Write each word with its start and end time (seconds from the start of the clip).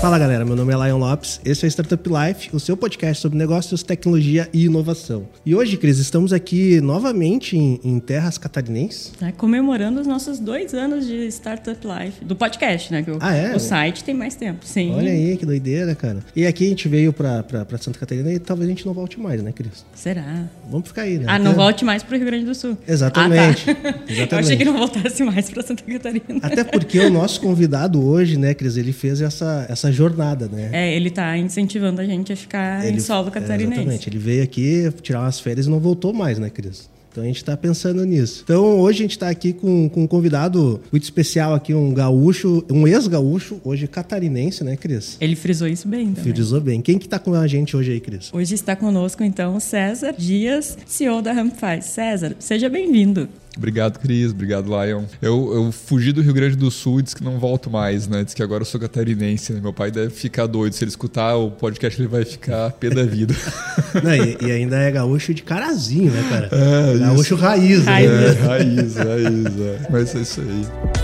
Fala 0.00 0.18
galera, 0.18 0.46
meu 0.46 0.56
nome 0.56 0.72
é 0.72 0.86
Lion 0.86 0.96
Lopes, 0.96 1.42
esse 1.44 1.62
é 1.62 1.68
o 1.68 1.70
Startup 1.70 2.02
Life, 2.08 2.48
o 2.54 2.58
seu 2.58 2.74
podcast 2.74 3.20
sobre 3.20 3.36
negócios, 3.36 3.82
tecnologia 3.82 4.48
e 4.50 4.64
inovação. 4.64 5.28
E 5.44 5.54
hoje, 5.54 5.76
Cris, 5.76 5.98
estamos 5.98 6.32
aqui 6.32 6.80
novamente 6.80 7.54
em, 7.54 7.78
em 7.84 8.00
terras 8.00 8.38
catarinenses. 8.38 9.12
É, 9.20 9.30
comemorando 9.30 10.00
os 10.00 10.06
nossos 10.06 10.38
dois 10.38 10.72
anos 10.72 11.06
de 11.06 11.26
Startup 11.26 11.78
Life, 11.86 12.24
do 12.24 12.34
podcast, 12.34 12.90
né? 12.90 13.02
Que 13.02 13.10
o, 13.10 13.18
ah, 13.20 13.34
é? 13.34 13.54
O 13.54 13.60
site 13.60 14.02
tem 14.02 14.14
mais 14.14 14.34
tempo, 14.34 14.64
sim. 14.64 14.90
Olha 14.94 15.12
aí, 15.12 15.36
que 15.36 15.44
doideira, 15.44 15.94
cara. 15.94 16.24
E 16.34 16.46
aqui 16.46 16.64
a 16.64 16.68
gente 16.70 16.88
veio 16.88 17.12
pra, 17.12 17.42
pra, 17.42 17.66
pra 17.66 17.76
Santa 17.76 17.98
Catarina 17.98 18.32
e 18.32 18.38
talvez 18.38 18.68
a 18.68 18.70
gente 18.70 18.86
não 18.86 18.94
volte 18.94 19.20
mais, 19.20 19.42
né, 19.42 19.52
Cris? 19.52 19.84
Será? 19.94 20.48
Vamos 20.70 20.88
ficar 20.88 21.02
aí, 21.02 21.18
né? 21.18 21.26
Ah, 21.28 21.38
não 21.38 21.52
volte 21.52 21.84
mais 21.84 22.02
pro 22.02 22.16
Rio 22.16 22.24
Grande 22.24 22.46
do 22.46 22.54
Sul. 22.54 22.74
Exatamente. 22.88 23.70
Ah, 23.70 23.74
tá. 23.74 23.88
Exatamente. 24.08 24.32
Eu 24.32 24.38
achei 24.38 24.56
que 24.56 24.64
não 24.64 24.78
voltasse 24.78 25.22
mais 25.22 25.50
pra 25.50 25.62
Santa 25.62 25.82
Catarina. 25.82 26.40
Até 26.40 26.64
porque 26.64 26.98
o 27.00 27.10
nosso 27.10 27.38
convidado 27.38 28.02
hoje, 28.02 28.38
né, 28.38 28.54
Cris, 28.54 28.78
ele 28.78 28.94
fez 28.94 29.20
essa, 29.20 29.66
essa 29.68 29.89
jornada, 29.92 30.48
né? 30.48 30.70
É, 30.72 30.94
ele 30.94 31.10
tá 31.10 31.36
incentivando 31.36 32.00
a 32.00 32.04
gente 32.04 32.32
a 32.32 32.36
ficar 32.36 32.84
ele, 32.84 32.96
em 32.96 33.00
solo 33.00 33.30
catarinense. 33.30 33.80
Exatamente. 33.80 34.08
Ele 34.08 34.18
veio 34.18 34.42
aqui 34.42 34.92
tirar 35.02 35.20
umas 35.20 35.40
férias 35.40 35.66
e 35.66 35.70
não 35.70 35.80
voltou 35.80 36.12
mais, 36.12 36.38
né, 36.38 36.50
Cris? 36.50 36.88
Então 37.10 37.24
a 37.24 37.26
gente 37.26 37.38
está 37.38 37.56
pensando 37.56 38.04
nisso. 38.04 38.42
Então 38.44 38.78
hoje 38.78 39.00
a 39.00 39.02
gente 39.02 39.10
está 39.12 39.28
aqui 39.28 39.52
com, 39.52 39.88
com 39.88 40.04
um 40.04 40.06
convidado 40.06 40.80
muito 40.92 41.02
especial 41.02 41.54
aqui, 41.54 41.74
um 41.74 41.92
gaúcho, 41.92 42.64
um 42.70 42.86
ex-gaúcho, 42.86 43.60
hoje 43.64 43.88
catarinense, 43.88 44.62
né, 44.62 44.76
Cris? 44.76 45.16
Ele 45.20 45.34
frisou 45.34 45.66
isso 45.66 45.88
bem 45.88 46.12
também. 46.12 46.32
Frisou 46.32 46.60
bem. 46.60 46.80
Quem 46.80 46.98
que 46.98 47.06
está 47.06 47.18
com 47.18 47.34
a 47.34 47.46
gente 47.48 47.76
hoje 47.76 47.92
aí, 47.92 48.00
Cris? 48.00 48.30
Hoje 48.32 48.54
está 48.54 48.76
conosco, 48.76 49.24
então, 49.24 49.58
César 49.58 50.14
Dias, 50.16 50.78
CEO 50.86 51.20
da 51.20 51.32
Rampfy. 51.32 51.82
César, 51.82 52.36
seja 52.38 52.68
bem-vindo. 52.68 53.28
Obrigado, 53.56 53.98
Cris. 53.98 54.30
Obrigado, 54.30 54.66
Lion. 54.66 55.04
Eu, 55.20 55.52
eu 55.54 55.72
fugi 55.72 56.12
do 56.12 56.22
Rio 56.22 56.32
Grande 56.32 56.56
do 56.56 56.70
Sul 56.70 57.00
e 57.00 57.02
disse 57.02 57.16
que 57.16 57.24
não 57.24 57.38
volto 57.38 57.70
mais, 57.70 58.06
né? 58.06 58.24
Diz 58.24 58.34
que 58.34 58.42
agora 58.42 58.62
eu 58.62 58.66
sou 58.66 58.80
catarinense. 58.80 59.52
Né? 59.52 59.60
Meu 59.60 59.72
pai 59.72 59.90
deve 59.90 60.10
ficar 60.10 60.46
doido. 60.46 60.72
Se 60.72 60.84
ele 60.84 60.90
escutar 60.90 61.36
o 61.36 61.50
podcast, 61.50 62.00
ele 62.00 62.08
vai 62.08 62.24
ficar 62.24 62.70
pé 62.72 62.90
da 62.90 63.02
vida. 63.02 63.34
não, 64.02 64.14
e, 64.14 64.38
e, 64.40 64.52
ainda 64.52 64.76
é 64.78 64.90
gaúcho 64.90 65.34
de 65.34 65.42
carazinho, 65.42 66.12
né, 66.12 66.24
cara? 66.28 66.48
É, 66.52 66.98
gaúcho 66.98 67.34
isso. 67.34 67.36
raiz, 67.36 67.84
raiz. 67.84 68.10
Né? 68.10 68.24
É, 68.24 68.46
raiz, 68.46 68.96
raiz. 68.96 69.60
É. 69.60 69.86
Mas 69.90 70.14
é 70.14 70.20
isso 70.20 70.40
aí. 70.40 70.99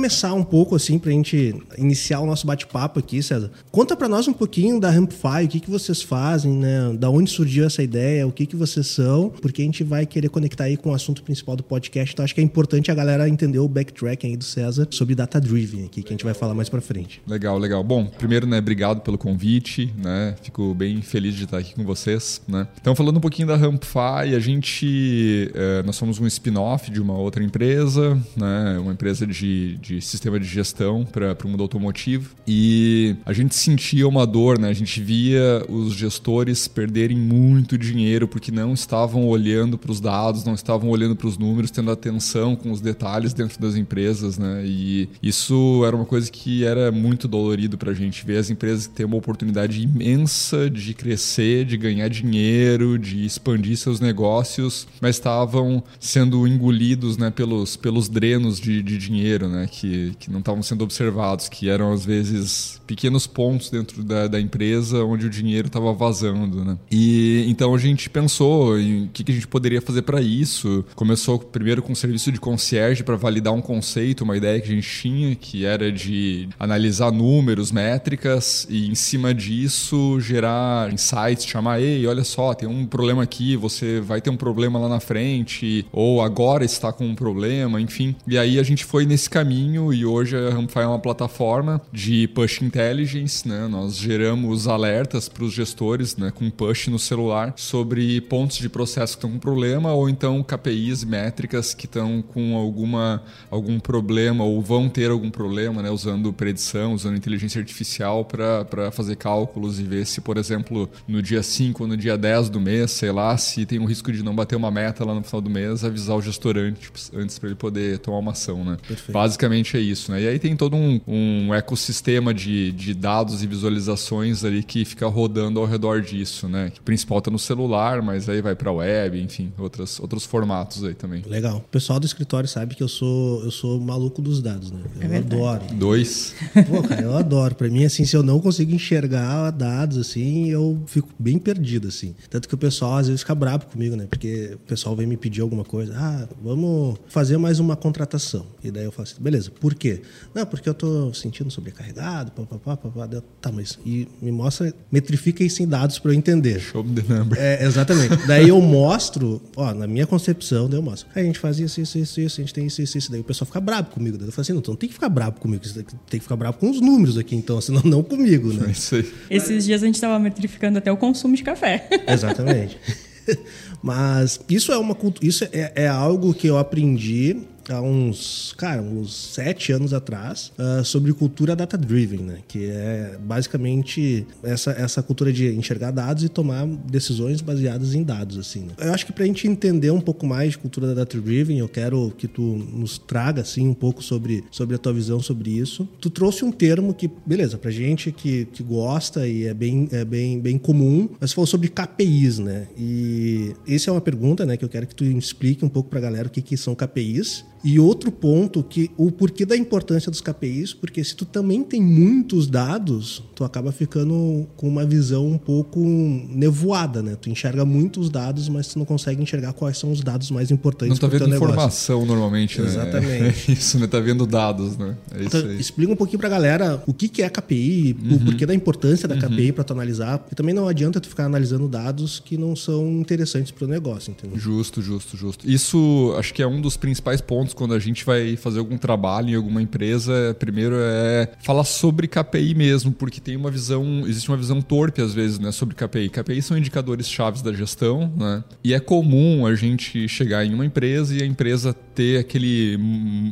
Começar 0.00 0.32
um 0.32 0.42
pouco, 0.42 0.74
assim, 0.74 0.98
para 0.98 1.10
a 1.10 1.12
gente 1.12 1.54
iniciar 1.76 2.20
o 2.20 2.26
nosso 2.26 2.46
bate-papo 2.46 2.98
aqui, 2.98 3.22
César, 3.22 3.50
conta 3.70 3.94
para 3.94 4.08
nós 4.08 4.26
um 4.26 4.32
pouquinho 4.32 4.80
da 4.80 4.88
Rampfy, 4.88 5.44
o 5.44 5.48
que, 5.48 5.60
que 5.60 5.70
vocês 5.70 6.00
fazem, 6.00 6.54
né? 6.54 6.96
Da 6.98 7.10
onde 7.10 7.30
surgiu 7.30 7.66
essa 7.66 7.82
ideia, 7.82 8.26
o 8.26 8.32
que, 8.32 8.46
que 8.46 8.56
vocês 8.56 8.86
são, 8.86 9.28
porque 9.28 9.60
a 9.60 9.64
gente 9.66 9.84
vai 9.84 10.06
querer 10.06 10.30
conectar 10.30 10.64
aí 10.64 10.78
com 10.78 10.88
o 10.88 10.94
assunto 10.94 11.22
principal 11.22 11.54
do 11.54 11.62
podcast. 11.62 12.14
Então 12.14 12.24
acho 12.24 12.34
que 12.34 12.40
é 12.40 12.44
importante 12.44 12.90
a 12.90 12.94
galera 12.94 13.28
entender 13.28 13.58
o 13.58 13.68
backtracking 13.68 14.28
aí 14.28 14.36
do 14.38 14.44
César 14.44 14.88
sobre 14.90 15.14
data 15.14 15.38
driven 15.38 15.84
aqui, 15.84 16.02
que 16.02 16.08
a 16.08 16.12
gente 16.12 16.24
vai 16.24 16.32
falar 16.32 16.54
mais 16.54 16.70
para 16.70 16.80
frente. 16.80 17.20
Legal, 17.26 17.58
legal. 17.58 17.84
Bom, 17.84 18.06
primeiro, 18.06 18.46
né, 18.46 18.58
obrigado 18.58 19.02
pelo 19.02 19.18
convite, 19.18 19.92
né? 20.02 20.34
Fico 20.40 20.72
bem 20.72 21.02
feliz 21.02 21.34
de 21.34 21.44
estar 21.44 21.58
aqui 21.58 21.74
com 21.74 21.84
vocês, 21.84 22.40
né? 22.48 22.66
Então, 22.80 22.96
falando 22.96 23.18
um 23.18 23.20
pouquinho 23.20 23.48
da 23.48 23.56
Rampfy, 23.56 24.34
a 24.34 24.40
gente, 24.40 25.50
é, 25.54 25.82
nós 25.82 25.96
somos 25.96 26.18
um 26.18 26.26
spin-off 26.26 26.90
de 26.90 27.02
uma 27.02 27.18
outra 27.18 27.44
empresa, 27.44 28.18
né? 28.34 28.78
Uma 28.78 28.94
empresa 28.94 29.26
de 29.26 29.50
de, 29.50 29.76
sistema 30.00 30.38
de 30.38 30.46
gestão 30.46 31.04
para 31.04 31.36
o 31.44 31.48
mundo 31.48 31.62
automotivo. 31.62 32.34
E 32.46 33.16
a 33.24 33.32
gente 33.32 33.54
sentia 33.54 34.06
uma 34.06 34.26
dor, 34.26 34.58
né? 34.58 34.68
A 34.68 34.74
gente 34.74 35.00
via 35.00 35.64
os 35.68 35.94
gestores 35.94 36.68
perderem 36.68 37.16
muito 37.16 37.78
dinheiro 37.78 38.28
porque 38.28 38.52
não 38.52 38.74
estavam 38.74 39.26
olhando 39.26 39.78
para 39.78 39.90
os 39.90 40.00
dados, 40.00 40.44
não 40.44 40.54
estavam 40.54 40.90
olhando 40.90 41.16
para 41.16 41.26
os 41.26 41.38
números, 41.38 41.70
tendo 41.70 41.90
atenção 41.90 42.54
com 42.54 42.70
os 42.70 42.80
detalhes 42.80 43.32
dentro 43.32 43.60
das 43.60 43.76
empresas, 43.76 44.38
né? 44.38 44.62
E 44.64 45.08
isso 45.22 45.82
era 45.86 45.96
uma 45.96 46.04
coisa 46.04 46.30
que 46.30 46.64
era 46.64 46.92
muito 46.92 47.26
dolorido 47.26 47.78
para 47.78 47.92
a 47.92 47.94
gente 47.94 48.24
ver 48.24 48.38
as 48.38 48.50
empresas 48.50 48.86
que 48.86 48.94
têm 48.94 49.06
uma 49.06 49.16
oportunidade 49.16 49.82
imensa 49.82 50.68
de 50.68 50.92
crescer, 50.94 51.64
de 51.64 51.76
ganhar 51.76 52.08
dinheiro, 52.08 52.98
de 52.98 53.24
expandir 53.24 53.76
seus 53.76 54.00
negócios, 54.00 54.86
mas 55.00 55.16
estavam 55.16 55.82
sendo 55.98 56.46
engolidos, 56.46 57.16
né, 57.16 57.30
pelos, 57.30 57.76
pelos 57.76 58.08
drenos 58.08 58.58
de, 58.58 58.82
de 58.82 58.98
dinheiro, 58.98 59.48
né? 59.48 59.66
Que, 59.80 60.12
que 60.18 60.30
não 60.30 60.40
estavam 60.40 60.62
sendo 60.62 60.84
observados, 60.84 61.48
que 61.48 61.70
eram 61.70 61.90
às 61.92 62.04
vezes 62.04 62.80
pequenos 62.86 63.26
pontos 63.26 63.70
dentro 63.70 64.04
da, 64.04 64.26
da 64.26 64.38
empresa 64.38 65.02
onde 65.04 65.26
o 65.26 65.30
dinheiro 65.30 65.68
estava 65.68 65.90
vazando. 65.92 66.62
Né? 66.62 66.76
E 66.90 67.46
então 67.48 67.74
a 67.74 67.78
gente 67.78 68.10
pensou 68.10 68.78
em 68.78 69.04
o 69.04 69.08
que, 69.08 69.24
que 69.24 69.32
a 69.32 69.34
gente 69.34 69.48
poderia 69.48 69.80
fazer 69.80 70.02
para 70.02 70.20
isso. 70.20 70.84
Começou 70.94 71.38
primeiro 71.38 71.82
com 71.82 71.92
um 71.92 71.94
serviço 71.94 72.30
de 72.30 72.38
concierge 72.38 73.02
para 73.02 73.16
validar 73.16 73.54
um 73.54 73.62
conceito, 73.62 74.22
uma 74.22 74.36
ideia 74.36 74.60
que 74.60 74.70
a 74.70 74.74
gente 74.74 74.88
tinha, 74.88 75.34
que 75.34 75.64
era 75.64 75.90
de 75.90 76.48
analisar 76.58 77.10
números, 77.10 77.72
métricas 77.72 78.66
e 78.68 78.90
em 78.90 78.94
cima 78.94 79.32
disso 79.32 80.20
gerar 80.20 80.92
insights, 80.92 81.46
chamar, 81.46 81.80
ei, 81.80 82.06
olha 82.06 82.24
só, 82.24 82.52
tem 82.52 82.68
um 82.68 82.84
problema 82.84 83.22
aqui, 83.22 83.56
você 83.56 84.00
vai 84.00 84.20
ter 84.20 84.28
um 84.28 84.36
problema 84.36 84.78
lá 84.78 84.88
na 84.88 85.00
frente, 85.00 85.86
ou 85.90 86.20
agora 86.20 86.64
está 86.64 86.92
com 86.92 87.06
um 87.06 87.14
problema, 87.14 87.80
enfim. 87.80 88.14
E 88.26 88.36
aí 88.36 88.58
a 88.58 88.62
gente 88.62 88.84
foi 88.84 89.06
nesse 89.06 89.30
caminho 89.30 89.69
caminho 89.70 89.92
e 89.92 90.04
hoje 90.04 90.36
a 90.36 90.50
Rampify 90.50 90.80
é 90.80 90.86
uma 90.86 90.98
plataforma 90.98 91.80
de 91.92 92.26
push 92.28 92.62
intelligence, 92.62 93.46
né? 93.46 93.68
Nós 93.68 93.96
geramos 93.96 94.66
alertas 94.66 95.28
para 95.28 95.44
os 95.44 95.52
gestores, 95.52 96.16
né, 96.16 96.32
com 96.34 96.50
push 96.50 96.88
no 96.88 96.98
celular 96.98 97.54
sobre 97.56 98.20
pontos 98.22 98.58
de 98.58 98.68
processo 98.68 99.12
que 99.12 99.18
estão 99.18 99.30
com 99.30 99.38
problema 99.38 99.92
ou 99.92 100.08
então 100.08 100.42
KPIs, 100.42 101.04
métricas 101.04 101.72
que 101.72 101.86
estão 101.86 102.22
com 102.22 102.56
alguma 102.56 103.22
algum 103.50 103.78
problema 103.78 104.44
ou 104.44 104.60
vão 104.60 104.88
ter 104.88 105.10
algum 105.10 105.30
problema, 105.30 105.82
né, 105.82 105.90
usando 105.90 106.32
predição, 106.32 106.94
usando 106.94 107.16
inteligência 107.16 107.60
artificial 107.60 108.24
para 108.24 108.90
fazer 108.90 109.16
cálculos 109.16 109.78
e 109.78 109.84
ver 109.84 110.06
se, 110.06 110.20
por 110.20 110.36
exemplo, 110.36 110.88
no 111.06 111.22
dia 111.22 111.42
5 111.42 111.84
ou 111.84 111.88
no 111.88 111.96
dia 111.96 112.16
10 112.16 112.50
do 112.50 112.60
mês, 112.60 112.90
sei 112.90 113.12
lá, 113.12 113.36
se 113.36 113.64
tem 113.64 113.78
um 113.78 113.84
risco 113.84 114.12
de 114.12 114.22
não 114.22 114.34
bater 114.34 114.56
uma 114.56 114.70
meta 114.70 115.04
lá 115.04 115.14
no 115.14 115.22
final 115.22 115.40
do 115.40 115.50
mês, 115.50 115.84
avisar 115.84 116.16
o 116.16 116.22
gestor 116.22 116.56
antes, 116.56 117.12
antes 117.14 117.38
para 117.38 117.48
ele 117.48 117.56
poder 117.56 117.98
tomar 117.98 118.18
uma 118.18 118.32
ação, 118.32 118.64
né? 118.64 118.76
Basicamente 119.12 119.59
basicamente 119.60 119.76
é 119.76 119.80
isso, 119.80 120.10
né? 120.10 120.22
E 120.22 120.28
aí 120.28 120.38
tem 120.38 120.56
todo 120.56 120.76
um, 120.76 121.00
um 121.06 121.54
ecossistema 121.54 122.32
de, 122.32 122.72
de 122.72 122.94
dados 122.94 123.42
e 123.42 123.46
visualizações 123.46 124.44
ali 124.44 124.62
que 124.62 124.84
fica 124.84 125.06
rodando 125.06 125.60
ao 125.60 125.66
redor 125.66 126.00
disso, 126.00 126.48
né? 126.48 126.72
O 126.78 126.82
principal 126.82 127.18
está 127.18 127.30
no 127.30 127.38
celular, 127.38 128.02
mas 128.02 128.28
aí 128.28 128.40
vai 128.40 128.54
para 128.54 128.72
web, 128.72 129.20
enfim, 129.20 129.52
outras, 129.58 130.00
outros 130.00 130.24
formatos 130.24 130.84
aí 130.84 130.94
também. 130.94 131.22
Legal. 131.26 131.58
O 131.58 131.70
pessoal 131.70 132.00
do 132.00 132.06
escritório 132.06 132.48
sabe 132.48 132.74
que 132.74 132.82
eu 132.82 132.88
sou 132.88 133.42
eu 133.44 133.50
sou 133.50 133.80
maluco 133.80 134.22
dos 134.22 134.40
dados, 134.42 134.70
né? 134.70 134.80
Eu 135.00 135.12
é 135.12 135.18
adoro. 135.18 135.62
Dois. 135.72 136.34
Pô, 136.68 136.82
cara, 136.82 137.02
eu 137.02 137.16
adoro. 137.16 137.54
Para 137.54 137.68
mim, 137.68 137.84
assim, 137.84 138.04
se 138.04 138.16
eu 138.16 138.22
não 138.22 138.40
consigo 138.40 138.72
enxergar 138.72 139.50
dados, 139.50 139.98
assim, 139.98 140.48
eu 140.48 140.80
fico 140.86 141.08
bem 141.18 141.38
perdido, 141.38 141.88
assim. 141.88 142.14
Tanto 142.28 142.48
que 142.48 142.54
o 142.54 142.58
pessoal 142.58 142.96
às 142.96 143.06
vezes 143.06 143.20
fica 143.20 143.34
bravo 143.34 143.66
comigo, 143.66 143.96
né? 143.96 144.06
Porque 144.08 144.52
o 144.54 144.58
pessoal 144.58 144.96
vem 144.96 145.06
me 145.06 145.16
pedir 145.16 145.40
alguma 145.40 145.64
coisa. 145.64 145.94
Ah, 145.96 146.28
vamos 146.42 146.98
fazer 147.08 147.36
mais 147.38 147.58
uma 147.58 147.76
contratação. 147.76 148.46
E 148.62 148.70
daí 148.70 148.84
eu 148.84 148.92
falo 148.92 149.08
assim, 149.08 149.20
beleza, 149.20 149.49
por 149.60 149.74
quê? 149.74 150.02
Não, 150.34 150.46
porque 150.46 150.68
eu 150.68 150.72
estou 150.72 151.12
sentindo 151.14 151.50
sobrecarregado, 151.50 152.30
papapá, 152.32 152.76
papapá. 152.76 153.22
Tá, 153.40 153.50
mas 153.50 153.78
e 153.84 154.08
me 154.20 154.30
mostra, 154.30 154.72
metrifica 154.90 155.42
isso 155.42 155.62
em 155.62 155.66
dados 155.66 155.98
para 155.98 156.12
eu 156.12 156.14
entender. 156.14 156.60
Show 156.60 156.84
the 156.84 157.02
number. 157.12 157.38
É, 157.38 157.64
exatamente. 157.64 158.26
daí 158.26 158.48
eu 158.48 158.60
mostro, 158.60 159.40
ó, 159.56 159.74
na 159.74 159.86
minha 159.86 160.06
concepção, 160.06 160.68
daí 160.68 160.78
eu 160.78 160.82
mostro. 160.82 161.08
Aí 161.14 161.22
a 161.22 161.26
gente 161.26 161.38
faz 161.38 161.58
isso, 161.58 161.80
isso, 161.80 161.98
isso, 161.98 162.20
isso, 162.20 162.40
a 162.40 162.44
gente 162.44 162.54
tem 162.54 162.66
isso, 162.66 162.80
isso, 162.80 162.98
isso. 162.98 163.10
Daí 163.10 163.20
o 163.20 163.24
pessoal 163.24 163.46
fica 163.46 163.60
bravo 163.60 163.90
comigo. 163.90 164.16
Daí 164.16 164.28
eu 164.28 164.32
falo 164.32 164.42
assim, 164.42 164.52
não, 164.52 164.62
não 164.66 164.76
tem 164.76 164.88
que 164.88 164.94
ficar 164.94 165.08
bravo 165.08 165.40
comigo, 165.40 165.66
você 165.66 165.82
tem 165.82 166.18
que 166.18 166.20
ficar 166.20 166.36
bravo 166.36 166.58
com 166.58 166.70
os 166.70 166.80
números 166.80 167.18
aqui, 167.18 167.34
então, 167.34 167.60
senão 167.60 167.82
não 167.84 168.02
comigo, 168.02 168.52
né? 168.52 168.68
É 168.68 168.70
isso 168.70 168.94
aí. 168.94 169.12
Esses 169.28 169.64
dias 169.64 169.82
a 169.82 169.86
gente 169.86 169.96
estava 169.96 170.18
metrificando 170.18 170.78
até 170.78 170.90
o 170.92 170.96
consumo 170.96 171.34
de 171.34 171.42
café. 171.42 171.88
Exatamente. 172.06 172.78
Mas 173.82 174.40
isso 174.48 174.72
é 174.72 174.78
uma 174.78 174.96
isso 175.22 175.44
é, 175.52 175.72
é 175.74 175.88
algo 175.88 176.34
que 176.34 176.46
eu 176.46 176.58
aprendi 176.58 177.36
há 177.68 177.80
uns, 177.80 178.54
cara, 178.56 178.82
uns 178.82 179.14
sete 179.14 179.72
anos 179.72 179.92
atrás 179.92 180.52
uh, 180.58 180.84
sobre 180.84 181.12
cultura 181.12 181.54
data-driven, 181.54 182.20
né? 182.20 182.38
Que 182.46 182.70
é 182.70 183.18
basicamente 183.20 184.26
essa, 184.42 184.70
essa 184.72 185.02
cultura 185.02 185.32
de 185.32 185.48
enxergar 185.54 185.90
dados 185.90 186.24
e 186.24 186.28
tomar 186.28 186.66
decisões 186.66 187.40
baseadas 187.40 187.94
em 187.94 188.02
dados, 188.02 188.38
assim. 188.38 188.60
Né? 188.60 188.72
Eu 188.78 188.92
acho 188.92 189.06
que 189.06 189.12
para 189.12 189.24
a 189.24 189.26
gente 189.26 189.46
entender 189.46 189.90
um 189.90 190.00
pouco 190.00 190.26
mais 190.26 190.52
de 190.52 190.58
cultura 190.58 190.94
data-driven, 190.94 191.58
eu 191.58 191.68
quero 191.68 192.12
que 192.16 192.28
tu 192.28 192.42
nos 192.42 192.98
traga, 192.98 193.42
assim, 193.42 193.68
um 193.68 193.74
pouco 193.74 194.02
sobre, 194.02 194.44
sobre 194.50 194.76
a 194.76 194.78
tua 194.78 194.92
visão 194.92 195.20
sobre 195.20 195.50
isso. 195.50 195.88
Tu 196.00 196.10
trouxe 196.10 196.44
um 196.44 196.52
termo 196.52 196.94
que, 196.94 197.10
beleza, 197.26 197.58
pra 197.58 197.70
gente 197.70 198.12
que, 198.12 198.46
que 198.46 198.62
gosta 198.62 199.26
e 199.26 199.44
é 199.44 199.54
bem, 199.54 199.88
é 199.92 200.04
bem, 200.04 200.40
bem 200.40 200.58
comum, 200.58 201.08
mas 201.20 201.32
falou 201.32 201.46
sobre 201.46 201.68
KPIs, 201.68 202.38
né? 202.38 202.66
E 202.76 203.54
essa 203.68 203.90
é 203.90 203.92
uma 203.92 204.00
pergunta, 204.00 204.44
né, 204.46 204.56
que 204.56 204.64
eu 204.64 204.68
quero 204.68 204.86
que 204.86 204.94
tu 204.94 205.04
explique 205.04 205.64
um 205.64 205.68
pouco 205.68 205.88
pra 205.88 206.00
galera 206.00 206.28
o 206.28 206.30
que, 206.30 206.42
que 206.42 206.56
são 206.56 206.74
KPIs 206.74 207.44
e 207.62 207.78
outro 207.78 208.10
ponto 208.10 208.62
que 208.62 208.90
o 208.96 209.10
porquê 209.10 209.44
da 209.44 209.56
importância 209.56 210.10
dos 210.10 210.20
KPIs, 210.20 210.72
porque 210.72 211.02
se 211.04 211.14
tu 211.14 211.24
também 211.24 211.62
tem 211.62 211.82
muitos 211.82 212.46
dados, 212.46 213.22
tu 213.34 213.44
acaba 213.44 213.70
ficando 213.72 214.46
com 214.56 214.68
uma 214.68 214.84
visão 214.84 215.26
um 215.26 215.38
pouco 215.38 215.80
nevoada, 215.80 217.02
né? 217.02 217.16
Tu 217.20 217.30
enxerga 217.30 217.64
muitos 217.64 218.08
dados, 218.08 218.48
mas 218.48 218.68
tu 218.68 218.78
não 218.78 218.86
consegue 218.86 219.22
enxergar 219.22 219.52
quais 219.52 219.78
são 219.78 219.92
os 219.92 220.02
dados 220.02 220.30
mais 220.30 220.50
importantes 220.50 220.98
Não 220.98 221.08
tá 221.08 221.18
vendo 221.18 221.34
informação 221.34 222.06
normalmente, 222.06 222.60
né? 222.60 222.66
Exatamente. 222.66 223.50
É 223.50 223.52
isso, 223.52 223.78
né? 223.78 223.86
Tá 223.86 224.00
vendo 224.00 224.26
dados, 224.26 224.76
né? 224.76 224.96
É 225.14 225.24
então, 225.24 225.52
explica 225.52 225.92
um 225.92 225.96
pouquinho 225.96 226.18
pra 226.18 226.28
galera 226.28 226.82
o 226.86 226.94
que, 226.94 227.08
que 227.08 227.22
é 227.22 227.28
KPI, 227.28 227.96
uhum. 228.02 228.16
o 228.16 228.20
porquê 228.20 228.46
da 228.46 228.54
importância 228.54 229.06
da 229.06 229.14
uhum. 229.14 229.20
KPI 229.20 229.52
para 229.52 229.64
tu 229.64 229.72
analisar, 229.72 230.18
porque 230.18 230.34
também 230.34 230.54
não 230.54 230.66
adianta 230.66 231.00
tu 231.00 231.08
ficar 231.08 231.26
analisando 231.26 231.68
dados 231.68 232.20
que 232.20 232.36
não 232.36 232.56
são 232.56 232.86
interessantes 233.00 233.50
para 233.50 233.64
o 233.64 233.68
negócio, 233.68 234.10
entendeu? 234.10 234.38
Justo, 234.38 234.80
justo, 234.80 235.16
justo. 235.16 235.50
Isso 235.50 236.14
acho 236.18 236.32
que 236.32 236.42
é 236.42 236.46
um 236.46 236.60
dos 236.60 236.76
principais 236.76 237.20
pontos 237.20 237.49
pontos 237.50 237.54
quando 237.54 237.74
a 237.74 237.78
gente 237.78 238.04
vai 238.04 238.36
fazer 238.36 238.58
algum 238.58 238.76
trabalho 238.76 239.30
em 239.30 239.34
alguma 239.34 239.60
empresa, 239.60 240.34
primeiro 240.38 240.76
é 240.78 241.30
falar 241.42 241.64
sobre 241.64 242.06
KPI 242.08 242.54
mesmo, 242.54 242.92
porque 242.92 243.20
tem 243.20 243.36
uma 243.36 243.50
visão, 243.50 244.04
existe 244.06 244.28
uma 244.28 244.36
visão 244.36 244.60
torpe 244.62 245.02
às 245.02 245.12
vezes, 245.12 245.38
né, 245.38 245.52
sobre 245.52 245.74
KPI. 245.74 246.08
KPI 246.08 246.42
são 246.42 246.56
indicadores 246.56 247.08
chaves 247.08 247.42
da 247.42 247.52
gestão, 247.52 248.12
né? 248.16 248.44
E 248.64 248.74
é 248.74 248.80
comum 248.80 249.46
a 249.46 249.54
gente 249.54 250.08
chegar 250.08 250.44
em 250.44 250.54
uma 250.54 250.64
empresa 250.64 251.16
e 251.16 251.22
a 251.22 251.26
empresa 251.26 251.72
ter 251.72 252.18
aquele 252.18 252.78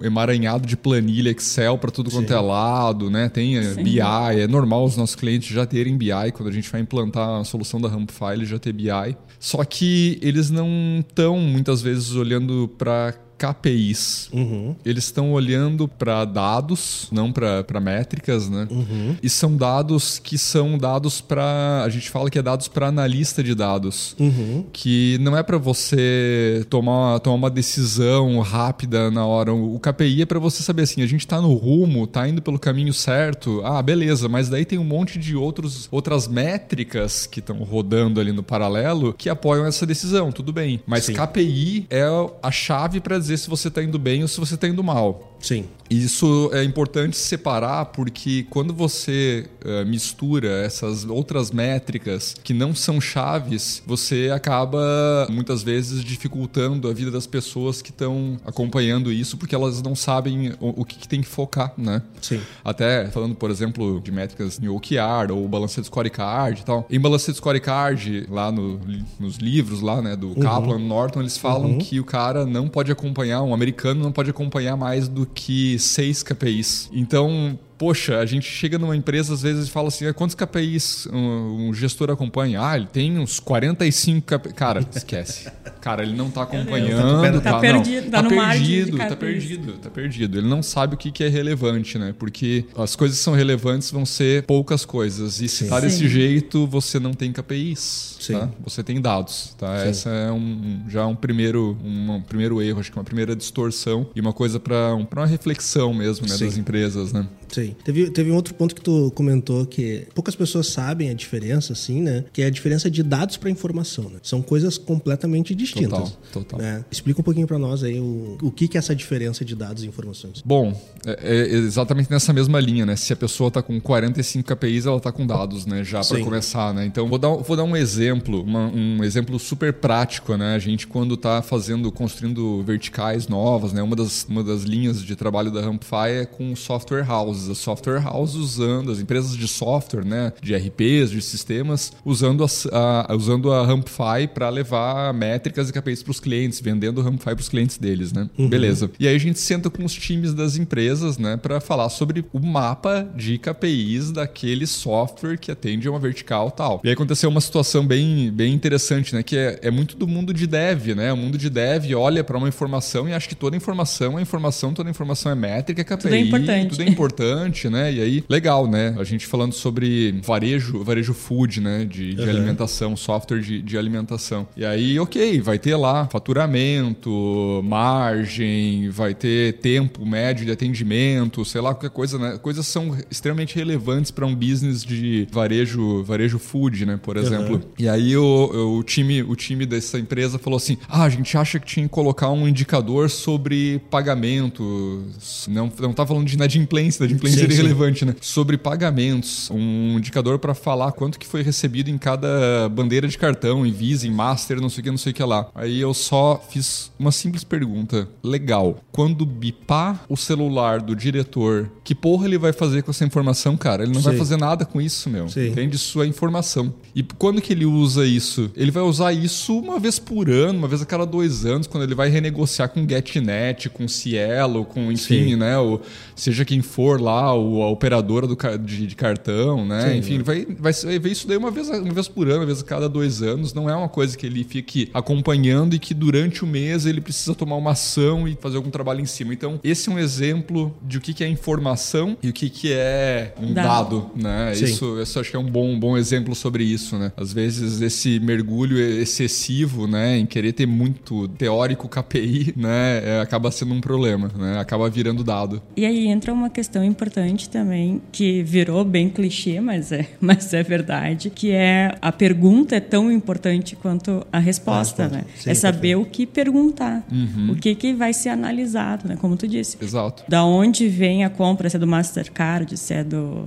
emaranhado 0.02 0.66
de 0.66 0.76
planilha 0.76 1.30
Excel 1.30 1.78
para 1.78 1.90
tudo 1.90 2.10
Sim. 2.10 2.16
quanto 2.16 2.32
é 2.32 2.40
lado, 2.40 3.10
né? 3.10 3.28
Tem 3.28 3.62
Sim. 3.62 3.82
BI, 3.82 4.00
é 4.00 4.46
normal 4.46 4.84
os 4.84 4.96
nossos 4.96 5.14
clientes 5.14 5.48
já 5.48 5.64
terem 5.64 5.96
BI 5.96 6.32
quando 6.34 6.48
a 6.48 6.52
gente 6.52 6.70
vai 6.70 6.80
implantar 6.80 7.40
a 7.40 7.44
solução 7.44 7.80
da 7.80 7.88
Rampfile 7.88 8.44
já 8.44 8.58
ter 8.58 8.72
BI. 8.72 9.16
Só 9.38 9.64
que 9.64 10.18
eles 10.20 10.50
não 10.50 10.68
estão 11.00 11.38
muitas 11.38 11.80
vezes 11.80 12.14
olhando 12.14 12.68
para 12.76 13.14
KPIs. 13.38 14.28
Uhum. 14.32 14.74
Eles 14.84 15.04
estão 15.04 15.32
olhando 15.32 15.86
para 15.86 16.24
dados, 16.24 17.08
não 17.12 17.32
para 17.32 17.80
métricas, 17.80 18.48
né? 18.48 18.66
Uhum. 18.70 19.16
E 19.22 19.30
são 19.30 19.56
dados 19.56 20.18
que 20.18 20.36
são 20.36 20.76
dados 20.76 21.20
para. 21.20 21.82
A 21.84 21.88
gente 21.88 22.10
fala 22.10 22.28
que 22.28 22.38
é 22.38 22.42
dados 22.42 22.66
para 22.66 22.88
analista 22.88 23.42
de 23.42 23.54
dados. 23.54 24.16
Uhum. 24.18 24.64
Que 24.72 25.16
não 25.20 25.36
é 25.36 25.42
para 25.42 25.56
você 25.58 26.66
tomar, 26.68 27.20
tomar 27.20 27.36
uma 27.36 27.50
decisão 27.50 28.40
rápida 28.40 29.10
na 29.10 29.24
hora. 29.24 29.52
O 29.52 29.78
KPI 29.78 30.22
é 30.22 30.26
para 30.26 30.38
você 30.38 30.62
saber 30.62 30.82
assim: 30.82 31.02
a 31.02 31.06
gente 31.06 31.20
está 31.20 31.40
no 31.40 31.54
rumo, 31.54 32.04
está 32.04 32.28
indo 32.28 32.42
pelo 32.42 32.58
caminho 32.58 32.92
certo. 32.92 33.62
Ah, 33.64 33.80
beleza, 33.80 34.28
mas 34.28 34.48
daí 34.48 34.64
tem 34.64 34.78
um 34.78 34.84
monte 34.84 35.18
de 35.18 35.36
outros, 35.36 35.88
outras 35.90 36.26
métricas 36.26 37.26
que 37.26 37.40
estão 37.40 37.58
rodando 37.58 38.20
ali 38.20 38.32
no 38.32 38.42
paralelo 38.42 39.14
que 39.16 39.28
apoiam 39.28 39.64
essa 39.66 39.86
decisão. 39.86 40.32
Tudo 40.32 40.52
bem. 40.52 40.80
Mas 40.86 41.04
Sim. 41.04 41.14
KPI 41.14 41.86
é 41.90 42.04
a 42.42 42.50
chave 42.50 43.00
para 43.00 43.18
dizer 43.28 43.38
se 43.38 43.50
você 43.50 43.68
está 43.68 43.82
indo 43.82 43.98
bem 43.98 44.22
ou 44.22 44.28
se 44.28 44.40
você 44.40 44.54
está 44.54 44.66
indo 44.66 44.82
mal. 44.82 45.36
Sim. 45.40 45.66
Isso 45.90 46.50
é 46.52 46.62
importante 46.62 47.16
separar 47.16 47.86
porque 47.86 48.46
quando 48.50 48.74
você 48.74 49.46
uh, 49.64 49.86
mistura 49.86 50.48
essas 50.64 51.04
outras 51.04 51.50
métricas 51.50 52.36
que 52.44 52.52
não 52.52 52.74
são 52.74 53.00
chaves, 53.00 53.82
você 53.86 54.30
acaba 54.34 55.26
muitas 55.30 55.62
vezes 55.62 56.04
dificultando 56.04 56.88
a 56.88 56.92
vida 56.92 57.10
das 57.10 57.26
pessoas 57.26 57.80
que 57.80 57.90
estão 57.90 58.36
acompanhando 58.44 59.10
isso 59.10 59.38
porque 59.38 59.54
elas 59.54 59.80
não 59.80 59.94
sabem 59.94 60.52
o, 60.60 60.82
o 60.82 60.84
que, 60.84 60.96
que, 60.96 61.08
tem 61.08 61.22
que 61.22 61.28
focar, 61.28 61.72
né? 61.78 62.02
Sim. 62.20 62.40
Até 62.62 63.06
falando, 63.08 63.34
por 63.34 63.50
exemplo, 63.50 64.00
de 64.00 64.12
métricas 64.12 64.60
em 64.62 64.68
OKR 64.68 65.32
ou 65.32 65.48
Balanced 65.48 65.84
Scorecard 65.84 66.60
e 66.60 66.64
tal. 66.64 66.86
Em 66.90 67.00
Balanced 67.00 67.34
Scorecard, 67.34 68.26
lá 68.28 68.52
no, 68.52 68.78
nos 69.18 69.36
livros 69.36 69.80
lá, 69.80 70.02
né, 70.02 70.14
do 70.14 70.28
uhum. 70.28 70.34
Kaplan, 70.34 70.78
Norton, 70.78 71.20
eles 71.20 71.38
falam 71.38 71.72
uhum. 71.72 71.78
que 71.78 71.98
o 71.98 72.04
cara 72.04 72.44
não 72.44 72.68
pode 72.68 72.92
acompanhar, 72.92 73.42
um 73.42 73.54
americano 73.54 74.02
não 74.02 74.12
pode 74.12 74.28
acompanhar 74.28 74.76
mais 74.76 75.08
do 75.08 75.24
que 75.34 75.78
seis 75.78 76.22
KPIs. 76.22 76.90
Então, 76.92 77.58
poxa, 77.78 78.18
a 78.18 78.26
gente 78.26 78.50
chega 78.50 78.76
numa 78.76 78.96
empresa 78.96 79.32
às 79.32 79.42
vezes 79.42 79.68
e 79.68 79.70
fala 79.70 79.88
assim, 79.88 80.06
ah, 80.06 80.12
quantos 80.12 80.34
KPIs 80.34 81.06
um, 81.12 81.68
um, 81.68 81.74
gestor 81.74 82.10
acompanha? 82.10 82.60
Ah, 82.60 82.76
ele 82.76 82.86
tem 82.86 83.18
uns 83.18 83.38
45 83.38 84.26
KPIs. 84.26 84.52
Cara, 84.52 84.84
esquece. 84.94 85.50
Cara, 85.80 86.02
ele 86.02 86.14
não 86.14 86.26
está 86.26 86.42
acompanhando. 86.42 87.40
Tá, 87.40 87.52
tá, 87.52 87.60
perdido, 87.60 88.04
não, 88.04 88.10
tá, 88.10 88.22
tá 88.22 88.30
perdido, 88.30 88.98
tá 88.98 89.16
perdido, 89.16 89.72
tá 89.74 89.90
perdido. 89.90 90.38
Ele 90.38 90.48
não 90.48 90.62
sabe 90.62 90.94
o 90.94 90.98
que, 90.98 91.12
que 91.12 91.22
é 91.22 91.28
relevante, 91.28 91.98
né? 91.98 92.12
Porque 92.18 92.64
as 92.76 92.96
coisas 92.96 93.18
que 93.18 93.24
são 93.24 93.34
relevantes 93.34 93.90
vão 93.90 94.04
ser 94.04 94.42
poucas 94.42 94.84
coisas. 94.84 95.40
E 95.40 95.48
se 95.48 95.64
está 95.64 95.78
desse 95.78 96.08
jeito, 96.08 96.66
você 96.66 96.98
não 96.98 97.14
tem 97.14 97.32
KPIs. 97.32 98.16
Sim. 98.18 98.32
Tá? 98.34 98.48
Você 98.64 98.82
tem 98.82 99.00
dados. 99.00 99.54
Tá? 99.56 99.84
Sim. 99.84 99.88
Essa 99.88 100.10
é 100.10 100.32
um, 100.32 100.82
já 100.88 101.06
um 101.06 101.14
primeiro, 101.14 101.78
um, 101.84 102.16
um, 102.16 102.20
primeiro 102.20 102.60
erro, 102.60 102.80
acho 102.80 102.90
que 102.90 102.98
uma 102.98 103.04
primeira 103.04 103.36
distorção 103.36 104.08
e 104.14 104.20
uma 104.20 104.32
coisa 104.32 104.58
para 104.58 104.94
um, 104.94 105.06
uma 105.10 105.26
reflexão 105.26 105.94
mesmo 105.94 106.26
né, 106.26 106.36
das 106.36 106.56
empresas, 106.56 107.12
né? 107.12 107.26
Sim. 107.50 107.74
Teve, 107.84 108.10
teve 108.10 108.30
um 108.30 108.34
outro 108.34 108.54
ponto 108.54 108.74
que 108.74 108.80
tu 108.80 109.10
comentou 109.14 109.66
que 109.66 110.06
poucas 110.14 110.34
pessoas 110.34 110.68
sabem 110.68 111.10
a 111.10 111.14
diferença, 111.14 111.72
assim, 111.72 112.02
né? 112.02 112.24
Que 112.32 112.42
é 112.42 112.46
a 112.46 112.50
diferença 112.50 112.90
de 112.90 113.02
dados 113.02 113.36
para 113.36 113.50
informação. 113.50 114.04
Né? 114.04 114.18
São 114.22 114.42
coisas 114.42 114.78
completamente 114.78 115.54
distintas. 115.54 116.10
Total, 116.10 116.16
total. 116.32 116.60
Né? 116.60 116.84
Explica 116.90 117.20
um 117.20 117.24
pouquinho 117.24 117.46
para 117.46 117.58
nós 117.58 117.82
aí 117.82 117.98
o, 118.00 118.38
o 118.42 118.50
que, 118.50 118.68
que 118.68 118.76
é 118.76 118.80
essa 118.80 118.94
diferença 118.94 119.44
de 119.44 119.54
dados 119.54 119.82
e 119.82 119.86
informações. 119.86 120.42
Bom, 120.44 120.78
é, 121.06 121.18
é 121.22 121.46
exatamente 121.54 122.10
nessa 122.10 122.32
mesma 122.32 122.60
linha, 122.60 122.84
né? 122.84 122.96
Se 122.96 123.12
a 123.12 123.16
pessoa 123.16 123.48
está 123.48 123.62
com 123.62 123.80
45 123.80 124.54
KPIs, 124.54 124.86
ela 124.86 124.96
está 124.96 125.12
com 125.12 125.26
dados, 125.26 125.66
né? 125.66 125.82
Já 125.84 126.02
para 126.02 126.20
começar, 126.20 126.74
né? 126.74 126.84
Então, 126.84 127.08
vou 127.08 127.18
dar, 127.18 127.28
vou 127.28 127.56
dar 127.56 127.64
um 127.64 127.76
exemplo, 127.76 128.42
uma, 128.42 128.68
um 128.68 129.02
exemplo 129.02 129.38
super 129.38 129.72
prático, 129.72 130.36
né? 130.36 130.54
A 130.54 130.58
gente, 130.58 130.86
quando 130.86 131.14
está 131.14 131.42
fazendo, 131.42 131.90
construindo 131.90 132.62
verticais 132.62 133.28
novas, 133.28 133.72
né? 133.72 133.82
Uma 133.82 133.96
das, 133.96 134.24
uma 134.28 134.42
das 134.42 134.62
linhas 134.62 135.02
de 135.02 135.16
trabalho 135.16 135.50
da 135.50 135.60
Rampfy 135.60 136.10
é 136.10 136.26
com 136.26 136.54
software 136.54 137.02
houses. 137.38 137.50
A 137.50 137.54
software 137.54 138.00
house 138.00 138.34
usando, 138.34 138.90
as 138.90 138.98
empresas 138.98 139.36
de 139.36 139.46
software, 139.46 140.04
né? 140.04 140.32
De 140.42 140.54
RPs, 140.54 141.10
de 141.10 141.20
sistemas, 141.20 141.92
usando 142.04 142.44
a, 142.44 143.12
a 143.12 143.14
usando 143.14 143.52
a 143.52 143.64
Rampfy 143.64 144.28
para 144.32 144.48
levar 144.48 145.12
métricas 145.14 145.68
e 145.68 145.72
KPIs 145.72 146.02
para 146.02 146.10
os 146.10 146.20
clientes, 146.20 146.60
vendendo 146.60 146.98
o 146.98 147.02
Rampfy 147.02 147.24
para 147.24 147.40
os 147.40 147.48
clientes 147.48 147.78
deles, 147.78 148.12
né? 148.12 148.28
Uhum. 148.36 148.48
Beleza. 148.48 148.90
E 148.98 149.06
aí 149.06 149.14
a 149.14 149.18
gente 149.18 149.38
senta 149.38 149.70
com 149.70 149.84
os 149.84 149.94
times 149.94 150.34
das 150.34 150.56
empresas, 150.56 151.18
né? 151.18 151.36
Para 151.36 151.60
falar 151.60 151.88
sobre 151.88 152.24
o 152.32 152.40
mapa 152.40 153.08
de 153.16 153.38
KPIs 153.38 154.10
daquele 154.10 154.66
software 154.66 155.38
que 155.38 155.50
atende 155.50 155.86
a 155.86 155.90
uma 155.90 156.00
vertical 156.00 156.50
tal. 156.50 156.80
E 156.84 156.88
aí 156.88 156.94
aconteceu 156.94 157.28
uma 157.30 157.40
situação 157.40 157.86
bem, 157.86 158.30
bem 158.32 158.52
interessante, 158.52 159.14
né? 159.14 159.22
Que 159.22 159.36
é, 159.36 159.58
é 159.62 159.70
muito 159.70 159.96
do 159.96 160.06
mundo 160.06 160.32
de 160.32 160.46
dev, 160.46 160.94
né? 160.94 161.12
O 161.12 161.16
mundo 161.16 161.36
de 161.36 161.50
dev 161.50 161.94
olha 161.94 162.24
para 162.24 162.36
uma 162.36 162.48
informação 162.48 163.08
e 163.08 163.12
acha 163.12 163.28
que 163.28 163.34
toda 163.34 163.56
informação 163.56 164.18
é 164.18 164.22
informação, 164.22 164.72
toda 164.72 164.88
informação 164.88 165.32
é 165.32 165.34
métrica, 165.34 165.80
é 165.80 165.84
KPI, 165.84 165.98
tudo 165.98 166.14
é 166.14 166.20
importante. 166.20 166.70
Tudo 166.70 166.82
é 166.82 166.88
importante, 166.88 167.27
né? 167.70 167.92
E 167.92 168.00
aí, 168.00 168.24
legal, 168.28 168.66
né? 168.66 168.94
A 168.98 169.04
gente 169.04 169.26
falando 169.26 169.52
sobre 169.52 170.20
varejo, 170.22 170.82
varejo 170.82 171.14
food, 171.14 171.60
né? 171.60 171.84
De, 171.84 172.14
de 172.14 172.22
uhum. 172.22 172.28
alimentação, 172.28 172.96
software 172.96 173.40
de, 173.40 173.62
de 173.62 173.78
alimentação. 173.78 174.46
E 174.56 174.64
aí, 174.64 174.98
ok, 174.98 175.40
vai 175.40 175.58
ter 175.58 175.76
lá 175.76 176.06
faturamento, 176.06 177.60
margem, 177.64 178.90
vai 178.90 179.14
ter 179.14 179.54
tempo 179.54 180.04
médio 180.04 180.44
de 180.44 180.52
atendimento, 180.52 181.44
sei 181.44 181.60
lá, 181.60 181.74
qualquer 181.74 181.90
coisa, 181.90 182.18
né? 182.18 182.38
Coisas 182.38 182.66
são 182.66 182.96
extremamente 183.10 183.56
relevantes 183.56 184.10
para 184.10 184.26
um 184.26 184.34
business 184.34 184.84
de 184.84 185.26
varejo, 185.30 186.02
varejo 186.04 186.38
food, 186.38 186.86
né? 186.86 186.98
Por 187.02 187.16
exemplo. 187.16 187.56
Uhum. 187.56 187.62
E 187.78 187.88
aí 187.88 188.16
o, 188.16 188.78
o, 188.78 188.82
time, 188.82 189.22
o 189.22 189.34
time 189.34 189.66
dessa 189.66 189.98
empresa 189.98 190.38
falou 190.38 190.56
assim: 190.56 190.76
ah, 190.88 191.04
a 191.04 191.08
gente 191.08 191.36
acha 191.36 191.58
que 191.58 191.66
tinha 191.66 191.86
que 191.86 191.92
colocar 191.92 192.30
um 192.30 192.46
indicador 192.46 193.10
sobre 193.10 193.80
pagamento. 193.90 195.04
Não, 195.48 195.70
não 195.80 195.92
tá 195.92 196.06
falando 196.06 196.26
de 196.26 196.34
inadimplência, 196.34 197.06
seria 197.26 197.50
sim. 197.50 197.62
relevante, 197.62 198.04
né? 198.04 198.14
Sobre 198.20 198.56
pagamentos, 198.56 199.50
um 199.50 199.98
indicador 199.98 200.38
para 200.38 200.54
falar 200.54 200.92
quanto 200.92 201.18
que 201.18 201.26
foi 201.26 201.42
recebido 201.42 201.90
em 201.90 201.98
cada 201.98 202.68
bandeira 202.68 203.08
de 203.08 203.18
cartão, 203.18 203.66
em 203.66 203.72
Visa, 203.72 204.06
em 204.06 204.10
Master, 204.10 204.60
não 204.60 204.68
sei 204.68 204.80
o 204.80 204.84
que, 204.84 204.90
não 204.90 204.98
sei 204.98 205.12
o 205.12 205.14
que 205.14 205.22
lá. 205.22 205.48
Aí 205.54 205.80
eu 205.80 205.92
só 205.94 206.42
fiz 206.50 206.90
uma 206.98 207.12
simples 207.12 207.44
pergunta. 207.44 208.08
Legal. 208.22 208.78
Quando 208.92 209.24
bipar 209.24 210.04
o 210.08 210.16
celular 210.16 210.80
do 210.80 210.94
diretor, 210.94 211.70
que 211.84 211.94
porra 211.94 212.26
ele 212.26 212.38
vai 212.38 212.52
fazer 212.52 212.82
com 212.82 212.90
essa 212.90 213.04
informação, 213.04 213.56
cara? 213.56 213.82
Ele 213.82 213.92
não 213.92 214.00
vai 214.00 214.12
Sim. 214.12 214.18
fazer 214.18 214.36
nada 214.36 214.64
com 214.64 214.80
isso, 214.80 215.08
meu. 215.08 215.28
Sim. 215.28 215.48
Entende? 215.48 215.76
Isso 215.76 216.02
é 216.02 216.06
informação. 216.06 216.74
E 216.94 217.02
quando 217.02 217.40
que 217.40 217.52
ele 217.52 217.64
usa 217.64 218.06
isso? 218.06 218.50
Ele 218.56 218.70
vai 218.70 218.82
usar 218.82 219.12
isso 219.12 219.58
uma 219.58 219.78
vez 219.78 219.98
por 219.98 220.28
ano, 220.30 220.58
uma 220.58 220.68
vez 220.68 220.82
a 220.82 220.86
cada 220.86 221.06
dois 221.06 221.44
anos, 221.44 221.66
quando 221.66 221.84
ele 221.84 221.94
vai 221.94 222.08
renegociar 222.08 222.68
com 222.68 222.86
GetNet, 222.88 223.68
com 223.70 223.86
Cielo, 223.88 224.64
com, 224.64 224.90
enfim, 224.92 225.30
Sim. 225.30 225.36
né? 225.36 225.58
O, 225.58 225.80
seja 226.14 226.44
quem 226.44 226.60
for 226.60 227.00
lá, 227.00 227.07
o, 227.08 227.62
a 227.62 227.70
operadora 227.70 228.26
do, 228.26 228.36
de, 228.58 228.86
de 228.86 228.96
cartão, 228.96 229.64
né? 229.64 229.92
Sim. 229.92 229.98
enfim, 229.98 230.14
ele 230.14 230.22
vai, 230.22 230.46
vai, 230.58 230.72
vai 230.72 230.98
ver 230.98 231.10
isso 231.10 231.26
daí 231.26 231.36
uma 231.36 231.50
vez, 231.50 231.68
uma 231.68 231.92
vez 231.92 232.08
por 232.08 232.28
ano, 232.28 232.40
uma 232.40 232.46
vez 232.46 232.60
a 232.60 232.64
cada 232.64 232.88
dois 232.88 233.22
anos. 233.22 233.52
Não 233.54 233.68
é 233.68 233.74
uma 233.74 233.88
coisa 233.88 234.16
que 234.16 234.26
ele 234.26 234.44
fique 234.44 234.90
acompanhando 234.92 235.74
e 235.74 235.78
que 235.78 235.94
durante 235.94 236.44
o 236.44 236.46
mês 236.46 236.86
ele 236.86 237.00
precisa 237.00 237.34
tomar 237.34 237.56
uma 237.56 237.72
ação 237.72 238.26
e 238.26 238.36
fazer 238.40 238.56
algum 238.56 238.70
trabalho 238.70 239.00
em 239.00 239.06
cima. 239.06 239.32
Então, 239.32 239.60
esse 239.62 239.88
é 239.88 239.92
um 239.92 239.98
exemplo 239.98 240.74
de 240.82 240.98
o 240.98 241.00
que, 241.00 241.14
que 241.14 241.24
é 241.24 241.28
informação 241.28 242.16
e 242.22 242.28
o 242.28 242.32
que, 242.32 242.48
que 242.50 242.72
é 242.72 243.34
um 243.40 243.52
Dado. 243.52 243.68
dado, 243.68 244.10
né? 244.16 244.54
Sim. 244.54 244.64
Isso, 244.64 245.00
isso 245.00 245.20
acho 245.20 245.30
que 245.30 245.36
é 245.36 245.38
um 245.38 245.50
bom, 245.50 245.78
bom 245.78 245.96
exemplo 245.96 246.34
sobre 246.34 246.64
isso, 246.64 246.96
né? 246.96 247.12
Às 247.16 247.32
vezes 247.32 247.80
esse 247.80 248.20
mergulho 248.20 248.78
excessivo, 248.78 249.86
né, 249.86 250.18
em 250.18 250.26
querer 250.26 250.52
ter 250.52 250.66
muito 250.66 251.28
teórico 251.28 251.88
KPI, 251.88 252.54
né, 252.56 253.02
é, 253.04 253.20
acaba 253.20 253.50
sendo 253.50 253.74
um 253.74 253.80
problema, 253.80 254.30
né? 254.36 254.58
Acaba 254.58 254.88
virando 254.88 255.24
dado. 255.24 255.62
E 255.76 255.84
aí 255.84 256.06
entra 256.06 256.32
uma 256.32 256.50
questão 256.50 256.82
importante 256.98 257.48
também, 257.48 258.02
que 258.10 258.42
virou 258.42 258.84
bem 258.84 259.08
clichê, 259.08 259.60
mas 259.60 259.92
é, 259.92 260.06
mas 260.20 260.52
é 260.52 260.62
verdade, 260.64 261.30
que 261.30 261.52
é 261.52 261.94
a 262.02 262.10
pergunta 262.10 262.74
é 262.74 262.80
tão 262.80 263.10
importante 263.12 263.76
quanto 263.76 264.26
a 264.32 264.38
resposta, 264.40 265.04
A 265.04 265.06
resposta. 265.06 265.08
né? 265.08 265.24
Sim, 265.38 265.50
é 265.50 265.54
saber 265.54 265.96
o 265.96 266.04
que 266.04 266.26
perguntar, 266.26 267.06
Uhum. 267.10 267.52
o 267.52 267.56
que, 267.56 267.74
que 267.76 267.92
vai 267.94 268.12
ser 268.12 268.30
analisado, 268.30 269.06
né? 269.08 269.16
Como 269.16 269.36
tu 269.36 269.46
disse. 269.46 269.76
Exato. 269.80 270.24
Da 270.28 270.44
onde 270.44 270.88
vem 270.88 271.24
a 271.24 271.30
compra, 271.30 271.70
se 271.70 271.76
é 271.76 271.78
do 271.78 271.86
Mastercard, 271.86 272.76
se 272.76 272.94
é 272.94 273.04
do 273.04 273.46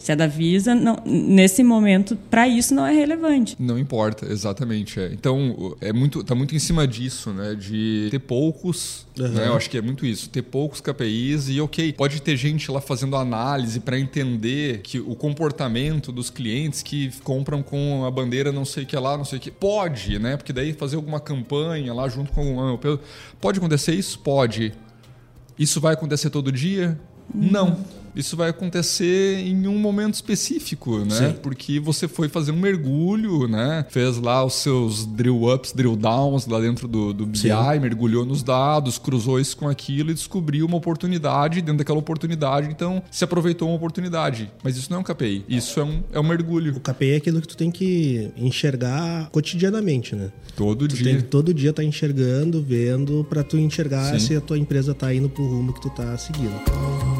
se 0.00 0.10
é 0.10 0.16
da 0.16 0.26
Visa, 0.26 0.74
não, 0.74 0.96
nesse 1.06 1.62
momento 1.62 2.16
para 2.28 2.48
isso 2.48 2.74
não 2.74 2.84
é 2.84 2.92
relevante. 2.92 3.54
Não 3.56 3.78
importa, 3.78 4.26
exatamente. 4.26 4.98
É. 4.98 5.10
Então, 5.12 5.76
é 5.80 5.92
muito, 5.92 6.24
tá 6.24 6.34
muito 6.34 6.56
em 6.56 6.58
cima 6.58 6.88
disso, 6.88 7.30
né? 7.30 7.54
De 7.54 8.08
ter 8.10 8.18
poucos, 8.18 9.06
Uhum. 9.16 9.28
né? 9.28 9.46
Eu 9.46 9.54
acho 9.54 9.70
que 9.70 9.78
é 9.78 9.82
muito 9.82 10.04
isso. 10.04 10.28
Ter 10.28 10.42
poucos 10.42 10.80
KPIs 10.80 11.48
e, 11.50 11.60
ok, 11.60 11.92
pode 11.92 12.20
ter 12.20 12.36
gente 12.36 12.68
lá 12.68 12.79
fazendo 12.80 13.16
análise 13.16 13.80
para 13.80 13.98
entender 13.98 14.80
que 14.82 14.98
o 14.98 15.14
comportamento 15.14 16.10
dos 16.10 16.30
clientes 16.30 16.82
que 16.82 17.10
compram 17.22 17.62
com 17.62 18.04
a 18.04 18.10
bandeira 18.10 18.50
não 18.50 18.64
sei 18.64 18.84
o 18.84 18.86
que 18.86 18.96
lá, 18.96 19.16
não 19.16 19.24
sei 19.24 19.38
o 19.38 19.40
que. 19.40 19.50
Pode, 19.50 20.18
né? 20.18 20.36
Porque 20.36 20.52
daí 20.52 20.72
fazer 20.72 20.96
alguma 20.96 21.20
campanha 21.20 21.92
lá 21.92 22.08
junto 22.08 22.32
com 22.32 22.40
alguma... 22.40 22.98
Pode 23.40 23.58
acontecer 23.58 23.94
isso? 23.94 24.18
Pode. 24.18 24.72
Isso 25.58 25.80
vai 25.80 25.94
acontecer 25.94 26.30
todo 26.30 26.50
dia? 26.50 26.98
Não. 27.34 27.84
Isso 28.14 28.36
vai 28.36 28.50
acontecer 28.50 29.38
em 29.38 29.66
um 29.66 29.78
momento 29.78 30.14
específico, 30.14 30.98
né? 31.04 31.10
Sim. 31.30 31.34
Porque 31.42 31.78
você 31.80 32.08
foi 32.08 32.28
fazer 32.28 32.52
um 32.52 32.56
mergulho, 32.60 33.46
né? 33.46 33.84
Fez 33.90 34.18
lá 34.18 34.44
os 34.44 34.54
seus 34.54 35.06
drill 35.06 35.44
ups, 35.52 35.72
drill 35.72 35.96
downs 35.96 36.46
lá 36.46 36.60
dentro 36.60 36.86
do, 36.88 37.12
do 37.12 37.26
BI, 37.26 37.38
Sim. 37.38 37.48
mergulhou 37.80 38.24
nos 38.24 38.42
dados, 38.42 38.98
cruzou 38.98 39.38
isso 39.40 39.56
com 39.56 39.68
aquilo 39.68 40.10
e 40.10 40.14
descobriu 40.14 40.66
uma 40.66 40.76
oportunidade. 40.76 41.60
Dentro 41.60 41.78
daquela 41.78 41.98
oportunidade, 41.98 42.68
então, 42.70 43.02
se 43.10 43.22
aproveitou 43.24 43.68
uma 43.68 43.76
oportunidade. 43.76 44.50
Mas 44.62 44.76
isso 44.76 44.90
não 44.90 44.98
é 44.98 45.00
um 45.00 45.04
KPI. 45.04 45.44
Isso 45.48 45.78
é 45.80 45.84
um, 45.84 46.02
é 46.12 46.20
um 46.20 46.24
mergulho. 46.24 46.76
O 46.76 46.80
KPI 46.80 47.10
é 47.12 47.16
aquilo 47.16 47.40
que 47.40 47.48
tu 47.48 47.56
tem 47.56 47.70
que 47.70 48.30
enxergar 48.36 49.28
cotidianamente, 49.30 50.14
né? 50.16 50.30
Todo 50.56 50.86
Tu 50.88 50.96
dia. 50.96 51.04
tem 51.04 51.16
que 51.16 51.22
todo 51.24 51.54
dia 51.54 51.70
estar 51.70 51.84
enxergando, 51.84 52.62
vendo, 52.62 53.24
pra 53.28 53.42
tu 53.42 53.56
enxergar 53.56 54.12
Sim. 54.12 54.26
se 54.26 54.36
a 54.36 54.40
tua 54.40 54.58
empresa 54.58 54.94
tá 54.94 55.12
indo 55.14 55.28
pro 55.28 55.46
rumo 55.46 55.72
que 55.72 55.80
tu 55.80 55.90
tá 55.90 56.16
seguindo. 56.16 57.19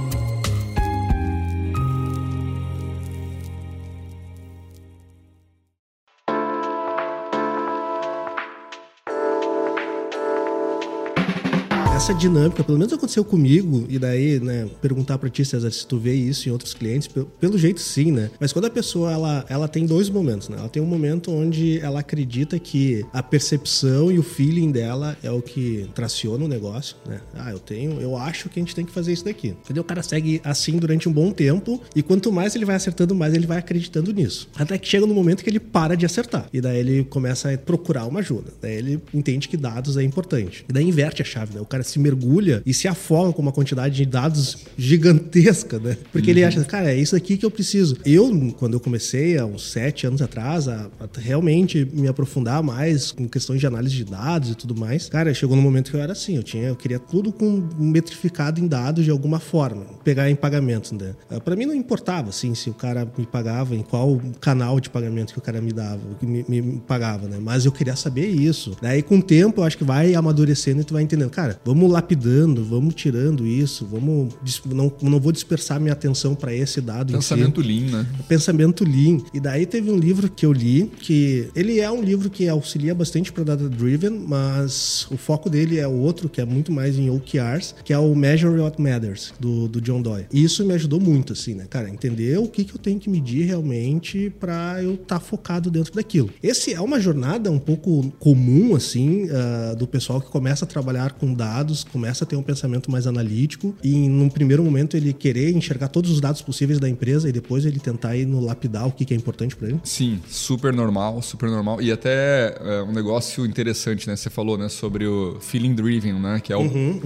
Essa 12.00 12.14
dinâmica, 12.14 12.64
pelo 12.64 12.78
menos 12.78 12.94
aconteceu 12.94 13.22
comigo, 13.22 13.84
e 13.86 13.98
daí, 13.98 14.40
né, 14.40 14.66
perguntar 14.80 15.18
pra 15.18 15.28
ti, 15.28 15.44
César, 15.44 15.70
se 15.70 15.86
tu 15.86 15.98
vê 15.98 16.14
isso 16.14 16.48
em 16.48 16.50
outros 16.50 16.72
clientes, 16.72 17.06
pelo, 17.06 17.26
pelo 17.26 17.58
jeito 17.58 17.78
sim, 17.78 18.10
né? 18.10 18.30
Mas 18.40 18.54
quando 18.54 18.64
a 18.64 18.70
pessoa, 18.70 19.12
ela, 19.12 19.44
ela 19.50 19.68
tem 19.68 19.84
dois 19.84 20.08
momentos, 20.08 20.48
né? 20.48 20.56
Ela 20.58 20.70
tem 20.70 20.82
um 20.82 20.86
momento 20.86 21.30
onde 21.30 21.78
ela 21.80 22.00
acredita 22.00 22.58
que 22.58 23.04
a 23.12 23.22
percepção 23.22 24.10
e 24.10 24.18
o 24.18 24.22
feeling 24.22 24.72
dela 24.72 25.14
é 25.22 25.30
o 25.30 25.42
que 25.42 25.90
traciona 25.94 26.42
o 26.42 26.48
negócio, 26.48 26.96
né? 27.06 27.20
Ah, 27.34 27.50
eu 27.50 27.58
tenho, 27.58 28.00
eu 28.00 28.16
acho 28.16 28.48
que 28.48 28.58
a 28.58 28.62
gente 28.62 28.74
tem 28.74 28.86
que 28.86 28.92
fazer 28.92 29.12
isso 29.12 29.26
daqui. 29.26 29.48
Entendeu? 29.48 29.82
O 29.82 29.86
cara 29.86 30.02
segue 30.02 30.40
assim 30.42 30.78
durante 30.78 31.06
um 31.06 31.12
bom 31.12 31.30
tempo, 31.30 31.82
e 31.94 32.02
quanto 32.02 32.32
mais 32.32 32.54
ele 32.56 32.64
vai 32.64 32.76
acertando, 32.76 33.14
mais 33.14 33.34
ele 33.34 33.46
vai 33.46 33.58
acreditando 33.58 34.10
nisso. 34.10 34.48
Até 34.56 34.78
que 34.78 34.88
chega 34.88 35.06
no 35.06 35.14
momento 35.14 35.44
que 35.44 35.50
ele 35.50 35.60
para 35.60 35.94
de 35.98 36.06
acertar. 36.06 36.48
E 36.50 36.62
daí 36.62 36.78
ele 36.78 37.04
começa 37.04 37.52
a 37.52 37.58
procurar 37.58 38.06
uma 38.06 38.20
ajuda. 38.20 38.54
Daí 38.62 38.76
ele 38.76 39.02
entende 39.12 39.46
que 39.50 39.56
dados 39.58 39.98
é 39.98 40.02
importante. 40.02 40.64
E 40.66 40.72
daí 40.72 40.88
inverte 40.88 41.20
a 41.20 41.26
chave, 41.26 41.54
né? 41.54 41.60
O 41.60 41.66
cara 41.66 41.89
se 41.90 41.98
mergulha 41.98 42.62
e 42.64 42.72
se 42.72 42.88
afoga 42.88 43.32
com 43.32 43.42
uma 43.42 43.52
quantidade 43.52 43.94
de 43.96 44.06
dados 44.06 44.58
gigantesca, 44.76 45.78
né? 45.78 45.96
Porque 46.12 46.30
ele 46.30 46.44
acha, 46.44 46.62
cara, 46.64 46.92
é 46.92 46.96
isso 46.96 47.16
aqui 47.16 47.36
que 47.36 47.44
eu 47.44 47.50
preciso. 47.50 47.96
Eu, 48.04 48.30
quando 48.58 48.74
eu 48.74 48.80
comecei 48.80 49.38
há 49.38 49.44
uns 49.44 49.70
sete 49.70 50.06
anos 50.06 50.22
atrás, 50.22 50.68
a, 50.68 50.88
a 51.00 51.20
realmente 51.20 51.86
me 51.92 52.08
aprofundar 52.08 52.62
mais 52.62 53.10
com 53.12 53.28
questões 53.28 53.60
de 53.60 53.66
análise 53.66 53.94
de 53.94 54.04
dados 54.04 54.50
e 54.50 54.54
tudo 54.54 54.74
mais, 54.74 55.08
cara, 55.08 55.32
chegou 55.34 55.56
no 55.56 55.62
momento 55.62 55.90
que 55.90 55.96
eu 55.96 56.00
era 56.00 56.12
assim, 56.12 56.36
eu 56.36 56.42
tinha, 56.42 56.68
eu 56.68 56.76
queria 56.76 56.98
tudo 56.98 57.32
com 57.32 57.68
metrificado 57.78 58.60
em 58.60 58.66
dados 58.66 59.04
de 59.04 59.10
alguma 59.10 59.40
forma, 59.40 59.84
pegar 60.04 60.30
em 60.30 60.36
pagamentos, 60.36 60.92
né? 60.92 61.14
Ah, 61.30 61.40
Pra 61.40 61.56
mim 61.56 61.66
não 61.66 61.74
importava, 61.74 62.28
assim, 62.30 62.54
se 62.54 62.70
o 62.70 62.74
cara 62.74 63.10
me 63.16 63.26
pagava, 63.26 63.74
em 63.74 63.82
qual 63.82 64.20
canal 64.40 64.78
de 64.78 64.90
pagamento 64.90 65.32
que 65.32 65.38
o 65.38 65.42
cara 65.42 65.60
me 65.60 65.72
dava, 65.72 66.00
que 66.18 66.26
me, 66.26 66.44
me 66.48 66.80
pagava, 66.86 67.26
né? 67.26 67.38
Mas 67.40 67.64
eu 67.64 67.72
queria 67.72 67.96
saber 67.96 68.26
isso. 68.26 68.76
Daí, 68.80 69.02
com 69.02 69.18
o 69.18 69.22
tempo, 69.22 69.60
eu 69.60 69.64
acho 69.64 69.76
que 69.76 69.84
vai 69.84 70.14
amadurecendo 70.14 70.80
e 70.80 70.84
tu 70.84 70.94
vai 70.94 71.02
entendendo, 71.02 71.30
cara, 71.30 71.58
vamos 71.64 71.79
lapidando, 71.88 72.64
vamos 72.64 72.94
tirando 72.94 73.46
isso, 73.46 73.86
vamos. 73.86 74.34
Não, 74.66 74.92
não 75.02 75.20
vou 75.20 75.32
dispersar 75.32 75.80
minha 75.80 75.92
atenção 75.92 76.34
para 76.34 76.54
esse 76.54 76.80
dado. 76.80 77.14
em 77.14 77.20
si. 77.20 77.28
Pensamento 77.28 77.60
lean, 77.60 77.90
né? 77.90 78.06
Pensamento 78.28 78.84
Lean. 78.84 79.18
E 79.32 79.40
daí 79.40 79.66
teve 79.66 79.90
um 79.90 79.98
livro 79.98 80.30
que 80.30 80.44
eu 80.44 80.52
li, 80.52 80.90
que 81.00 81.48
ele 81.54 81.80
é 81.80 81.90
um 81.90 82.02
livro 82.02 82.30
que 82.30 82.48
auxilia 82.48 82.94
bastante 82.94 83.32
para 83.32 83.44
Data 83.44 83.68
Driven, 83.68 84.10
mas 84.10 85.06
o 85.10 85.16
foco 85.16 85.48
dele 85.48 85.78
é 85.78 85.86
outro, 85.86 86.28
que 86.28 86.40
é 86.40 86.44
muito 86.44 86.72
mais 86.72 86.96
em 86.96 87.10
OKRs, 87.10 87.74
que 87.84 87.92
é 87.92 87.98
o 87.98 88.14
Measure 88.14 88.58
What 88.60 88.80
Matters, 88.80 89.32
do, 89.38 89.68
do 89.68 89.80
John 89.80 90.02
Doyle. 90.02 90.26
E 90.32 90.42
isso 90.42 90.64
me 90.64 90.74
ajudou 90.74 91.00
muito, 91.00 91.32
assim, 91.32 91.54
né, 91.54 91.66
cara? 91.68 91.88
Entender 91.88 92.38
o 92.38 92.48
que, 92.48 92.64
que 92.64 92.74
eu 92.74 92.78
tenho 92.78 92.98
que 92.98 93.08
medir 93.08 93.46
realmente 93.46 94.30
para 94.38 94.82
eu 94.82 94.94
estar 94.94 95.20
focado 95.20 95.70
dentro 95.70 95.94
daquilo. 95.94 96.30
Esse 96.42 96.72
é 96.72 96.80
uma 96.80 97.00
jornada 97.00 97.50
um 97.50 97.58
pouco 97.58 98.10
comum, 98.18 98.74
assim, 98.74 99.28
ah, 99.30 99.74
do 99.74 99.86
pessoal 99.86 100.20
que 100.20 100.30
começa 100.30 100.64
a 100.64 100.68
trabalhar 100.68 101.12
com 101.12 101.32
dados, 101.32 101.69
começa 101.90 102.24
a 102.24 102.26
ter 102.26 102.36
um 102.36 102.42
pensamento 102.42 102.90
mais 102.90 103.06
analítico 103.06 103.74
e, 103.82 104.08
num 104.08 104.28
primeiro 104.28 104.62
momento, 104.62 104.96
ele 104.96 105.12
querer 105.12 105.50
enxergar 105.54 105.88
todos 105.88 106.10
os 106.10 106.20
dados 106.20 106.42
possíveis 106.42 106.78
da 106.78 106.88
empresa 106.88 107.28
e 107.28 107.32
depois 107.32 107.64
ele 107.64 107.78
tentar 107.78 108.16
ir 108.16 108.26
no 108.26 108.40
lapidar 108.40 108.86
o 108.86 108.92
que, 108.92 109.04
que 109.04 109.14
é 109.14 109.16
importante 109.16 109.56
para 109.56 109.68
ele. 109.68 109.80
Sim, 109.84 110.20
super 110.28 110.72
normal, 110.72 111.22
super 111.22 111.48
normal. 111.48 111.80
E 111.80 111.90
até 111.92 112.56
é, 112.60 112.82
um 112.82 112.92
negócio 112.92 113.44
interessante, 113.46 114.08
né? 114.08 114.16
Você 114.16 114.30
falou, 114.30 114.56
né, 114.56 114.68
sobre 114.68 115.06
o 115.06 115.38
feeling 115.40 115.74
driven, 115.74 116.14
né? 116.14 116.40
Que 116.42 116.52
é 116.52 116.56
o, 116.56 116.62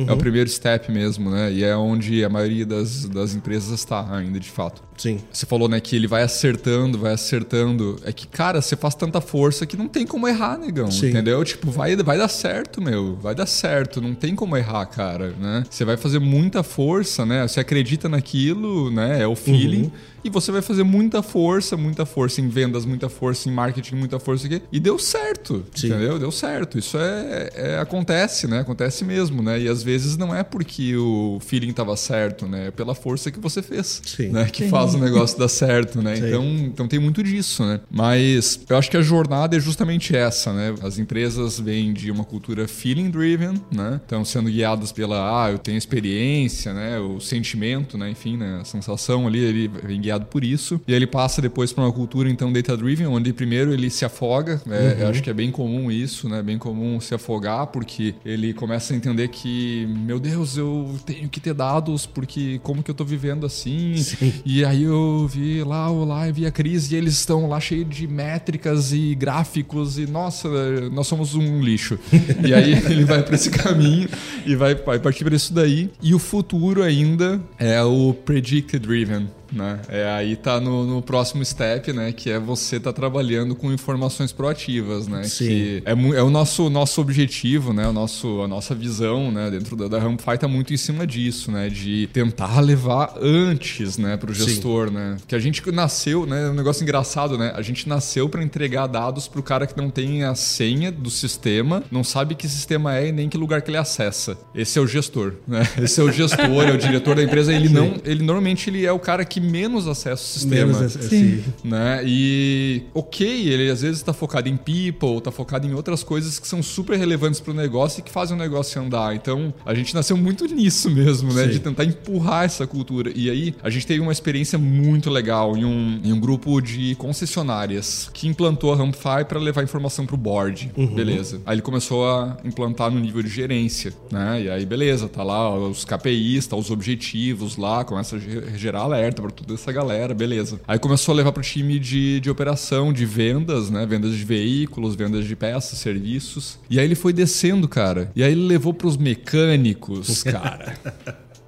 é 0.06 0.12
o 0.12 0.16
primeiro 0.16 0.49
step 0.49 0.90
mesmo, 0.90 1.30
né? 1.30 1.52
E 1.52 1.64
é 1.64 1.76
onde 1.76 2.25
a 2.25 2.28
maioria 2.28 2.66
das, 2.66 3.04
das 3.06 3.35
empresas 3.35 3.71
está 3.71 4.14
ainda, 4.14 4.38
de 4.38 4.50
fato. 4.50 4.83
Sim. 4.97 5.21
Você 5.33 5.47
falou, 5.47 5.69
né, 5.69 5.81
que 5.81 5.97
ele 5.97 6.07
vai 6.07 6.23
acertando, 6.23 6.99
vai 6.99 7.13
acertando. 7.13 7.99
É 8.05 8.13
que, 8.13 8.27
cara, 8.27 8.61
você 8.61 8.77
faz 8.77 8.95
tanta 8.95 9.21
força 9.21 9.67
que 9.67 9.77
não 9.77 9.89
tem 9.89 10.07
como 10.07 10.27
errar, 10.29 10.59
negão. 10.59 10.91
Sim. 10.91 11.11
Entendeu? 11.11 11.45
Tipo, 11.45 11.71
vai, 11.71 11.97
vai 11.97 12.19
dar 12.19 12.29
certo, 12.29 12.81
meu. 12.81 13.17
Vai 13.17 13.35
dar 13.35 13.47
certo. 13.47 14.01
Não 14.01 14.15
tem 14.15 14.35
como 14.35 14.57
errar, 14.57 14.87
cara, 14.87 15.31
né? 15.41 15.65
Você 15.69 15.85
vai 15.85 15.97
fazer 15.97 16.19
muita 16.19 16.63
força, 16.63 17.25
né? 17.27 17.47
Você 17.47 17.61
acredita 17.61 18.09
naquilo, 18.09 18.91
né? 18.91 19.23
É 19.23 19.27
o 19.27 19.35
feeling. 19.37 19.91
E 20.25 20.31
você 20.31 20.51
vai 20.51 20.63
fazer 20.63 20.85
muita 20.85 21.23
força, 21.23 21.77
muita 21.77 22.07
força 22.07 22.41
em 22.41 22.49
vendas, 22.49 22.87
muita 22.87 23.11
força 23.11 23.47
em 23.47 23.53
marketing, 23.53 23.97
muita 23.97 24.19
força 24.19 24.47
aqui. 24.47 24.63
E 24.73 24.81
deu 24.81 24.99
certo, 24.99 25.63
Sim. 25.75 25.89
entendeu? 25.89 26.19
Deu 26.19 26.33
certo. 26.33 26.79
Isso 26.79 26.97
é, 26.97 27.51
é- 27.55 27.79
acontece, 27.79 28.47
né? 28.47 28.61
Acontece 28.61 29.05
mesmo, 29.05 29.43
né? 29.43 29.61
E 29.61 29.69
às 29.69 29.83
vezes 29.83 30.17
não 30.17 30.35
é 30.35 30.43
porque 30.43 30.97
o 30.97 31.39
feeling 31.45 31.69
estava 31.71 31.95
certo, 31.95 32.47
né? 32.47 32.69
É 32.69 32.71
pela 32.71 32.95
força 32.95 33.31
que 33.31 33.39
você 33.39 33.61
fez, 33.61 34.01
Sim. 34.03 34.29
né? 34.29 34.47
Que 34.47 34.67
faz 34.71 34.84
o 34.93 34.99
negócio 34.99 35.38
dar 35.38 35.49
certo, 35.49 36.03
né? 36.03 36.14
Então, 36.35 36.45
então 36.45 36.88
tem 36.88 36.99
muito 36.99 37.23
disso, 37.23 37.64
né? 37.64 37.81
Mas 37.91 38.59
eu 38.69 38.76
acho 38.76 38.91
que 38.91 38.97
a 38.97 39.03
jornada 39.03 39.57
é 39.57 39.61
justamente 39.61 40.17
essa, 40.17 40.53
né? 40.53 40.75
As 40.83 40.99
empresas 40.99 41.61
vêm 41.61 41.93
de 41.93 42.11
uma 42.11 42.25
cultura 42.25 42.67
feeling 42.67 43.11
driven, 43.11 43.55
né? 43.71 44.00
Então, 44.05 44.25
se 44.25 44.35
sendo 44.35 44.50
guiadas 44.50 44.91
pela, 44.91 45.45
ah, 45.45 45.53
eu 45.53 45.59
tenho 45.59 45.79
experiência, 45.79 46.75
né, 46.75 46.99
o 46.99 47.21
sentimento, 47.21 47.97
né, 47.97 48.11
enfim, 48.11 48.37
né, 48.37 48.59
a 48.61 48.64
sensação 48.64 49.29
ali, 49.29 49.38
ele 49.38 49.69
vem 49.69 50.00
guiado 50.00 50.26
por 50.26 50.43
isso. 50.43 50.81
E 50.88 50.93
aí 50.93 50.97
ele 50.97 51.07
passa 51.07 51.41
depois 51.41 51.73
para 51.73 51.85
uma 51.85 51.93
cultura 51.93 52.29
então 52.29 52.53
data 52.53 52.76
driven, 52.76 53.07
onde 53.07 53.33
primeiro 53.33 53.73
ele 53.73 53.88
se 53.91 54.05
afoga. 54.05 54.61
É, 54.69 54.71
uhum. 54.71 55.00
Eu 55.00 55.09
acho 55.09 55.23
que 55.23 55.31
é 55.31 55.33
bem 55.33 55.53
comum 55.53 55.91
isso, 55.91 56.29
né, 56.29 56.43
bem 56.43 56.59
comum 56.59 56.99
se 57.00 57.14
afogar 57.14 57.69
porque 57.69 58.14
ele 58.25 58.53
começa 58.53 58.93
a 58.93 58.97
entender 58.97 59.29
que, 59.29 59.87
meu 59.87 60.19
Deus, 60.19 60.57
eu 60.57 60.99
tenho 61.07 61.29
que 61.29 61.38
ter 61.38 61.55
dados 61.55 62.07
porque 62.07 62.59
como 62.62 62.83
que 62.83 62.91
eu 62.91 62.95
tô 62.95 63.05
vivendo 63.05 63.47
assim? 63.47 63.97
Sim. 63.97 64.33
E 64.45 64.64
aí 64.64 64.74
eu 64.83 65.28
vi 65.31 65.62
lá 65.62 65.90
o 65.90 66.04
live 66.04 66.43
e 66.43 66.47
a 66.47 66.50
crise 66.50 66.95
e 66.95 66.99
eles 66.99 67.14
estão 67.14 67.49
lá 67.49 67.61
cheios 67.61 67.88
de 67.88 68.07
métricas 68.07 68.93
e 68.93 69.14
gráficos 69.14 69.99
e 69.99 70.07
nossa, 70.07 70.49
nós 70.90 71.07
somos 71.07 71.35
um 71.35 71.61
lixo. 71.61 71.99
e 72.45 72.52
aí 72.52 72.73
ele 72.90 73.04
vai 73.04 73.23
para 73.23 73.35
esse 73.35 73.50
caminho 73.50 74.09
e 74.45 74.54
vai, 74.57 74.75
vai 74.75 74.99
partir 74.99 75.25
para 75.25 75.37
isso 75.37 75.52
daí. 75.52 75.90
E 76.02 76.14
o 76.14 76.19
futuro 76.19 76.83
ainda 76.83 77.40
é 77.59 77.83
o 77.83 78.12
predict 78.12 78.78
driven 78.78 79.28
né? 79.54 79.80
É, 79.88 80.08
aí 80.11 80.37
tá 80.37 80.61
no, 80.61 80.84
no, 80.84 81.02
próximo 81.02 81.44
step, 81.44 81.92
né? 81.92 82.12
Que 82.12 82.30
é 82.30 82.38
você 82.38 82.80
tá 82.80 82.92
trabalhando 82.92 83.54
com 83.54 83.73
informações 83.73 84.32
proativas, 84.32 85.06
né? 85.06 85.25
Sim. 85.25 85.46
Que 85.46 85.82
é, 85.84 85.92
é 85.92 86.23
o 86.23 86.30
nosso, 86.30 86.68
nosso 86.70 87.00
objetivo, 87.00 87.73
né? 87.73 87.87
O 87.87 87.92
nosso, 87.92 88.42
a 88.42 88.49
nossa 88.49 88.75
visão, 88.75 89.30
né? 89.30 89.50
Dentro 89.50 89.76
da, 89.76 89.88
da 89.88 89.99
Rampfy 89.99 90.38
tá 90.38 90.49
muito 90.49 90.73
em 90.73 90.76
cima 90.76 91.06
disso, 91.06 91.50
né? 91.50 91.68
De 91.68 92.08
tentar 92.12 92.61
levar 92.61 93.14
antes, 93.20 93.99
né? 93.99 94.16
Pro 94.16 94.32
gestor, 94.32 94.88
Sim. 94.88 94.94
né? 94.94 95.16
Que 95.26 95.34
a 95.34 95.38
gente 95.38 95.62
nasceu, 95.70 96.26
né? 96.26 96.46
É 96.46 96.50
um 96.50 96.54
negócio 96.54 96.82
engraçado, 96.82 97.38
né? 97.38 97.52
A 97.54 97.62
gente 97.62 97.88
nasceu 97.88 98.28
para 98.28 98.42
entregar 98.42 98.87
dados 98.87 99.28
pro 99.28 99.42
cara 99.42 99.66
que 99.66 99.76
não 99.76 99.90
tem 99.90 100.25
a 100.25 100.34
senha 100.34 100.90
do 100.90 101.11
sistema, 101.11 101.82
não 101.90 102.02
sabe 102.02 102.34
que 102.34 102.49
sistema 102.49 102.96
é 102.96 103.08
e 103.08 103.12
nem 103.12 103.28
que 103.28 103.37
lugar 103.37 103.62
que 103.62 103.70
ele 103.70 103.78
acessa. 103.78 104.37
Esse 104.54 104.78
é 104.78 104.82
o 104.82 104.87
gestor, 104.87 105.34
né? 105.46 105.62
Esse 105.80 106.00
é 106.00 106.04
o 106.04 106.11
gestor, 106.11 106.64
é 106.64 106.73
o 106.73 106.78
diretor 106.78 107.16
da 107.16 107.23
empresa. 107.23 107.52
Ele 107.52 107.68
não, 107.68 107.94
ele 108.04 108.25
normalmente 108.25 108.70
ele 108.70 108.84
é 108.84 108.92
o 108.92 108.99
cara 108.99 109.25
que 109.25 109.40
menos 109.45 109.87
acesso 109.87 110.23
ao 110.23 110.41
sistema. 110.41 110.73
Menos, 110.73 110.93
sim. 110.93 111.43
Né? 111.63 112.03
E 112.05 112.83
ok, 112.95 113.49
ele 113.49 113.71
às 113.71 113.83
vezes 113.83 113.99
está 113.99 114.13
focado 114.13 114.49
em 114.49 114.57
people, 114.57 115.19
está 115.19 115.31
focado 115.31 115.67
em 115.67 115.75
outras 115.75 116.03
coisas 116.03 116.39
que 116.39 116.47
são 116.47 116.63
super 116.63 116.99
relevantes 116.99 117.41
para 117.41 117.53
o 117.53 117.55
negócio 117.55 118.01
e 118.01 118.03
que 118.03 118.11
fazem 118.11 118.37
o 118.37 118.39
negócio 118.39 118.81
andar. 118.81 119.15
Então 119.15 119.53
a 119.65 119.75
gente 119.75 119.95
nasceu 119.95 120.17
muito 120.17 120.47
nisso 120.47 120.91
mesmo, 120.91 121.33
né? 121.33 121.45
Sim. 121.45 121.51
De 121.51 121.59
tentar 121.61 121.85
empurrar 121.85 122.45
essa 122.45 122.67
cultura. 122.67 123.13
E 123.15 123.31
aí 123.31 123.55
a 123.63 123.71
gente 123.71 123.87
teve 123.87 124.01
uma 124.01 124.13
experiência 124.13 124.59
muito 124.59 125.11
legal 125.11 125.57
em 125.57 125.65
um, 125.65 126.01
em 126.03 126.13
um 126.13 126.21
grupo 126.21 126.61
de 126.61 126.95
concessionárias 126.97 128.11
que 128.13 128.27
implantou 128.29 128.73
a 128.73 128.77
Rampfy 128.77 129.25
para 129.29 129.39
levar 129.39 129.63
informação 129.63 130.07
para 130.07 130.15
o 130.15 130.19
board. 130.19 130.71
Uhum. 130.77 130.95
Beleza. 130.95 131.41
Aí 131.47 131.55
ele 131.55 131.63
começou 131.63 132.09
a 132.09 132.37
implantar 132.45 132.91
no 132.91 132.99
nível 132.99 133.23
de 133.23 133.29
gerência, 133.29 133.93
né? 134.11 134.43
E 134.43 134.51
aí 134.51 134.65
beleza, 134.65 135.09
tá 135.09 135.23
lá 135.23 135.55
os 135.57 135.85
KPIs, 135.85 136.47
tá 136.47 136.57
os 136.57 136.71
objetivos 136.71 137.57
lá, 137.57 137.85
começa 137.85 138.17
a 138.17 138.57
gerar 138.57 138.81
alerta 138.81 139.23
para 139.23 139.31
toda 139.35 139.55
essa 139.55 139.71
galera, 139.73 140.14
beleza. 140.14 140.61
Aí 140.67 140.79
começou 140.79 141.12
a 141.12 141.17
levar 141.17 141.33
pro 141.33 141.43
time 141.43 141.79
de, 141.79 142.21
de 142.21 142.31
operação, 142.31 142.93
de 142.93 143.05
vendas, 143.05 143.71
né? 143.71 143.85
Vendas 143.85 144.14
de 144.14 144.25
veículos, 144.25 144.95
vendas 144.95 145.26
de 145.26 145.37
peças, 145.37 145.79
serviços. 145.79 146.59
E 146.71 146.79
aí 146.79 146.85
ele 146.85 146.95
foi 146.95 147.12
descendo, 147.12 147.69
cara. 147.69 148.11
E 148.14 148.23
aí 148.23 148.33
ele 148.33 148.47
levou 148.47 148.73
pros 148.73 148.97
mecânicos, 148.97 150.23
cara. 150.23 150.79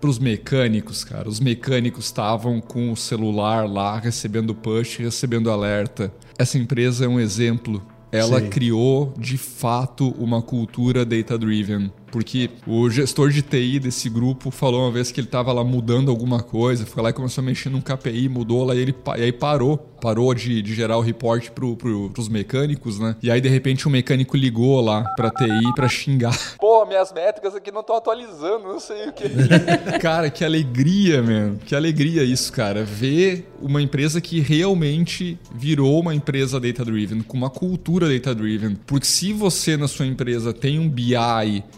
pros 0.00 0.18
mecânicos, 0.18 1.04
cara. 1.04 1.28
Os 1.28 1.40
mecânicos 1.40 2.06
estavam 2.06 2.60
com 2.60 2.92
o 2.92 2.96
celular 2.96 3.68
lá, 3.68 3.98
recebendo 3.98 4.54
push, 4.54 4.98
recebendo 4.98 5.50
alerta. 5.50 6.12
Essa 6.38 6.58
empresa 6.58 7.04
é 7.04 7.08
um 7.08 7.18
exemplo. 7.18 7.82
Ela 8.12 8.40
Sim. 8.40 8.48
criou, 8.48 9.12
de 9.18 9.36
fato, 9.36 10.10
uma 10.18 10.40
cultura 10.40 11.04
data-driven 11.04 11.90
porque 12.16 12.48
o 12.66 12.88
gestor 12.88 13.28
de 13.28 13.42
TI 13.42 13.78
desse 13.78 14.08
grupo 14.08 14.50
falou 14.50 14.84
uma 14.84 14.90
vez 14.90 15.12
que 15.12 15.20
ele 15.20 15.26
estava 15.26 15.52
lá 15.52 15.62
mudando 15.62 16.10
alguma 16.10 16.42
coisa, 16.42 16.86
foi 16.86 17.02
lá 17.02 17.10
e 17.10 17.12
começou 17.12 17.42
a 17.42 17.44
mexer 17.44 17.68
num 17.68 17.82
KPI, 17.82 18.26
mudou 18.26 18.64
lá 18.64 18.74
e 18.74 18.78
ele 18.78 18.94
e 19.18 19.22
aí 19.22 19.32
parou, 19.32 19.76
parou 19.76 20.32
de, 20.32 20.62
de 20.62 20.74
gerar 20.74 20.96
o 20.96 21.02
report 21.02 21.50
pro, 21.50 21.76
pro, 21.76 22.08
pros 22.08 22.26
mecânicos, 22.30 22.98
né? 22.98 23.16
E 23.22 23.30
aí 23.30 23.38
de 23.38 23.50
repente 23.50 23.86
o 23.86 23.90
um 23.90 23.92
mecânico 23.92 24.34
ligou 24.34 24.80
lá 24.80 25.04
pra 25.14 25.30
TI 25.30 25.74
pra 25.74 25.88
xingar. 25.88 26.34
Pô, 26.58 26.86
minhas 26.86 27.12
métricas 27.12 27.54
aqui 27.54 27.70
não 27.70 27.82
estão 27.82 27.96
atualizando, 27.96 28.66
não 28.66 28.80
sei 28.80 29.10
o 29.10 29.12
que. 29.12 29.28
cara, 30.00 30.30
que 30.30 30.42
alegria, 30.42 31.22
mano. 31.22 31.58
Que 31.66 31.74
alegria 31.76 32.24
isso, 32.24 32.50
cara. 32.50 32.82
Ver 32.82 33.46
uma 33.60 33.82
empresa 33.82 34.22
que 34.22 34.40
realmente 34.40 35.38
virou 35.54 36.00
uma 36.00 36.14
empresa 36.14 36.58
data-driven, 36.58 37.20
com 37.20 37.36
uma 37.36 37.50
cultura 37.50 38.08
data-driven. 38.08 38.74
Porque 38.86 39.06
se 39.06 39.34
você 39.34 39.76
na 39.76 39.86
sua 39.86 40.06
empresa 40.06 40.54
tem 40.54 40.78
um 40.78 40.88
BI 40.88 41.14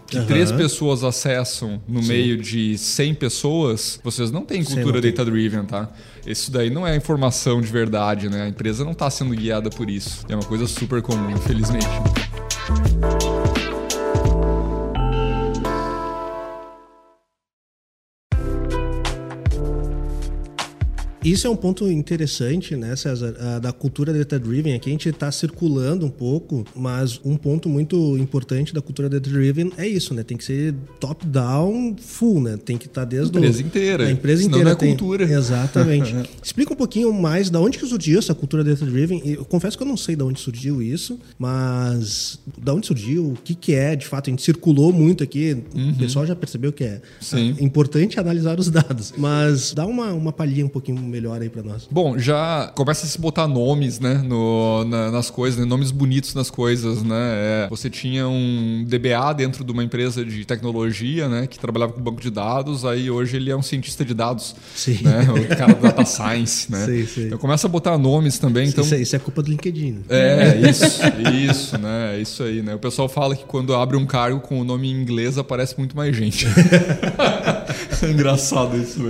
que 0.09 0.19
uhum 0.19 0.27
três 0.27 0.50
pessoas 0.50 1.05
acessam 1.05 1.81
no 1.87 2.03
Sim. 2.03 2.09
meio 2.09 2.37
de 2.38 2.79
100 2.79 3.15
pessoas, 3.15 4.00
vocês 4.03 4.31
não 4.31 4.43
têm 4.43 4.65
cultura 4.65 5.00
data-driven, 5.00 5.65
tá? 5.65 5.88
Isso 6.27 6.50
daí 6.50 6.71
não 6.71 6.87
é 6.87 6.97
informação 6.97 7.61
de 7.61 7.69
verdade, 7.69 8.29
né? 8.29 8.43
A 8.43 8.49
empresa 8.49 8.85
não 8.85 8.93
está 8.93 9.11
sendo 9.11 9.35
guiada 9.35 9.71
por 9.71 9.88
isso. 9.88 10.25
É 10.29 10.35
uma 10.35 10.45
coisa 10.45 10.67
super 10.67 11.03
comum, 11.03 11.31
infelizmente. 11.31 11.87
Isso 21.25 21.47
é 21.47 21.51
um 21.51 21.57
ponto 21.57 21.89
interessante, 21.91 22.77
né, 22.77 22.95
César, 22.95 23.33
da 23.61 23.73
cultura 23.73 24.13
data-driven. 24.13 24.75
Aqui 24.75 24.89
a 24.89 24.93
gente 24.93 25.09
está 25.09 25.31
circulando 25.33 26.07
um 26.07 26.11
pouco, 26.11 26.65
mas 26.75 27.21
um 27.25 27.37
ponto 27.37 27.69
muito 27.69 28.17
importante 28.19 28.73
da 28.73 28.81
cultura 28.81 29.09
data-driven 29.09 29.73
é 29.76 29.87
isso, 29.87 30.15
né? 30.15 30.23
Tem 30.23 30.37
que 30.37 30.45
ser 30.45 30.75
top-down 31.00 31.97
full, 32.00 32.41
né? 32.41 32.57
Tem 32.57 32.76
que 32.76 32.87
estar 32.87 33.02
tá 33.02 33.04
desde 33.04 33.37
a 33.37 33.41
empresa 33.41 33.63
inteira. 33.63 34.07
A 34.07 34.11
empresa 34.11 34.43
Senão 34.43 34.59
inteira 34.59 34.71
não 34.71 34.76
é 34.76 34.78
tem... 34.78 34.89
cultura. 34.91 35.25
Exatamente. 35.25 36.15
Explica 36.43 36.73
um 36.73 36.76
pouquinho 36.76 37.13
mais 37.13 37.50
da 37.50 37.61
onde 37.61 37.78
que 37.78 37.87
surgiu 37.87 38.19
essa 38.19 38.35
cultura 38.35 38.63
data-driven. 38.63 39.23
Eu 39.25 39.45
confesso 39.45 39.76
que 39.76 39.83
eu 39.83 39.89
não 39.89 39.97
sei 39.97 40.15
de 40.15 40.23
onde 40.23 40.41
surgiu 40.41 40.81
isso, 40.81 41.19
mas 41.39 42.39
da 42.57 42.75
onde 42.75 42.87
surgiu, 42.87 43.33
o 43.33 43.39
que 43.43 43.54
que 43.54 43.75
é, 43.75 43.97
de 43.97 44.07
fato, 44.07 44.28
a 44.28 44.31
gente 44.31 44.43
circulou 44.43 44.93
muito 44.93 45.25
aqui, 45.25 45.57
uhum. 45.75 45.91
o 45.91 45.95
pessoal 45.97 46.26
já 46.26 46.37
percebeu 46.37 46.73
que 46.73 46.85
é 46.85 47.00
Sim. 47.21 47.57
importante 47.61 48.19
analisar 48.21 48.59
os 48.59 48.71
dados, 48.71 49.13
mas 49.17 49.73
dá 49.73 49.85
uma, 49.85 50.13
uma 50.13 50.33
palhinha 50.33 50.65
um 50.65 50.69
pouquinho 50.69 51.07
melhor 51.08 51.40
aí 51.40 51.49
para 51.49 51.62
nós? 51.62 51.88
Bom, 51.90 52.18
já 52.18 52.71
começa 52.75 53.06
a 53.06 53.08
se 53.08 53.21
botar 53.21 53.47
nomes, 53.49 53.99
né, 54.00 54.14
no, 54.25 54.84
na, 54.84 55.10
nas 55.10 55.30
coisas, 55.30 55.58
né, 55.58 55.64
nomes 55.64 55.90
bonitos 55.90 56.34
nas 56.34 56.50
coisas, 56.50 57.02
né? 57.02 57.16
É, 57.16 57.68
você 57.68 57.88
tinha 57.88 58.28
um 58.28 58.84
DBA 58.86 59.32
dentro 59.36 59.64
de 59.64 59.73
uma 59.73 59.82
empresa 59.82 60.25
de 60.25 60.44
tecnologia, 60.44 61.28
né, 61.28 61.47
que 61.47 61.58
trabalhava 61.58 61.92
com 61.92 62.00
banco 62.00 62.21
de 62.21 62.30
dados, 62.30 62.84
aí 62.84 63.10
hoje 63.10 63.36
ele 63.36 63.50
é 63.50 63.56
um 63.56 63.62
cientista 63.62 64.04
de 64.04 64.14
dados, 64.14 64.54
sim. 64.75 65.02
né, 65.02 65.26
o 65.30 65.56
cara 65.56 65.75
do 65.75 65.82
data 65.82 66.04
science, 66.04 66.71
né? 66.71 66.84
Sim, 66.84 67.06
sim. 67.06 67.26
Então 67.26 67.38
começa 67.38 67.66
a 67.66 67.71
botar 67.71 67.97
nomes 67.99 68.38
também, 68.38 68.68
então... 68.68 68.84
Isso, 68.84 68.94
isso 68.94 69.16
é 69.16 69.18
culpa 69.18 69.42
do 69.42 69.50
LinkedIn. 69.50 70.04
É, 70.08 70.68
isso, 70.68 70.84
isso, 71.50 71.78
né, 71.78 72.16
é 72.16 72.21
isso 72.21 72.42
aí, 72.42 72.62
né? 72.62 72.75
O 72.75 72.78
pessoal 72.78 73.08
fala 73.08 73.34
que 73.34 73.44
quando 73.44 73.75
abre 73.75 73.97
um 73.97 74.06
cargo 74.06 74.40
com 74.40 74.60
o 74.60 74.64
nome 74.64 74.90
em 74.90 74.92
inglês 74.92 75.38
aparece 75.38 75.75
muito 75.78 75.97
mais 75.97 76.14
gente. 76.14 76.47
é 78.02 78.11
engraçado 78.11 78.76
isso. 78.76 79.00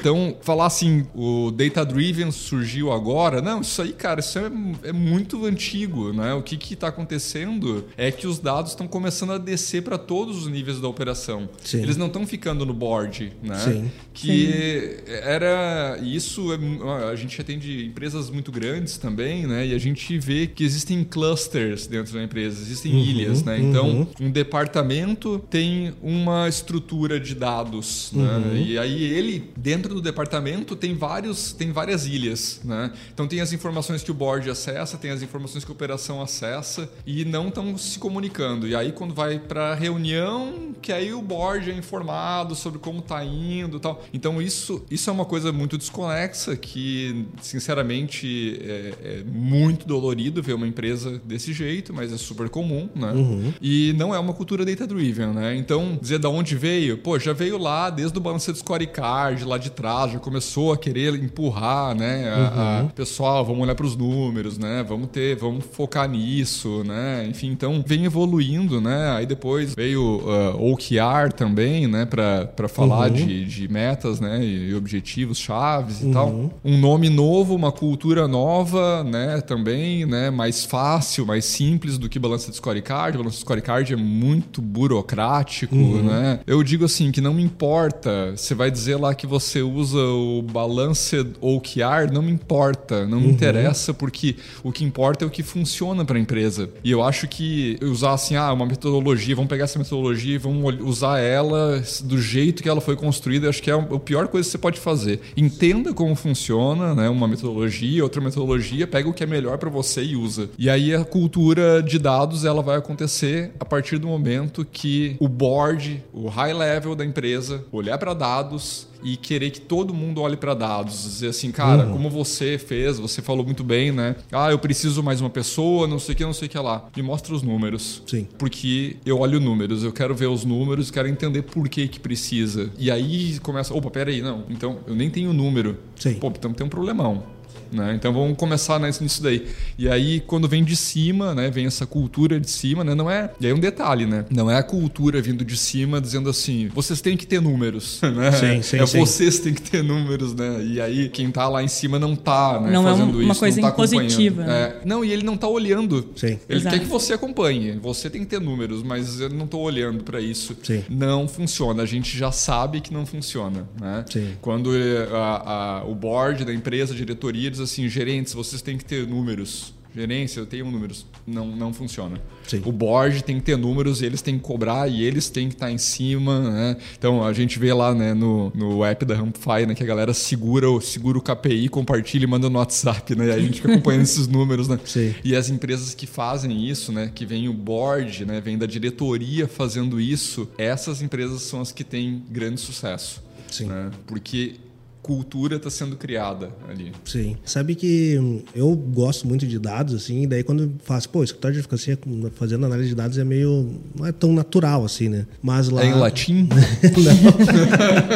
Então, 0.00 0.36
falar 0.40 0.66
assim, 0.66 1.06
o 1.14 1.50
data 1.50 1.84
driven 1.84 2.30
surgiu 2.30 2.92
agora. 2.92 3.40
Não, 3.40 3.60
isso 3.60 3.80
aí, 3.82 3.92
cara, 3.92 4.20
isso 4.20 4.38
é, 4.38 4.50
é 4.84 4.92
muito 4.92 5.44
antigo, 5.44 6.12
né? 6.12 6.34
O 6.34 6.42
que 6.42 6.74
está 6.74 6.88
acontecendo 6.88 7.84
é 7.96 8.10
que 8.10 8.26
os 8.26 8.38
dados 8.38 8.72
estão 8.72 8.86
começando 8.86 9.32
a 9.32 9.38
descer 9.38 9.82
para 9.82 9.98
todos 9.98 10.38
os 10.38 10.46
níveis 10.48 10.80
da 10.80 10.88
operação. 10.88 11.48
Sim. 11.62 11.82
Eles 11.82 11.96
não 11.96 12.06
estão 12.06 12.26
ficando 12.26 12.64
no 12.64 12.74
board, 12.74 13.32
né? 13.42 13.58
Sim. 13.58 13.90
Que 14.14 14.96
Sim. 15.04 15.12
era 15.22 15.98
isso. 16.02 16.52
É, 16.52 17.10
a 17.10 17.16
gente 17.16 17.40
atende 17.40 17.86
empresas 17.86 18.30
muito 18.30 18.50
grandes 18.50 18.98
também, 18.98 19.46
né? 19.46 19.66
E 19.66 19.74
a 19.74 19.78
gente 19.78 20.18
vê 20.18 20.46
que 20.46 20.64
existem 20.64 21.04
clusters 21.04 21.86
dentro 21.86 22.12
da 22.14 22.22
empresa, 22.22 22.60
existem 22.60 22.92
uhum, 22.92 23.00
ilhas, 23.00 23.42
né? 23.42 23.58
Então, 23.58 23.88
uhum. 23.88 24.06
um 24.20 24.30
departamento 24.30 25.38
tem 25.50 25.92
uma 26.02 26.48
estrutura 26.48 27.18
de 27.18 27.34
dados, 27.34 28.10
né? 28.12 28.21
Uhum. 28.24 28.40
né? 28.40 28.62
E 28.62 28.78
aí 28.78 29.02
ele 29.04 29.50
dentro 29.56 29.94
do 29.94 30.00
departamento 30.00 30.76
tem 30.76 30.94
vários 30.94 31.52
tem 31.52 31.72
várias 31.72 32.06
ilhas, 32.06 32.60
né? 32.64 32.92
Então 33.12 33.26
tem 33.26 33.40
as 33.40 33.52
informações 33.52 34.02
que 34.02 34.10
o 34.10 34.14
board 34.14 34.48
acessa, 34.50 34.96
tem 34.96 35.10
as 35.10 35.22
informações 35.22 35.64
que 35.64 35.70
a 35.70 35.74
operação 35.74 36.20
acessa 36.20 36.88
e 37.06 37.24
não 37.24 37.48
estão 37.48 37.76
se 37.76 37.98
comunicando. 37.98 38.66
E 38.66 38.74
aí 38.74 38.92
quando 38.92 39.14
vai 39.14 39.38
para 39.38 39.74
reunião, 39.74 40.72
que 40.80 40.92
aí 40.92 41.12
o 41.12 41.22
board 41.22 41.70
é 41.70 41.74
informado 41.74 42.54
sobre 42.54 42.78
como 42.78 42.98
está 42.98 43.24
indo, 43.24 43.78
tal. 43.78 44.02
Então 44.12 44.40
isso, 44.40 44.84
isso 44.90 45.08
é 45.08 45.12
uma 45.12 45.24
coisa 45.24 45.52
muito 45.52 45.78
desconexa 45.78 46.56
que, 46.56 47.26
sinceramente, 47.40 48.60
é, 48.62 48.94
é 49.02 49.24
muito 49.24 49.86
dolorido 49.86 50.42
ver 50.42 50.54
uma 50.54 50.66
empresa 50.66 51.20
desse 51.24 51.52
jeito, 51.52 51.92
mas 51.92 52.12
é 52.12 52.16
super 52.16 52.48
comum, 52.48 52.88
né? 52.94 53.12
Uhum. 53.12 53.52
E 53.60 53.92
não 53.96 54.14
é 54.14 54.18
uma 54.18 54.32
cultura 54.32 54.64
data 54.64 54.86
driven, 54.86 55.28
né? 55.28 55.56
Então 55.56 55.98
dizer 56.00 56.18
da 56.18 56.28
onde 56.28 56.56
veio, 56.56 56.98
pô, 56.98 57.18
já 57.18 57.32
veio 57.32 57.58
lá 57.58 57.90
desde 57.90 58.11
desde 58.12 58.18
o 58.18 58.20
balanço 58.20 58.52
do 58.52 58.58
scorecard 58.58 59.42
lá 59.44 59.56
de 59.56 59.70
trás, 59.70 60.12
já 60.12 60.18
começou 60.18 60.72
a 60.72 60.76
querer 60.76 61.14
empurrar, 61.14 61.94
né? 61.94 62.28
A, 62.30 62.36
Uhum. 62.82 62.86
a- 62.88 62.90
pessoal, 62.94 63.44
vamos 63.44 63.62
olhar 63.62 63.74
para 63.74 63.86
os 63.86 63.96
números, 63.96 64.58
né? 64.58 64.84
Vamos 64.86 65.08
ter, 65.08 65.36
vamos 65.36 65.64
focar 65.72 66.08
nisso, 66.08 66.82
né? 66.84 67.26
Enfim, 67.28 67.48
então 67.50 67.82
vem 67.86 68.04
evoluindo, 68.04 68.80
né? 68.80 69.10
Aí 69.16 69.24
depois 69.26 69.74
veio 69.74 70.02
uh, 70.20 70.72
OKR 70.72 71.32
também, 71.34 71.86
né? 71.86 72.04
Para 72.04 72.68
falar 72.68 73.08
Uhum. 73.10 73.16
de, 73.16 73.44
de 73.46 73.68
metas, 73.68 74.20
né? 74.20 74.44
E, 74.44 74.74
objetivos 74.74 75.38
chaves 75.38 76.02
e 76.02 76.10
tal. 76.10 76.50
Um 76.64 76.78
nome 76.78 77.08
novo, 77.08 77.54
uma 77.54 77.72
cultura 77.72 78.28
nova, 78.28 79.02
né? 79.04 79.40
Também, 79.40 80.04
né? 80.04 80.30
Mais 80.30 80.64
fácil, 80.64 81.24
mais 81.26 81.44
simples 81.44 81.96
do 81.98 82.08
que 82.08 82.18
balança 82.18 82.50
de 82.50 82.56
scorecard. 82.56 83.16
Balança 83.16 83.36
de 83.36 83.40
scorecard 83.42 83.92
é 83.92 83.96
muito 83.96 84.60
burocrático, 84.60 85.74
né? 85.76 86.40
Eu 86.46 86.62
digo 86.62 86.84
assim 86.84 87.10
que 87.10 87.20
não 87.20 87.32
me 87.34 87.42
importa. 87.42 88.01
Você 88.36 88.54
vai 88.54 88.70
dizer 88.70 88.96
lá 88.96 89.14
que 89.14 89.26
você 89.26 89.62
usa 89.62 89.98
o 89.98 90.42
Balanced 90.42 91.32
OKR, 91.40 92.12
não 92.12 92.22
me 92.22 92.32
importa, 92.32 93.06
não 93.06 93.20
me 93.20 93.28
interessa 93.28 93.94
porque 93.94 94.36
o 94.62 94.72
que 94.72 94.84
importa 94.84 95.24
é 95.24 95.28
o 95.28 95.30
que 95.30 95.42
funciona 95.42 96.04
para 96.04 96.16
a 96.16 96.20
empresa. 96.20 96.68
E 96.82 96.90
eu 96.90 97.02
acho 97.02 97.28
que 97.28 97.78
usar 97.82 98.12
assim, 98.12 98.36
ah, 98.36 98.52
uma 98.52 98.66
metodologia, 98.66 99.34
vamos 99.34 99.48
pegar 99.48 99.64
essa 99.64 99.78
metodologia 99.78 100.34
e 100.34 100.38
vamos 100.38 100.80
usar 100.80 101.18
ela 101.20 101.82
do 102.04 102.20
jeito 102.20 102.62
que 102.62 102.68
ela 102.68 102.80
foi 102.80 102.96
construída, 102.96 103.48
acho 103.48 103.62
que 103.62 103.70
é 103.70 103.74
a 103.74 103.98
pior 103.98 104.28
coisa 104.28 104.46
que 104.46 104.52
você 104.52 104.58
pode 104.58 104.80
fazer. 104.80 105.20
Entenda 105.36 105.92
como 105.92 106.14
funciona, 106.14 106.94
né, 106.94 107.08
uma 107.08 107.28
metodologia, 107.28 108.02
outra 108.02 108.20
metodologia, 108.20 108.86
pega 108.86 109.08
o 109.08 109.12
que 109.12 109.22
é 109.22 109.26
melhor 109.26 109.58
para 109.58 109.70
você 109.70 110.02
e 110.02 110.16
usa. 110.16 110.48
E 110.58 110.68
aí 110.68 110.94
a 110.94 111.04
cultura 111.04 111.82
de 111.82 111.98
dados, 111.98 112.44
ela 112.44 112.62
vai 112.62 112.76
acontecer 112.76 113.52
a 113.58 113.64
partir 113.64 113.98
do 113.98 114.06
momento 114.06 114.64
que 114.64 115.16
o 115.20 115.28
board, 115.28 116.02
o 116.12 116.28
high 116.28 116.52
level 116.52 116.94
da 116.94 117.04
empresa, 117.04 117.64
olhar 117.70 117.91
para 117.98 118.14
dados 118.14 118.86
e 119.02 119.16
querer 119.16 119.50
que 119.50 119.60
todo 119.60 119.92
mundo 119.92 120.20
olhe 120.20 120.36
para 120.36 120.54
dados, 120.54 121.02
dizer 121.02 121.28
assim, 121.28 121.50
cara, 121.50 121.86
como 121.86 122.08
você 122.08 122.56
fez, 122.56 122.98
você 122.98 123.20
falou 123.20 123.44
muito 123.44 123.64
bem, 123.64 123.90
né? 123.90 124.16
Ah, 124.30 124.50
eu 124.50 124.58
preciso 124.58 125.02
mais 125.02 125.20
uma 125.20 125.30
pessoa, 125.30 125.88
não 125.88 125.98
sei 125.98 126.14
o 126.14 126.16
que, 126.16 126.24
não 126.24 126.32
sei 126.32 126.46
o 126.46 126.50
que 126.50 126.58
lá. 126.58 126.88
Me 126.96 127.02
mostra 127.02 127.34
os 127.34 127.42
números. 127.42 128.02
Sim. 128.06 128.28
Porque 128.38 128.96
eu 129.04 129.18
olho 129.18 129.40
números, 129.40 129.82
eu 129.82 129.92
quero 129.92 130.14
ver 130.14 130.26
os 130.26 130.44
números, 130.44 130.90
quero 130.90 131.08
entender 131.08 131.42
por 131.42 131.68
que 131.68 131.88
que 131.88 131.98
precisa. 131.98 132.70
E 132.78 132.90
aí 132.90 133.38
começa, 133.40 133.74
opa, 133.74 133.90
peraí, 133.90 134.22
não. 134.22 134.44
Então, 134.48 134.78
eu 134.86 134.94
nem 134.94 135.10
tenho 135.10 135.32
número. 135.32 135.78
Sim. 135.96 136.14
Pô, 136.14 136.28
então 136.28 136.52
tem 136.52 136.66
um 136.66 136.70
problemão. 136.70 137.24
Né? 137.72 137.94
Então 137.94 138.12
vamos 138.12 138.36
começar 138.36 138.78
nisso 138.78 139.02
nisso 139.02 139.22
daí. 139.22 139.46
E 139.78 139.88
aí, 139.88 140.20
quando 140.20 140.46
vem 140.48 140.62
de 140.62 140.76
cima, 140.76 141.34
né? 141.34 141.50
Vem 141.50 141.66
essa 141.66 141.86
cultura 141.86 142.38
de 142.38 142.50
cima, 142.50 142.84
né? 142.84 142.94
Não 142.94 143.10
é. 143.10 143.30
E 143.40 143.46
aí 143.46 143.52
um 143.52 143.58
detalhe, 143.58 144.04
né? 144.06 144.24
Não 144.30 144.50
é 144.50 144.56
a 144.56 144.62
cultura 144.62 145.20
vindo 145.22 145.44
de 145.44 145.56
cima 145.56 146.00
dizendo 146.00 146.28
assim, 146.28 146.68
vocês 146.74 147.00
têm 147.00 147.16
que 147.16 147.26
ter 147.26 147.40
números. 147.40 148.00
Né? 148.12 148.30
Sim, 148.32 148.62
sim, 148.62 148.76
é 148.78 148.86
sim. 148.86 148.98
vocês 149.00 149.38
têm 149.38 149.54
que 149.54 149.62
ter 149.62 149.82
números, 149.82 150.34
né? 150.34 150.62
E 150.62 150.78
aí, 150.80 151.08
quem 151.08 151.30
tá 151.30 151.48
lá 151.48 151.62
em 151.62 151.68
cima 151.68 151.98
não 151.98 152.14
tá, 152.14 152.60
né? 152.60 152.70
Não 152.70 152.86
é 152.86 152.90
fazendo 152.92 153.18
uma 153.18 153.30
isso, 153.32 153.40
coisa 153.40 153.60
não 153.60 153.68
tá 153.68 153.74
impositiva, 153.74 154.44
né? 154.44 154.52
É. 154.62 154.80
Não, 154.84 155.02
e 155.02 155.10
ele 155.10 155.22
não 155.22 155.34
tá 155.36 155.48
olhando. 155.48 156.10
Sim. 156.14 156.38
Ele 156.48 156.58
Exato. 156.60 156.76
quer 156.76 156.82
que 156.82 156.90
você 156.90 157.14
acompanhe. 157.14 157.72
Você 157.80 158.10
tem 158.10 158.20
que 158.20 158.26
ter 158.26 158.40
números, 158.40 158.82
mas 158.82 159.18
eu 159.18 159.30
não 159.30 159.46
tô 159.46 159.58
olhando 159.60 160.04
para 160.04 160.20
isso. 160.20 160.54
Sim. 160.62 160.84
Não 160.90 161.26
funciona. 161.26 161.82
A 161.82 161.86
gente 161.86 162.16
já 162.18 162.30
sabe 162.30 162.80
que 162.82 162.92
não 162.92 163.06
funciona, 163.06 163.66
né? 163.80 164.04
Sim. 164.10 164.32
Quando 164.42 164.76
eh, 164.76 165.08
a- 165.12 165.80
a- 165.80 165.84
o 165.84 165.94
board 165.94 166.44
da 166.44 166.52
empresa, 166.52 166.92
a 166.92 166.96
diretoria 166.96 167.50
diz 167.50 167.60
assim, 167.62 167.88
gerentes, 167.88 168.32
vocês 168.34 168.60
têm 168.62 168.76
que 168.76 168.84
ter 168.84 169.06
números. 169.06 169.72
Gerência, 169.94 170.40
eu 170.40 170.46
tenho 170.46 170.64
números. 170.70 171.04
Não, 171.26 171.46
não 171.54 171.70
funciona. 171.70 172.18
Sim. 172.48 172.62
O 172.64 172.72
board 172.72 173.22
tem 173.22 173.36
que 173.38 173.42
ter 173.42 173.58
números, 173.58 174.00
e 174.00 174.06
eles 174.06 174.22
têm 174.22 174.38
que 174.38 174.42
cobrar 174.42 174.88
e 174.88 175.02
eles 175.02 175.28
têm 175.28 175.48
que 175.48 175.54
estar 175.54 175.70
em 175.70 175.76
cima, 175.76 176.50
né? 176.50 176.76
Então 176.98 177.22
a 177.22 177.30
gente 177.34 177.58
vê 177.58 177.74
lá, 177.74 177.94
né, 177.94 178.14
no, 178.14 178.50
no 178.54 178.82
app 178.86 179.04
da 179.04 179.14
Rampfy, 179.14 179.66
né, 179.68 179.74
que 179.74 179.82
a 179.82 179.86
galera 179.86 180.14
segura, 180.14 180.70
o- 180.70 180.80
segura 180.80 181.18
o 181.18 181.20
KPI, 181.20 181.68
compartilha 181.68 182.24
e 182.24 182.26
manda 182.26 182.48
no 182.48 182.58
WhatsApp, 182.58 183.14
né? 183.14 183.26
E 183.26 183.30
a 183.32 183.38
gente 183.38 183.60
fica 183.60 183.70
acompanhando 183.74 184.02
esses 184.04 184.26
números, 184.26 184.66
né? 184.66 184.80
Sim. 184.86 185.14
E 185.22 185.36
as 185.36 185.50
empresas 185.50 185.94
que 185.94 186.06
fazem 186.06 186.66
isso, 186.66 186.90
né, 186.90 187.12
que 187.14 187.26
vem 187.26 187.46
o 187.50 187.52
board, 187.52 188.24
né, 188.24 188.40
vem 188.40 188.56
da 188.56 188.64
diretoria 188.64 189.46
fazendo 189.46 190.00
isso, 190.00 190.48
essas 190.56 191.02
empresas 191.02 191.42
são 191.42 191.60
as 191.60 191.70
que 191.70 191.84
têm 191.84 192.22
grande 192.30 192.62
sucesso. 192.62 193.22
Sim. 193.50 193.66
né? 193.66 193.90
Porque 194.06 194.54
cultura 195.02 195.56
está 195.56 195.68
sendo 195.68 195.96
criada 195.96 196.50
ali. 196.68 196.92
Sim. 197.04 197.36
Sabe 197.44 197.74
que 197.74 198.16
hum, 198.18 198.42
eu 198.54 198.74
gosto 198.74 199.26
muito 199.26 199.46
de 199.46 199.58
dados, 199.58 199.94
assim, 199.94 200.22
e 200.22 200.26
daí 200.26 200.44
quando 200.44 200.64
eu 200.64 200.72
faço, 200.84 201.08
pô, 201.08 201.24
escritório 201.24 201.54
de 201.54 201.60
advocacia 201.60 201.98
fazendo 202.34 202.66
análise 202.66 202.90
de 202.90 202.94
dados 202.94 203.18
é 203.18 203.24
meio. 203.24 203.74
não 203.96 204.06
é 204.06 204.12
tão 204.12 204.32
natural, 204.32 204.84
assim, 204.84 205.08
né? 205.08 205.26
Mas 205.42 205.68
lá. 205.68 205.82
É 205.82 205.86
em 205.86 205.94
latim? 205.94 206.48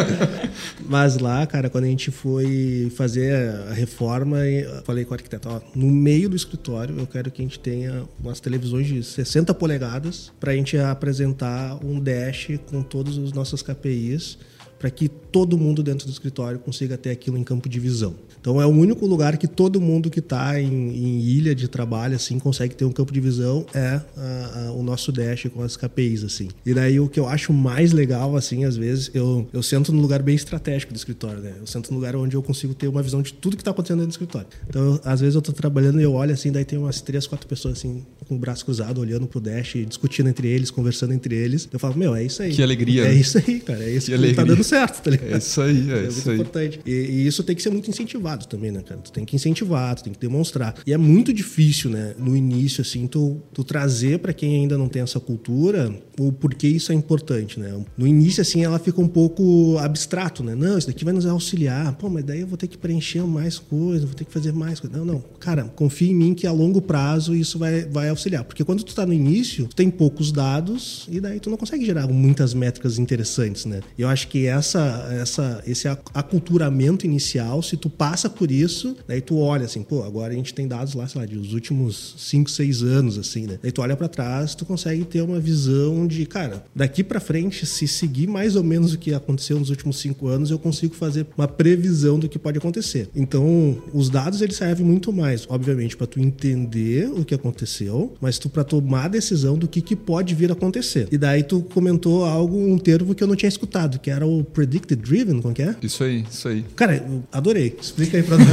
Mas 0.88 1.18
lá, 1.18 1.44
cara, 1.46 1.68
quando 1.68 1.84
a 1.84 1.88
gente 1.88 2.10
foi 2.10 2.90
fazer 2.94 3.34
a 3.68 3.72
reforma, 3.72 4.46
eu 4.46 4.82
falei 4.82 5.04
com 5.04 5.10
o 5.10 5.14
arquiteto, 5.14 5.48
ó, 5.48 5.60
no 5.74 5.88
meio 5.90 6.28
do 6.28 6.36
escritório 6.36 6.96
eu 6.98 7.06
quero 7.06 7.30
que 7.30 7.42
a 7.42 7.44
gente 7.44 7.58
tenha 7.58 8.04
umas 8.22 8.38
televisões 8.38 8.86
de 8.86 9.02
60 9.02 9.52
polegadas 9.54 10.32
para 10.38 10.52
a 10.52 10.54
gente 10.54 10.78
apresentar 10.78 11.76
um 11.84 11.98
dash 11.98 12.50
com 12.70 12.82
todos 12.82 13.18
os 13.18 13.32
nossos 13.32 13.62
KPIs 13.62 14.38
para 14.78 14.90
que 14.90 15.08
todo 15.08 15.56
mundo 15.56 15.82
dentro 15.82 16.06
do 16.06 16.12
escritório 16.12 16.58
consiga 16.58 16.96
ter 16.98 17.10
aquilo 17.10 17.36
em 17.38 17.44
campo 17.44 17.68
de 17.68 17.80
visão. 17.80 18.14
Então 18.46 18.62
é 18.62 18.64
o 18.66 18.68
único 18.68 19.04
lugar 19.06 19.36
que 19.38 19.48
todo 19.48 19.80
mundo 19.80 20.08
que 20.08 20.20
está 20.20 20.60
em, 20.60 20.68
em 20.70 21.20
ilha 21.20 21.52
de 21.52 21.66
trabalho 21.66 22.14
assim 22.14 22.38
consegue 22.38 22.76
ter 22.76 22.84
um 22.84 22.92
campo 22.92 23.12
de 23.12 23.18
visão 23.20 23.66
é 23.74 24.00
a- 24.16 24.66
a- 24.68 24.72
o 24.72 24.84
nosso 24.84 25.10
dash 25.10 25.48
com 25.52 25.62
as 25.64 25.76
KPIs 25.76 26.22
assim. 26.22 26.46
E 26.64 26.72
daí 26.72 27.00
o 27.00 27.08
que 27.08 27.18
eu 27.18 27.26
acho 27.26 27.52
mais 27.52 27.90
legal 27.90 28.36
assim, 28.36 28.64
às 28.64 28.76
vezes 28.76 29.10
eu, 29.12 29.48
eu 29.52 29.64
sento 29.64 29.92
num 29.92 30.00
lugar 30.00 30.22
bem 30.22 30.36
estratégico 30.36 30.92
do 30.92 30.96
escritório, 30.96 31.40
né? 31.42 31.54
Eu 31.60 31.66
sento 31.66 31.90
num 31.90 31.96
lugar 31.96 32.14
onde 32.14 32.36
eu 32.36 32.42
consigo 32.42 32.72
ter 32.72 32.86
uma 32.86 33.02
visão 33.02 33.20
de 33.20 33.32
tudo 33.32 33.56
que 33.56 33.62
está 33.62 33.72
acontecendo 33.72 33.96
dentro 33.98 34.10
do 34.10 34.12
escritório. 34.12 34.46
Então 34.68 34.80
eu- 34.94 35.00
às 35.04 35.18
vezes 35.20 35.34
eu 35.34 35.40
estou 35.40 35.52
trabalhando 35.52 35.98
e 36.00 36.04
eu 36.04 36.12
olho 36.12 36.32
assim, 36.32 36.52
daí 36.52 36.64
tem 36.64 36.78
umas 36.78 37.00
três, 37.00 37.26
quatro 37.26 37.48
pessoas 37.48 37.78
assim 37.78 38.04
com 38.28 38.36
o 38.36 38.38
braço 38.38 38.64
cruzado 38.64 39.00
olhando 39.00 39.26
pro 39.26 39.40
dash, 39.40 39.74
discutindo 39.88 40.28
entre 40.28 40.46
eles, 40.46 40.70
conversando 40.70 41.12
entre 41.12 41.34
eles. 41.34 41.68
Eu 41.72 41.80
falo, 41.80 41.96
meu, 41.96 42.14
é 42.14 42.22
isso 42.24 42.42
aí. 42.42 42.52
Que 42.52 42.62
alegria, 42.62 43.02
É 43.06 43.08
né? 43.08 43.14
isso 43.14 43.38
aí, 43.38 43.58
cara. 43.60 43.82
É 43.82 43.90
isso 43.90 44.10
Que 44.10 44.18
que, 44.18 44.34
tá 44.34 44.44
dando 44.44 44.62
certo, 44.62 45.02
tá 45.02 45.10
ligado? 45.10 45.34
É 45.34 45.38
isso 45.38 45.60
aí, 45.60 45.90
é, 45.90 45.98
É 45.98 46.08
isso 46.08 46.14
muito 46.16 46.30
aí. 46.30 46.34
importante. 46.36 46.80
E, 46.86 46.90
e 46.92 47.26
isso 47.26 47.42
tem 47.42 47.56
que 47.56 47.62
ser 47.62 47.70
muito 47.70 47.90
incentivado 47.90 48.35
também, 48.44 48.70
né, 48.70 48.82
cara? 48.82 49.00
Tu 49.00 49.12
tem 49.12 49.24
que 49.24 49.36
incentivar, 49.36 49.94
tu 49.94 50.04
tem 50.04 50.12
que 50.12 50.18
demonstrar. 50.18 50.74
E 50.86 50.92
é 50.92 50.98
muito 50.98 51.32
difícil, 51.32 51.90
né, 51.90 52.14
no 52.18 52.36
início, 52.36 52.82
assim, 52.82 53.06
tu, 53.06 53.40
tu 53.52 53.62
trazer 53.64 54.18
para 54.18 54.32
quem 54.32 54.56
ainda 54.56 54.76
não 54.76 54.88
tem 54.88 55.02
essa 55.02 55.20
cultura 55.20 55.94
o 56.18 56.32
porquê 56.32 56.66
isso 56.66 56.90
é 56.92 56.94
importante, 56.94 57.60
né? 57.60 57.72
No 57.96 58.06
início, 58.06 58.40
assim, 58.40 58.64
ela 58.64 58.78
fica 58.78 59.00
um 59.00 59.06
pouco 59.08 59.76
abstrato, 59.78 60.42
né? 60.42 60.54
Não, 60.54 60.78
isso 60.78 60.86
daqui 60.86 61.04
vai 61.04 61.12
nos 61.12 61.26
auxiliar. 61.26 61.94
Pô, 61.96 62.08
mas 62.08 62.24
daí 62.24 62.40
eu 62.40 62.46
vou 62.46 62.56
ter 62.56 62.66
que 62.68 62.78
preencher 62.78 63.22
mais 63.22 63.58
coisa, 63.58 64.06
vou 64.06 64.14
ter 64.14 64.24
que 64.24 64.32
fazer 64.32 64.50
mais 64.52 64.80
coisa. 64.80 64.96
Não, 64.96 65.04
não. 65.04 65.22
Cara, 65.38 65.64
confia 65.64 66.10
em 66.10 66.14
mim 66.14 66.32
que 66.34 66.46
a 66.46 66.52
longo 66.52 66.80
prazo 66.80 67.34
isso 67.34 67.58
vai, 67.58 67.84
vai 67.84 68.08
auxiliar. 68.08 68.44
Porque 68.44 68.64
quando 68.64 68.82
tu 68.82 68.94
tá 68.94 69.04
no 69.04 69.12
início, 69.12 69.66
tu 69.66 69.76
tem 69.76 69.90
poucos 69.90 70.32
dados 70.32 71.06
e 71.10 71.20
daí 71.20 71.38
tu 71.38 71.50
não 71.50 71.56
consegue 71.58 71.84
gerar 71.84 72.06
muitas 72.08 72.54
métricas 72.54 72.98
interessantes, 72.98 73.66
né? 73.66 73.80
Eu 73.98 74.08
acho 74.08 74.28
que 74.28 74.46
essa, 74.46 75.06
essa, 75.20 75.62
esse 75.66 75.86
ac- 75.86 76.10
aculturamento 76.14 77.04
inicial, 77.04 77.62
se 77.62 77.76
tu 77.76 77.90
passa 77.90 78.25
por 78.28 78.50
isso, 78.50 78.96
daí 79.06 79.20
tu 79.20 79.38
olha 79.38 79.64
assim, 79.64 79.82
pô, 79.82 80.02
agora 80.02 80.32
a 80.32 80.36
gente 80.36 80.54
tem 80.54 80.66
dados 80.66 80.94
lá, 80.94 81.06
sei 81.06 81.20
lá, 81.20 81.26
dos 81.26 81.52
últimos 81.52 82.14
5, 82.18 82.50
6 82.50 82.82
anos, 82.82 83.18
assim, 83.18 83.46
né? 83.46 83.58
Daí 83.62 83.72
tu 83.72 83.82
olha 83.82 83.96
para 83.96 84.08
trás, 84.08 84.54
tu 84.54 84.64
consegue 84.64 85.04
ter 85.04 85.22
uma 85.22 85.40
visão 85.40 86.06
de, 86.06 86.24
cara, 86.26 86.64
daqui 86.74 87.02
para 87.02 87.20
frente, 87.20 87.66
se 87.66 87.86
seguir 87.86 88.26
mais 88.26 88.56
ou 88.56 88.64
menos 88.64 88.92
o 88.92 88.98
que 88.98 89.12
aconteceu 89.14 89.58
nos 89.58 89.70
últimos 89.70 89.98
5 89.98 90.26
anos, 90.28 90.50
eu 90.50 90.58
consigo 90.58 90.94
fazer 90.94 91.26
uma 91.36 91.48
previsão 91.48 92.18
do 92.18 92.28
que 92.28 92.38
pode 92.38 92.58
acontecer. 92.58 93.08
Então, 93.14 93.82
os 93.92 94.10
dados 94.10 94.40
eles 94.40 94.56
servem 94.56 94.84
muito 94.84 95.12
mais, 95.12 95.46
obviamente, 95.48 95.96
para 95.96 96.06
tu 96.06 96.20
entender 96.20 97.08
o 97.10 97.24
que 97.24 97.34
aconteceu, 97.34 98.14
mas 98.20 98.38
tu 98.38 98.48
para 98.48 98.64
tomar 98.64 99.06
a 99.06 99.08
decisão 99.08 99.58
do 99.58 99.68
que, 99.68 99.80
que 99.80 99.96
pode 99.96 100.34
vir 100.34 100.50
a 100.50 100.52
acontecer. 100.52 101.08
E 101.10 101.18
daí 101.18 101.42
tu 101.42 101.62
comentou 101.62 102.24
algo, 102.24 102.56
um 102.58 102.78
termo 102.78 103.14
que 103.14 103.22
eu 103.22 103.28
não 103.28 103.36
tinha 103.36 103.48
escutado, 103.48 103.98
que 103.98 104.10
era 104.10 104.26
o 104.26 104.44
predicted 104.44 105.00
driven, 105.00 105.40
como 105.40 105.54
que 105.54 105.62
é? 105.62 105.76
Isso 105.82 106.02
aí, 106.04 106.24
isso 106.30 106.48
aí. 106.48 106.64
Cara, 106.74 106.96
eu 106.96 107.22
adorei. 107.32 107.76
Explica 107.80 108.05
aí 108.14 108.22
pra 108.22 108.36
nós. 108.38 108.48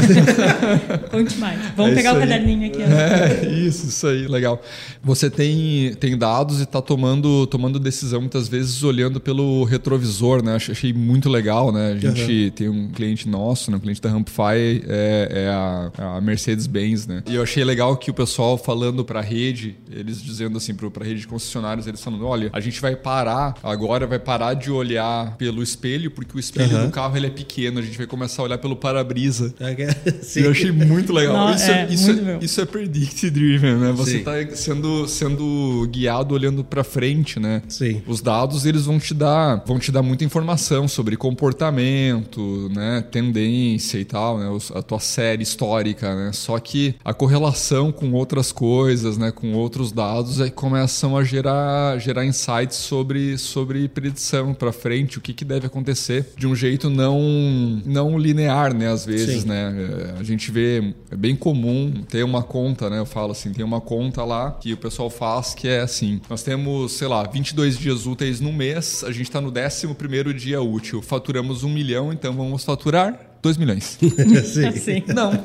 Conte 1.12 1.38
mais. 1.38 1.60
Vamos 1.76 1.92
É 1.92 1.96
pegar 1.96 2.16
o 2.16 2.20
caderninho 2.20 2.68
aqui. 2.68 2.80
ó. 2.82 2.86
É, 2.86 3.46
isso, 3.52 3.88
isso 3.88 4.08
aí, 4.08 4.28
legal. 4.28 4.62
Você 5.04 5.30
tem, 5.30 5.94
tem 6.00 6.18
dados 6.18 6.60
e 6.60 6.64
está 6.64 6.82
tomando, 6.82 7.46
tomando 7.48 7.80
decisão 7.80 8.22
muitas 8.22 8.48
vezes 8.48 8.82
olhando 8.84 9.20
pelo 9.20 9.64
retrovisor, 9.64 10.44
né? 10.44 10.56
Ach- 10.56 10.70
Achei 10.74 10.92
muito 10.94 11.30
legal, 11.30 11.72
né? 11.72 11.92
A 11.94 11.98
gente 11.98 12.52
tem 12.56 12.70
um 12.70 12.90
cliente 12.90 13.28
nosso, 13.28 13.70
né? 13.70 13.78
um 13.78 13.80
cliente 13.80 14.02
da 14.02 14.10
Rampify, 14.10 14.84
é, 14.88 15.30
é 15.32 15.50
a, 15.50 16.16
a 16.18 16.22
Mercedes-Benz, 16.22 17.06
né? 17.08 17.22
E 17.28 17.36
eu 17.36 17.44
achei 17.44 17.64
legal 17.64 17.96
que 17.98 18.10
o 18.10 18.14
pessoal 18.14 18.58
falando 18.58 19.04
para 19.06 19.20
a 19.20 19.24
rede, 19.24 19.76
eles 19.92 20.22
dizendo 20.22 20.58
assim, 20.58 20.74
para 20.74 20.90
a 21.04 21.06
rede 21.06 21.22
de 21.22 21.28
concessionários, 21.28 21.86
eles 21.88 22.02
falando, 22.02 22.26
olha, 22.26 22.50
a 22.54 22.60
gente 22.60 22.80
vai 22.82 22.96
parar, 22.96 23.56
agora 23.62 24.08
vai 24.08 24.20
parar 24.20 24.54
de 24.54 24.72
olhar 24.72 25.36
pelo 25.38 25.62
espelho, 25.62 26.10
porque 26.12 26.36
o 26.36 26.40
espelho 26.40 26.76
Aham. 26.76 26.86
do 26.88 26.92
carro 26.92 27.16
ele 27.18 27.28
é 27.28 27.30
pequeno, 27.30 27.80
a 27.80 27.82
gente 27.82 27.98
vai 27.98 28.08
começar 28.08 28.42
a 28.42 28.46
olhar 28.46 28.58
pelo 28.58 28.76
para-brisa. 28.76 29.43
Sim. 30.22 30.42
Eu 30.42 30.52
achei 30.52 30.72
muito 30.72 31.14
legal. 31.14 31.48
Não, 31.48 31.56
isso, 31.56 31.72
é, 31.72 31.88
isso, 31.90 32.06
muito 32.08 32.26
bom. 32.26 32.40
isso 32.42 32.62
é 32.62 32.66
predict 32.66 33.30
driven, 33.30 33.76
né? 33.76 33.92
Você 33.92 34.20
Sim. 34.20 34.24
tá 34.24 34.34
sendo, 34.56 35.08
sendo 35.08 35.88
guiado 35.92 36.34
olhando 36.34 36.64
para 36.64 36.84
frente, 36.84 37.40
né? 37.40 37.62
Sim. 37.68 38.02
Os 38.08 38.22
dados 38.22 38.66
eles 38.66 38.86
vão 38.86 39.00
te 39.00 39.14
dar, 39.14 39.64
vão 39.66 39.80
te 39.80 39.92
dar 39.92 40.02
muita 40.02 40.24
informação 40.24 40.88
sobre 40.88 41.16
comportamento, 41.18 42.70
né, 42.74 43.04
tendência 43.12 43.98
e 43.98 44.06
tal, 44.06 44.40
né, 44.40 44.50
a 44.76 44.82
tua 44.82 45.00
série 45.00 45.44
histórica, 45.44 46.16
né? 46.16 46.32
Só 46.34 46.58
que 46.60 46.96
a 47.04 47.14
correlação 47.14 47.92
com 47.92 48.12
outras 48.14 48.52
coisas, 48.52 49.18
né, 49.18 49.32
com 49.32 49.54
outros 49.54 49.92
dados, 49.92 50.42
aí 50.42 50.52
começam 50.52 51.18
a 51.18 51.24
gerar, 51.24 51.98
gerar 52.00 52.26
insights 52.26 52.78
sobre, 52.78 53.38
sobre 53.38 53.88
predição 53.88 54.54
para 54.54 54.72
frente, 54.72 55.18
o 55.18 55.22
que, 55.22 55.34
que 55.34 55.46
deve 55.46 55.68
acontecer 55.68 56.28
de 56.38 56.48
um 56.48 56.56
jeito 56.56 56.90
não 56.90 57.22
não 57.86 58.18
linear, 58.18 58.74
né, 58.74 58.88
às 58.90 59.06
vezes, 59.06 59.33
Sim. 59.42 59.48
né? 59.48 60.14
É, 60.16 60.20
A 60.20 60.24
gente 60.24 60.52
vê, 60.52 60.94
é 61.12 61.16
bem 61.16 61.36
comum 61.36 62.04
ter 62.08 62.24
uma 62.24 62.44
conta, 62.44 62.90
né? 62.90 63.00
Eu 63.00 63.06
falo 63.06 63.32
assim, 63.32 63.52
tem 63.52 63.66
uma 63.66 63.82
conta 63.82 64.24
lá 64.24 64.52
que 64.52 64.74
o 64.74 64.78
pessoal 64.78 65.10
faz 65.10 65.54
que 65.54 65.68
é 65.68 65.82
assim, 65.82 66.22
nós 66.30 66.44
temos, 66.44 66.94
sei 66.94 67.08
lá, 67.08 67.24
22 67.24 67.78
dias 67.78 68.06
úteis 68.06 68.40
no 68.40 68.52
mês, 68.54 69.04
a 69.04 69.12
gente 69.12 69.24
está 69.24 69.42
no 69.42 69.52
11º 69.52 70.34
dia 70.34 70.62
útil, 70.62 71.02
faturamos 71.02 71.64
um 71.64 71.70
milhão, 71.70 72.12
então 72.14 72.34
vamos 72.34 72.64
faturar 72.64 73.33
2 73.44 73.58
milhões. 73.58 74.00
Sim. 74.46 74.66
Assim. 74.66 75.04
Não. 75.14 75.44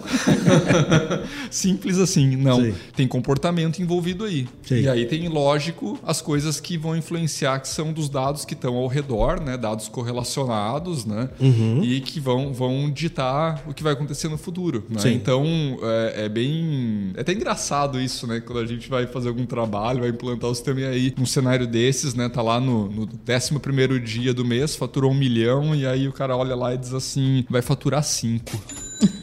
Simples 1.51 1.99
assim, 1.99 2.37
não. 2.37 2.63
Sim. 2.63 2.75
Tem 2.95 3.09
comportamento 3.09 3.83
envolvido 3.83 4.25
aí. 4.25 4.47
Sim. 4.63 4.83
E 4.83 4.89
aí 4.89 5.05
tem, 5.05 5.29
lógico, 5.29 5.99
as 6.07 6.23
coisas 6.23 6.61
que 6.61 6.79
vão 6.79 6.97
influenciar, 6.97 7.59
que 7.59 7.67
são 7.67 7.93
dos 7.93 8.09
dados 8.09 8.45
que 8.45 8.55
estão 8.55 8.77
ao 8.77 8.87
redor, 8.87 9.41
né? 9.41 9.57
Dados 9.57 9.89
correlacionados, 9.89 11.05
né? 11.05 11.29
Uhum. 11.41 11.83
E 11.83 12.01
que 12.01 12.21
vão, 12.21 12.53
vão 12.53 12.89
ditar 12.89 13.65
o 13.67 13.75
que 13.75 13.83
vai 13.83 13.95
acontecer 13.95 14.29
no 14.29 14.39
futuro. 14.39 14.85
Né? 14.89 15.01
Sim. 15.01 15.15
Então, 15.15 15.45
é, 15.83 16.27
é 16.27 16.29
bem... 16.29 17.11
É 17.17 17.23
até 17.23 17.33
engraçado 17.33 18.01
isso, 18.01 18.29
né? 18.29 18.41
Quando 18.41 18.61
a 18.61 18.67
gente 18.67 18.89
vai 18.89 19.09
fazer 19.09 19.29
algum 19.29 19.45
trabalho, 19.45 20.01
vai 20.01 20.11
implantar 20.11 20.49
o 20.49 20.55
sistema 20.55 20.83
e 20.83 20.87
aí, 20.87 21.15
num 21.19 21.27
cenário 21.27 21.67
desses, 21.67 22.15
né? 22.15 22.29
Tá 22.29 22.43
lá 22.43 22.61
no, 22.61 22.89
no 22.89 23.09
11º 23.09 23.99
dia 23.99 24.33
do 24.33 24.45
mês, 24.45 24.77
faturou 24.77 25.11
um 25.11 25.15
milhão 25.15 25.75
e 25.75 25.85
aí 25.85 26.07
o 26.07 26.13
cara 26.13 26.37
olha 26.37 26.55
lá 26.55 26.73
e 26.75 26.79
diz 26.79 26.95
assim, 26.95 27.45
vai 27.51 27.61
faturar 27.61 27.88
cinco. 28.03 28.53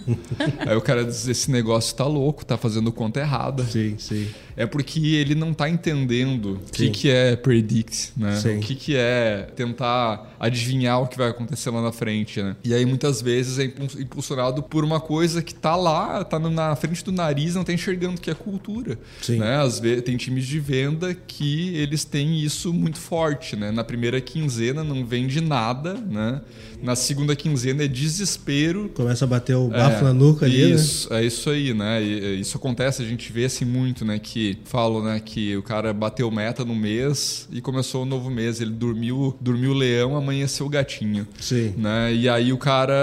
Aí 0.66 0.76
o 0.76 0.82
cara 0.82 1.04
diz: 1.04 1.28
esse 1.28 1.50
negócio 1.52 1.96
tá 1.96 2.06
louco, 2.06 2.46
tá 2.46 2.58
fazendo 2.58 2.92
conta 2.92 3.20
errada. 3.20 3.64
Sim, 3.64 3.96
sim. 3.98 4.28
É 4.58 4.66
porque 4.66 5.00
ele 5.00 5.36
não 5.36 5.54
tá 5.54 5.70
entendendo 5.70 6.62
o 6.66 6.72
que, 6.72 6.90
que 6.90 7.10
é 7.10 7.36
predict, 7.36 8.14
né? 8.16 8.38
Sim. 8.38 8.58
O 8.58 8.60
que, 8.62 8.74
que 8.74 8.96
é 8.96 9.50
tentar 9.54 10.34
adivinhar 10.40 11.02
o 11.02 11.08
que 11.08 11.18
vai 11.18 11.30
acontecer 11.30 11.70
lá 11.72 11.82
na 11.82 11.92
frente, 11.92 12.42
né? 12.42 12.56
E 12.64 12.74
aí 12.74 12.86
muitas 12.86 13.22
vezes 13.22 13.60
é 13.60 13.66
impul- 13.66 14.02
impulsionado 14.02 14.64
por 14.64 14.86
uma 14.86 15.00
coisa 15.00 15.42
que 15.42 15.54
tá 15.54 15.76
lá, 15.76 16.24
tá 16.24 16.40
na 16.40 16.74
frente 16.76 17.04
do 17.04 17.12
nariz, 17.12 17.56
não 17.56 17.66
tá 17.66 17.74
enxergando 17.74 18.20
que 18.22 18.32
é 18.32 18.34
cultura. 18.34 18.98
Sim. 19.22 19.40
Né? 19.40 19.58
Às 19.58 19.80
vezes 19.80 20.04
tem 20.04 20.16
times 20.16 20.46
de 20.46 20.60
venda 20.60 21.14
que 21.14 21.76
eles 21.76 22.06
têm 22.06 22.40
isso 22.40 22.74
muito 22.74 22.98
forte, 22.98 23.58
né? 23.58 23.72
Na 23.72 23.84
primeira 23.84 24.22
quinzena 24.22 24.84
não 24.84 25.06
vende 25.06 25.42
nada, 25.42 25.96
né? 25.96 26.42
Na 26.82 26.96
segunda 26.96 27.36
quinzena 27.36 27.84
é 27.84 27.88
desespero 27.88 28.90
Começa 28.94 29.26
a 29.26 29.28
bater 29.28 29.56
o 29.56 29.70
bafo 29.70 29.95
na 30.04 30.14
nuca 30.14 30.46
ali, 30.46 30.66
né? 30.66 30.76
isso, 30.76 31.14
é 31.14 31.24
isso 31.26 31.50
aí, 31.50 31.74
né? 31.74 32.02
E, 32.04 32.40
isso 32.40 32.58
acontece, 32.58 33.02
a 33.02 33.06
gente 33.06 33.32
vê 33.32 33.46
assim 33.46 33.66
muito, 33.66 34.04
né? 34.06 34.20
Que 34.20 34.58
falam, 34.66 35.04
né? 35.04 35.20
Que 35.24 35.56
o 35.58 35.64
cara 35.64 35.94
bateu 35.94 36.30
meta 36.32 36.64
no 36.66 36.76
mês 36.76 37.48
e 37.52 37.62
começou 37.62 38.04
o 38.04 38.06
novo 38.06 38.30
mês. 38.30 38.62
Ele 38.62 38.72
dormiu, 38.72 39.36
dormiu 39.40 39.72
o 39.72 39.74
leão, 39.74 40.16
amanheceu 40.16 40.66
o 40.66 40.70
gatinho. 40.70 41.28
Sim. 41.40 41.74
Né? 41.78 42.14
E 42.14 42.30
aí 42.30 42.52
o 42.54 42.58
cara 42.58 42.94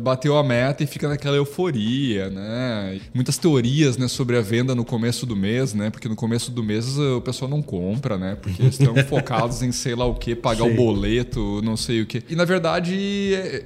bateu 0.00 0.36
a 0.36 0.42
meta 0.44 0.82
e 0.82 0.86
fica 0.86 1.08
naquela 1.08 1.36
euforia, 1.36 2.30
né? 2.30 3.00
Muitas 3.14 3.36
teorias, 3.38 3.96
né, 3.96 4.08
sobre 4.08 4.36
a 4.36 4.40
venda 4.40 4.74
no 4.74 4.84
começo 4.84 5.26
do 5.26 5.36
mês, 5.36 5.74
né? 5.74 5.90
Porque 5.90 6.08
no 6.08 6.16
começo 6.16 6.50
do 6.50 6.62
mês 6.62 6.98
eh, 6.98 7.02
o 7.12 7.20
pessoal 7.20 7.50
não 7.50 7.62
compra, 7.62 8.16
né? 8.18 8.36
Porque 8.40 8.62
eles 8.62 8.78
estão 8.78 8.94
focados 9.06 9.62
em 9.62 9.72
sei 9.72 9.94
lá 9.94 10.04
o 10.06 10.14
que, 10.14 10.34
pagar 10.34 10.64
Sim. 10.66 10.72
o 10.72 10.76
boleto, 10.76 11.60
não 11.62 11.76
sei 11.76 12.02
o 12.02 12.06
que. 12.06 12.22
E 12.28 12.34
na 12.36 12.44
verdade 12.44 12.94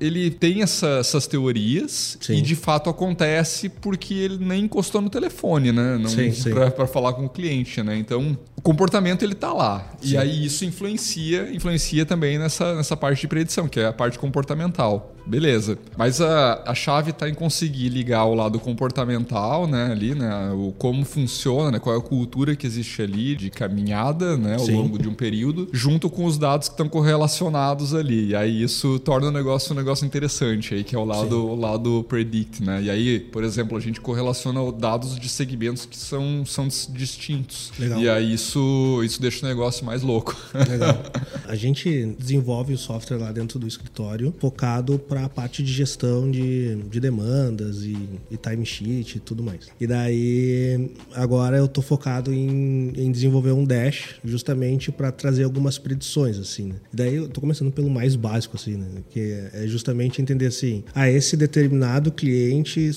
ele 0.01 0.31
tem 0.31 0.63
essa- 0.63 0.99
essas 1.01 1.27
teorias 1.27 2.17
Sim. 2.21 2.34
E 2.39 2.43
de 2.43 2.55
fato 2.55 2.91
acontece 2.91 3.69
porque 3.69 4.15
ele 4.15 4.45
nem 4.45 4.65
encostou 4.65 5.01
no 5.01 5.11
telefone, 5.11 5.73
né? 5.73 6.01
Sim, 6.07 6.33
sim. 6.33 6.51
Pra 6.51 6.87
falar 6.87 7.13
com 7.13 7.25
o 7.25 7.29
cliente, 7.29 7.83
né? 7.83 7.97
Então 7.97 8.37
o 8.57 8.63
comportamento 8.63 9.23
ele 9.23 9.35
tá 9.35 9.53
lá. 9.53 9.93
Sim. 10.01 10.13
E 10.13 10.17
aí 10.17 10.45
isso 10.45 10.65
influencia, 10.65 11.51
influencia 11.53 12.05
também 12.05 12.39
nessa, 12.39 12.75
nessa 12.75 12.97
parte 12.97 13.23
de 13.23 13.29
predição, 13.29 13.69
que 13.69 13.81
é 13.81 13.87
a 13.87 13.93
parte 13.93 14.19
comportamental. 14.19 15.14
Beleza. 15.27 15.79
Mas 15.97 16.21
a, 16.21 16.63
a 16.67 16.75
chave 16.75 17.11
está 17.11 17.29
em 17.29 17.35
conseguir 17.35 17.89
ligar 17.89 18.25
o 18.25 18.35
lado 18.35 18.59
comportamental, 18.59 19.67
né? 19.67 19.91
Ali, 19.91 20.15
né? 20.15 20.51
O 20.53 20.73
como 20.77 21.05
funciona, 21.05 21.71
né? 21.71 21.79
Qual 21.79 21.95
é 21.95 21.99
a 21.99 22.03
cultura 22.03 22.55
que 22.55 22.67
existe 22.67 23.01
ali 23.03 23.35
de 23.35 23.51
caminhada, 23.51 24.37
né? 24.37 24.55
Ao 24.55 24.59
Sim. 24.67 24.75
longo 24.75 24.99
de 24.99 25.09
um 25.09 25.15
período, 25.15 25.69
junto 25.73 26.11
com 26.11 26.25
os 26.25 26.37
dados 26.37 26.69
que 26.69 26.75
estão 26.75 26.89
correlacionados 26.89 27.95
ali. 27.95 28.29
E 28.29 28.37
aí 28.37 28.63
isso 28.63 28.99
torna 28.99 29.29
o 29.29 29.31
negócio 29.31 29.73
um 29.73 29.77
negócio 29.77 30.05
interessante 30.07 30.75
aí, 30.75 30.85
que 30.85 30.95
é 30.95 30.99
o 30.99 31.05
lado, 31.05 31.47
o 31.47 31.55
lado 31.55 32.05
predict, 32.09 32.63
né? 32.63 32.83
E 32.83 32.91
aí, 32.91 33.21
por 33.21 33.43
exemplo, 33.45 33.77
a 33.77 33.81
gente 33.81 34.01
correlaciona 34.01 34.61
dados 34.73 35.19
de 35.19 35.29
segmentos 35.29 35.87
que 35.87 35.97
são, 35.97 36.45
são 36.45 36.69
dis- 36.69 36.89
distintos. 36.93 37.73
Legal. 37.79 38.01
E 38.01 38.09
aí 38.09 38.35
isso, 38.35 39.01
isso 39.05 39.21
deixa 39.21 39.45
o 39.45 39.49
negócio 39.49 39.85
mais 39.85 40.03
louco. 40.03 40.37
Legal. 40.53 40.99
A 41.47 41.55
gente 41.57 42.07
desenvolve 42.19 42.73
o 42.73 42.79
software 42.79 43.19
lá 43.19 43.31
dentro 43.31 43.59
do 43.59 43.67
escritório 43.69 44.35
focado 44.39 44.99
para 44.99 45.14
a 45.23 45.29
parte 45.29 45.63
de 45.63 45.73
gestão 45.73 46.31
de, 46.31 46.77
de 46.91 47.01
demandas 47.01 47.83
e, 47.83 47.97
e 48.31 48.37
timesheet 48.37 49.17
e 49.17 49.21
tudo 49.21 49.43
mais. 49.43 49.69
E 49.81 49.87
daí, 49.87 50.91
agora 51.15 51.57
eu 51.57 51.69
tô 51.69 51.81
focado 51.81 52.33
em, 52.33 52.93
em 52.97 53.13
desenvolver 53.13 53.53
um 53.53 53.65
dash 53.65 54.17
justamente 54.25 54.91
para 54.91 55.13
trazer 55.13 55.45
algumas 55.45 55.79
predições, 55.79 56.39
assim, 56.39 56.69
né? 56.69 56.75
E 56.93 56.97
daí 56.97 57.15
eu 57.17 57.29
tô 57.29 57.41
começando 57.41 57.71
pelo 57.71 57.91
mais 57.91 58.17
básico, 58.17 58.57
assim, 58.57 58.77
né? 58.77 58.87
Que 59.11 59.49
é 59.53 59.67
justamente 59.67 60.21
entender 60.21 60.47
assim, 60.47 60.85
ah, 60.95 61.11
esse 61.11 61.37
determinado 61.37 62.11
cliente 62.11 62.91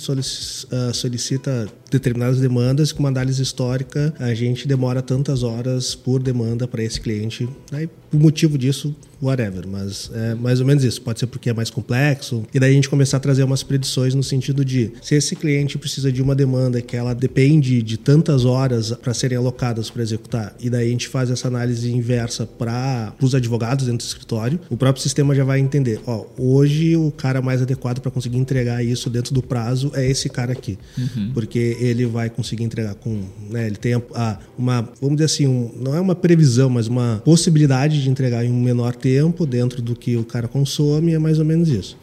ah, 0.72 0.94
solicita 0.94 1.68
determinadas 1.90 2.40
demandas 2.40 2.92
com 2.92 3.00
uma 3.00 3.10
análise 3.10 3.42
histórica 3.42 4.14
a 4.20 4.34
gente 4.34 4.68
demora 4.68 5.02
tantas 5.02 5.44
horas 5.44 5.96
por 5.96 6.22
demanda 6.22 6.68
para 6.68 6.84
esse 6.84 7.00
cliente 7.00 7.48
aí 7.72 7.88
por 7.88 8.20
motivo 8.20 8.58
disso 8.58 8.96
whatever 9.22 9.68
mas 9.68 10.12
é 10.14 10.36
mais 10.36 10.60
ou 10.60 10.66
menos 10.66 10.84
isso. 10.84 11.02
Pode 11.02 11.20
ser 11.20 11.28
porque 11.28 11.50
é 11.50 11.54
mais 11.54 11.70
complexo 11.70 12.44
e 12.54 12.60
daí 12.60 12.72
a 12.72 12.74
gente 12.74 12.90
começar 12.90 13.18
a 13.18 13.20
trazer 13.20 13.44
umas 13.44 13.64
predições 13.64 14.14
no 14.14 14.24
sentido 14.24 14.64
de 14.64 14.92
se 15.02 15.16
esse 15.16 15.36
cliente 15.36 15.78
precisa 15.78 16.12
de 16.12 16.22
uma 16.22 16.36
demanda 16.36 16.82
que 16.82 16.96
ela 16.96 17.14
depende 17.14 17.82
de 17.82 17.98
tantas 17.98 18.46
horas 18.46 18.92
para 18.92 19.14
serem 19.14 19.38
alocadas 19.38 19.90
para 19.90 20.02
executar 20.04 20.56
e 20.60 20.70
daí 20.70 20.88
a 20.88 20.92
gente 20.92 21.08
faz 21.08 21.30
essa 21.30 21.48
análise 21.48 21.92
inversa 21.92 22.46
para 22.46 23.14
os 23.22 23.34
advogados 23.34 23.86
dentro 23.86 24.06
do 24.06 24.08
escritório 24.10 24.60
o 24.70 24.78
próprio 24.78 25.02
sistema 25.02 25.34
já 25.36 25.44
vai 25.44 25.60
entender 25.60 26.00
ó 26.06 26.26
hoje 26.38 26.96
o 26.96 27.12
cara 27.12 27.42
mais 27.42 27.62
adequado 27.62 28.00
para 28.00 28.12
conseguir 28.12 28.38
entregar 28.38 28.84
isso 28.84 29.10
dentro 29.10 29.34
do 29.34 29.42
prazo 29.42 29.92
é 29.94 30.08
esse 30.10 30.30
cara 30.30 30.52
aqui. 30.52 30.78
Porque 31.34 31.78
ele 31.80 32.06
vai 32.06 32.30
conseguir 32.30 32.64
entregar 32.64 32.96
com, 32.96 33.24
né, 33.50 33.68
ele 33.68 33.76
tem 33.76 33.94
a, 33.94 34.02
a- 34.16 34.38
uma, 34.58 34.82
vamos 35.02 35.18
dizer 35.18 35.26
assim, 35.26 35.48
um- 35.48 35.72
não 35.80 35.96
é 35.96 36.00
uma 36.02 36.16
previsão, 36.16 36.70
mas 36.70 36.88
uma 36.88 37.22
possibilidade 37.26 38.02
de 38.02 38.10
entregar 38.10 38.44
em 38.46 38.52
um 38.52 38.62
menor 38.62 38.94
tempo 38.96 39.07
dentro 39.46 39.82
do 39.82 39.96
que 39.96 40.18
o 40.18 40.24
cara 40.24 40.48
consome, 40.48 41.14
é 41.14 41.20
mais 41.20 41.40
ou 41.40 41.46
menos 41.46 41.70
isso. 41.70 41.98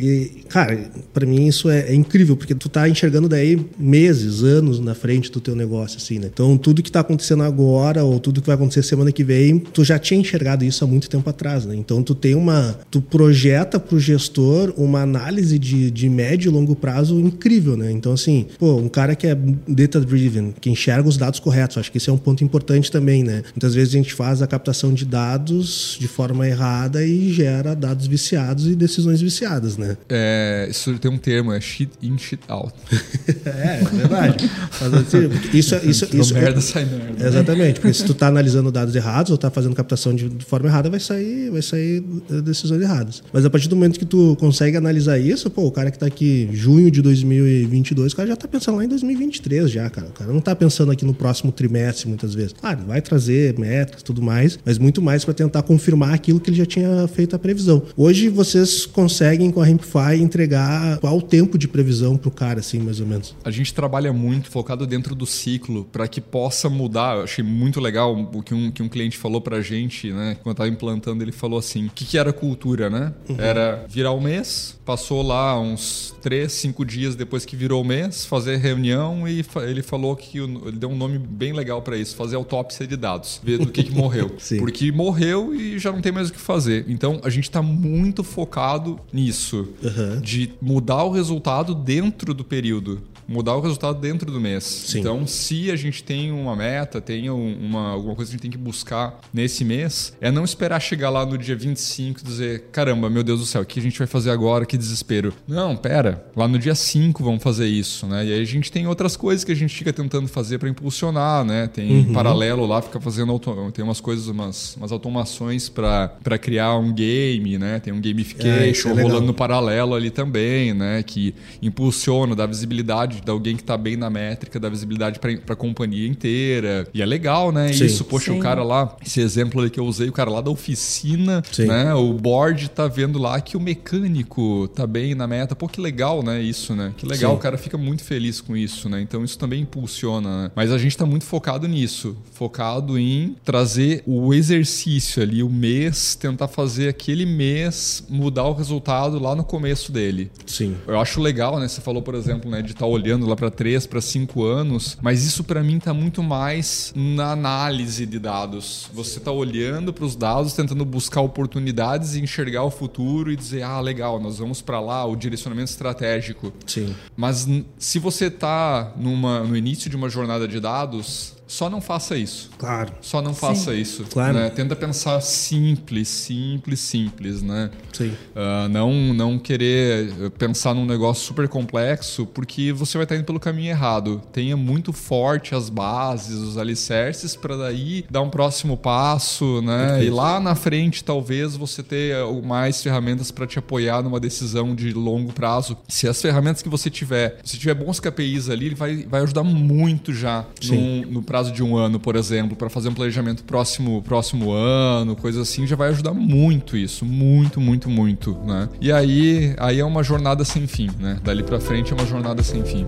E, 0.00 0.44
cara, 0.48 0.90
para 1.12 1.26
mim 1.26 1.46
isso 1.46 1.68
é, 1.68 1.90
é 1.90 1.94
incrível, 1.94 2.34
porque 2.34 2.54
tu 2.54 2.70
tá 2.70 2.88
enxergando 2.88 3.28
daí 3.28 3.60
meses, 3.78 4.42
anos 4.42 4.80
na 4.80 4.94
frente 4.94 5.30
do 5.30 5.40
teu 5.40 5.54
negócio, 5.54 5.98
assim, 5.98 6.18
né? 6.18 6.30
Então, 6.32 6.56
tudo 6.56 6.82
que 6.82 6.90
tá 6.90 7.00
acontecendo 7.00 7.42
agora, 7.42 8.02
ou 8.02 8.18
tudo 8.18 8.40
que 8.40 8.46
vai 8.46 8.56
acontecer 8.56 8.82
semana 8.82 9.12
que 9.12 9.22
vem, 9.22 9.58
tu 9.58 9.84
já 9.84 9.98
tinha 9.98 10.18
enxergado 10.18 10.64
isso 10.64 10.82
há 10.82 10.86
muito 10.86 11.10
tempo 11.10 11.28
atrás, 11.28 11.66
né? 11.66 11.76
Então, 11.76 12.02
tu 12.02 12.14
tem 12.14 12.34
uma... 12.34 12.78
Tu 12.90 13.02
projeta 13.02 13.78
pro 13.78 14.00
gestor 14.00 14.72
uma 14.76 15.02
análise 15.02 15.58
de, 15.58 15.90
de 15.90 16.08
médio 16.08 16.50
e 16.50 16.52
longo 16.52 16.74
prazo 16.74 17.20
incrível, 17.20 17.76
né? 17.76 17.92
Então, 17.92 18.12
assim, 18.12 18.46
pô, 18.58 18.76
um 18.76 18.88
cara 18.88 19.14
que 19.14 19.26
é 19.26 19.36
data-driven, 19.68 20.54
que 20.58 20.70
enxerga 20.70 21.08
os 21.08 21.18
dados 21.18 21.38
corretos, 21.38 21.76
acho 21.76 21.92
que 21.92 21.98
esse 21.98 22.08
é 22.08 22.12
um 22.12 22.18
ponto 22.18 22.42
importante 22.42 22.90
também, 22.90 23.22
né? 23.22 23.42
Muitas 23.54 23.74
vezes 23.74 23.94
a 23.94 23.98
gente 23.98 24.14
faz 24.14 24.40
a 24.40 24.46
captação 24.46 24.94
de 24.94 25.04
dados 25.04 25.98
de 26.00 26.08
forma 26.08 26.48
errada 26.48 27.04
e 27.04 27.30
gera 27.32 27.74
dados 27.74 28.06
viciados 28.06 28.66
e 28.66 28.74
decisões 28.74 29.20
viciadas, 29.20 29.76
né? 29.76 29.89
É, 30.08 30.66
isso 30.70 30.98
tem 30.98 31.10
um 31.10 31.18
termo, 31.18 31.52
é 31.52 31.60
shit 31.60 31.90
in, 32.02 32.16
shit 32.18 32.40
out. 32.48 32.72
é, 33.46 33.80
é 33.80 33.84
verdade. 33.84 34.50
Mas, 34.80 34.94
assim, 34.94 35.30
isso, 35.52 35.74
isso, 35.76 36.04
isso, 36.04 36.16
isso 36.16 36.34
merda 36.34 36.60
sai 36.60 36.84
merda. 36.84 37.26
Exatamente, 37.26 37.80
porque 37.80 37.94
se 37.94 38.04
tu 38.04 38.14
tá 38.14 38.28
analisando 38.28 38.70
dados 38.70 38.94
errados 38.94 39.30
ou 39.30 39.38
tá 39.38 39.50
fazendo 39.50 39.74
captação 39.74 40.14
de, 40.14 40.28
de 40.28 40.44
forma 40.44 40.68
errada, 40.68 40.90
vai 40.90 41.00
sair, 41.00 41.50
vai 41.50 41.62
sair 41.62 42.02
decisões 42.44 42.82
erradas. 42.82 43.22
Mas 43.32 43.44
a 43.44 43.50
partir 43.50 43.68
do 43.68 43.76
momento 43.76 43.98
que 43.98 44.04
tu 44.04 44.36
consegue 44.38 44.76
analisar 44.76 45.18
isso, 45.18 45.50
pô, 45.50 45.66
o 45.66 45.72
cara 45.72 45.90
que 45.90 45.98
tá 45.98 46.06
aqui 46.06 46.48
junho 46.52 46.90
de 46.90 47.02
2022, 47.02 48.12
o 48.12 48.16
cara 48.16 48.28
já 48.28 48.36
tá 48.36 48.48
pensando 48.48 48.76
lá 48.76 48.84
em 48.84 48.88
2023 48.88 49.70
já, 49.70 49.88
cara. 49.88 50.08
O 50.08 50.12
cara 50.12 50.32
não 50.32 50.40
tá 50.40 50.54
pensando 50.54 50.90
aqui 50.90 51.04
no 51.04 51.14
próximo 51.14 51.52
trimestre 51.52 52.08
muitas 52.08 52.34
vezes. 52.34 52.52
Claro, 52.52 52.80
vai 52.86 53.00
trazer 53.00 53.54
e 53.60 54.04
tudo 54.04 54.22
mais, 54.22 54.58
mas 54.64 54.78
muito 54.78 55.00
mais 55.00 55.24
para 55.24 55.34
tentar 55.34 55.62
confirmar 55.62 56.14
aquilo 56.14 56.40
que 56.40 56.50
ele 56.50 56.56
já 56.56 56.66
tinha 56.66 57.06
feito 57.08 57.36
a 57.36 57.38
previsão. 57.38 57.82
Hoje 57.96 58.28
vocês 58.28 58.86
conseguem 58.86 59.50
com 59.50 59.60
a 59.60 59.64
Rampify 59.80 60.20
entregar 60.20 60.98
qual 60.98 61.16
o 61.16 61.22
tempo 61.22 61.56
de 61.56 61.66
previsão 61.66 62.16
pro 62.16 62.30
cara, 62.30 62.60
assim, 62.60 62.78
mais 62.78 63.00
ou 63.00 63.06
menos? 63.06 63.34
A 63.44 63.50
gente 63.50 63.72
trabalha 63.72 64.12
muito 64.12 64.50
focado 64.50 64.86
dentro 64.86 65.14
do 65.14 65.26
ciclo 65.26 65.84
para 65.90 66.06
que 66.06 66.20
possa 66.20 66.68
mudar. 66.68 67.16
Eu 67.16 67.24
achei 67.24 67.42
muito 67.42 67.80
legal 67.80 68.14
o 68.14 68.42
que 68.42 68.54
um, 68.54 68.70
que 68.70 68.82
um 68.82 68.88
cliente 68.88 69.16
falou 69.16 69.40
pra 69.40 69.60
gente, 69.60 70.12
né? 70.12 70.36
Quando 70.42 70.48
eu 70.48 70.54
tava 70.54 70.68
implantando, 70.68 71.24
ele 71.24 71.32
falou 71.32 71.58
assim: 71.58 71.86
o 71.86 71.90
que, 71.90 72.04
que 72.04 72.18
era 72.18 72.32
cultura, 72.32 72.90
né? 72.90 73.12
Uhum. 73.28 73.36
Era 73.38 73.84
virar 73.88 74.12
o 74.12 74.20
mês, 74.20 74.78
passou 74.84 75.22
lá 75.22 75.58
uns 75.58 76.14
três, 76.20 76.52
cinco 76.52 76.84
dias 76.84 77.14
depois 77.16 77.44
que 77.44 77.56
virou 77.56 77.82
o 77.82 77.84
mês, 77.84 78.24
fazer 78.24 78.56
reunião 78.56 79.26
e 79.26 79.44
ele 79.62 79.82
falou 79.82 80.14
que 80.16 80.38
ele 80.38 80.76
deu 80.76 80.90
um 80.90 80.96
nome 80.96 81.18
bem 81.18 81.52
legal 81.52 81.80
para 81.82 81.96
isso, 81.96 82.16
fazer 82.16 82.36
autópsia 82.36 82.86
de 82.86 82.96
dados, 82.96 83.40
ver 83.42 83.58
do 83.58 83.70
que, 83.70 83.84
que 83.84 83.94
morreu. 83.94 84.30
Porque 84.58 84.90
morreu 84.92 85.54
e 85.54 85.78
já 85.78 85.92
não 85.92 86.00
tem 86.00 86.12
mais 86.12 86.28
o 86.28 86.32
que 86.32 86.40
fazer. 86.40 86.84
Então 86.88 87.20
a 87.22 87.30
gente 87.30 87.44
está 87.44 87.62
muito 87.62 88.22
focado 88.22 88.98
nisso, 89.12 89.68
uhum. 89.82 90.20
de 90.20 90.52
mudar 90.60 91.04
o 91.04 91.10
resultado 91.10 91.74
dentro 91.74 92.32
do 92.34 92.44
período 92.44 93.00
mudar 93.30 93.54
o 93.54 93.60
resultado 93.60 94.00
dentro 94.00 94.30
do 94.30 94.40
mês. 94.40 94.64
Sim. 94.64 94.98
Então, 94.98 95.24
se 95.24 95.70
a 95.70 95.76
gente 95.76 96.02
tem 96.02 96.32
uma 96.32 96.56
meta, 96.56 97.00
tem 97.00 97.30
uma, 97.30 97.92
alguma 97.92 98.16
coisa 98.16 98.28
que 98.28 98.34
a 98.34 98.36
gente 98.36 98.42
tem 98.42 98.50
que 98.50 98.58
buscar 98.58 99.20
nesse 99.32 99.64
mês, 99.64 100.12
é 100.20 100.32
não 100.32 100.44
esperar 100.44 100.80
chegar 100.80 101.10
lá 101.10 101.24
no 101.24 101.38
dia 101.38 101.54
25 101.54 102.20
e 102.20 102.24
dizer: 102.24 102.64
caramba, 102.72 103.08
meu 103.08 103.22
Deus 103.22 103.38
do 103.38 103.46
céu, 103.46 103.62
o 103.62 103.64
que 103.64 103.78
a 103.78 103.82
gente 103.82 103.96
vai 103.96 104.08
fazer 104.08 104.30
agora? 104.30 104.66
Que 104.66 104.76
desespero. 104.76 105.32
Não, 105.46 105.76
pera, 105.76 106.26
lá 106.34 106.48
no 106.48 106.58
dia 106.58 106.74
5 106.74 107.22
vamos 107.22 107.42
fazer 107.42 107.68
isso, 107.68 108.04
né? 108.06 108.26
E 108.26 108.32
aí 108.32 108.42
a 108.42 108.44
gente 108.44 108.72
tem 108.72 108.88
outras 108.88 109.16
coisas 109.16 109.44
que 109.44 109.52
a 109.52 109.56
gente 109.56 109.74
fica 109.76 109.92
tentando 109.92 110.26
fazer 110.26 110.58
para 110.58 110.68
impulsionar, 110.68 111.44
né? 111.44 111.68
Tem 111.68 112.06
uhum. 112.06 112.12
paralelo 112.12 112.66
lá, 112.66 112.82
fica 112.82 113.00
fazendo 113.00 113.30
auto... 113.30 113.70
tem 113.72 113.84
umas 113.84 114.00
coisas, 114.00 114.26
umas, 114.26 114.74
umas 114.76 114.90
automações 114.90 115.68
para 115.68 116.38
criar 116.40 116.76
um 116.76 116.92
game, 116.92 117.58
né? 117.58 117.78
Tem 117.78 117.92
um 117.92 118.00
gamification 118.00 118.90
é, 118.90 119.00
é 119.00 119.02
rolando 119.02 119.26
no 119.26 119.34
paralelo 119.34 119.94
ali 119.94 120.10
também, 120.10 120.74
né? 120.74 121.04
Que 121.04 121.32
impulsiona, 121.62 122.34
dá 122.34 122.44
visibilidade 122.44 123.19
de 123.24 123.30
alguém 123.30 123.56
que 123.56 123.62
está 123.62 123.76
bem 123.76 123.96
na 123.96 124.10
métrica, 124.10 124.58
dá 124.58 124.68
visibilidade 124.68 125.18
para 125.18 125.54
a 125.54 125.56
companhia 125.56 126.08
inteira. 126.08 126.86
E 126.92 127.02
é 127.02 127.06
legal, 127.06 127.52
né? 127.52 127.72
Sim. 127.72 127.86
Isso, 127.86 128.04
poxa, 128.04 128.32
Sim. 128.32 128.38
o 128.38 128.42
cara 128.42 128.62
lá, 128.62 128.96
esse 129.04 129.20
exemplo 129.20 129.60
ali 129.60 129.70
que 129.70 129.80
eu 129.80 129.84
usei, 129.84 130.08
o 130.08 130.12
cara 130.12 130.30
lá 130.30 130.40
da 130.40 130.50
oficina, 130.50 131.42
Sim. 131.50 131.66
né? 131.66 131.94
O 131.94 132.12
board 132.14 132.70
tá 132.70 132.86
vendo 132.86 133.18
lá 133.18 133.40
que 133.40 133.56
o 133.56 133.60
mecânico 133.60 134.68
tá 134.68 134.86
bem 134.86 135.14
na 135.14 135.26
meta. 135.26 135.54
Pô, 135.54 135.68
que 135.68 135.80
legal, 135.80 136.22
né? 136.22 136.40
Isso, 136.40 136.74
né? 136.74 136.92
Que 136.96 137.06
legal, 137.06 137.34
o 137.34 137.38
cara 137.38 137.58
fica 137.58 137.76
muito 137.76 138.04
feliz 138.04 138.40
com 138.40 138.56
isso, 138.56 138.88
né? 138.88 139.00
Então 139.00 139.24
isso 139.24 139.38
também 139.38 139.62
impulsiona, 139.62 140.44
né? 140.44 140.50
Mas 140.54 140.72
a 140.72 140.78
gente 140.78 140.96
tá 140.96 141.06
muito 141.06 141.24
focado 141.24 141.66
nisso, 141.66 142.16
focado 142.32 142.98
em 142.98 143.36
trazer 143.44 144.02
o 144.06 144.32
exercício 144.32 145.22
ali, 145.22 145.42
o 145.42 145.48
mês, 145.48 146.14
tentar 146.14 146.48
fazer 146.48 146.88
aquele 146.88 147.26
mês 147.26 148.04
mudar 148.08 148.44
o 148.44 148.52
resultado 148.52 149.18
lá 149.18 149.34
no 149.34 149.44
começo 149.44 149.92
dele. 149.92 150.30
Sim. 150.46 150.76
Eu 150.86 150.98
acho 151.00 151.20
legal, 151.20 151.58
né? 151.58 151.68
Você 151.68 151.80
falou, 151.80 152.02
por 152.02 152.14
exemplo, 152.14 152.50
né, 152.50 152.62
de 152.62 152.72
estar 152.72 152.80
tá 152.80 152.86
olhando 152.86 153.09
olhando 153.10 153.26
lá 153.26 153.34
para 153.34 153.50
3, 153.50 153.86
para 153.86 154.00
5 154.00 154.44
anos, 154.44 154.96
mas 155.02 155.24
isso 155.24 155.42
para 155.42 155.62
mim 155.62 155.78
está 155.78 155.92
muito 155.92 156.22
mais 156.22 156.92
na 156.94 157.32
análise 157.32 158.06
de 158.06 158.18
dados. 158.18 158.88
Você 158.94 159.18
está 159.18 159.32
olhando 159.32 159.92
para 159.92 160.04
os 160.04 160.14
dados, 160.14 160.52
tentando 160.52 160.84
buscar 160.84 161.20
oportunidades 161.20 162.14
e 162.14 162.20
enxergar 162.20 162.62
o 162.62 162.70
futuro 162.70 163.32
e 163.32 163.36
dizer: 163.36 163.62
ah, 163.62 163.80
legal, 163.80 164.20
nós 164.20 164.38
vamos 164.38 164.62
para 164.62 164.80
lá, 164.80 165.04
o 165.04 165.16
direcionamento 165.16 165.70
estratégico. 165.70 166.52
Sim. 166.66 166.94
Mas 167.16 167.48
se 167.78 167.98
você 167.98 168.26
está 168.26 168.92
no 168.96 169.56
início 169.56 169.90
de 169.90 169.96
uma 169.96 170.08
jornada 170.08 170.46
de 170.46 170.60
dados, 170.60 171.34
só 171.50 171.68
não 171.68 171.80
faça 171.80 172.16
isso. 172.16 172.48
Claro. 172.56 172.92
Só 173.00 173.20
não 173.20 173.34
faça 173.34 173.72
Sim. 173.72 173.80
isso. 173.80 174.04
Claro. 174.04 174.34
Né? 174.34 174.50
Tenta 174.50 174.76
pensar 174.76 175.20
simples, 175.20 176.06
simples, 176.06 176.78
simples, 176.78 177.42
né? 177.42 177.70
Sim. 177.92 178.10
Uh, 178.36 178.68
não, 178.70 178.92
não 179.12 179.36
querer 179.36 180.30
pensar 180.38 180.74
num 180.74 180.86
negócio 180.86 181.24
super 181.24 181.48
complexo, 181.48 182.24
porque 182.24 182.72
você 182.72 182.96
vai 182.96 183.04
estar 183.04 183.16
indo 183.16 183.24
pelo 183.24 183.40
caminho 183.40 183.70
errado. 183.70 184.22
Tenha 184.32 184.56
muito 184.56 184.92
forte 184.92 185.52
as 185.52 185.68
bases, 185.68 186.36
os 186.36 186.56
alicerces, 186.56 187.34
para 187.34 187.56
daí 187.56 188.04
dar 188.08 188.22
um 188.22 188.30
próximo 188.30 188.76
passo, 188.76 189.60
né? 189.60 189.86
Perfeito. 189.88 190.06
E 190.06 190.10
lá 190.10 190.38
na 190.38 190.54
frente, 190.54 191.02
talvez 191.02 191.56
você 191.56 191.82
ter 191.82 192.14
mais 192.44 192.80
ferramentas 192.80 193.32
para 193.32 193.44
te 193.44 193.58
apoiar 193.58 194.04
numa 194.04 194.20
decisão 194.20 194.72
de 194.72 194.92
longo 194.92 195.32
prazo. 195.32 195.76
Se 195.88 196.06
as 196.06 196.22
ferramentas 196.22 196.62
que 196.62 196.68
você 196.68 196.88
tiver, 196.88 197.38
se 197.42 197.58
tiver 197.58 197.74
bons 197.74 197.98
KPIs 197.98 198.48
ali, 198.48 198.66
ele 198.66 198.76
vai, 198.76 199.04
vai 199.04 199.22
ajudar 199.22 199.42
muito 199.42 200.14
já 200.14 200.46
no, 200.64 201.06
no 201.06 201.22
prazo 201.22 201.39
prazo 201.40 201.52
de 201.52 201.62
um 201.62 201.76
ano, 201.76 201.98
por 201.98 202.16
exemplo, 202.16 202.54
para 202.54 202.68
fazer 202.68 202.90
um 202.90 202.94
planejamento 202.94 203.42
próximo, 203.44 204.02
próximo 204.02 204.52
ano, 204.52 205.16
coisa 205.16 205.40
assim, 205.40 205.66
já 205.66 205.74
vai 205.74 205.88
ajudar 205.88 206.12
muito 206.12 206.76
isso, 206.76 207.04
muito, 207.04 207.60
muito, 207.60 207.88
muito, 207.88 208.34
né? 208.44 208.68
E 208.80 208.92
aí, 208.92 209.54
aí 209.58 209.80
é 209.80 209.84
uma 209.84 210.02
jornada 210.02 210.44
sem 210.44 210.66
fim, 210.66 210.90
né? 210.98 211.18
Dali 211.24 211.42
para 211.42 211.58
frente 211.58 211.92
é 211.92 211.96
uma 211.96 212.06
jornada 212.06 212.42
sem 212.42 212.62
fim. 212.62 212.86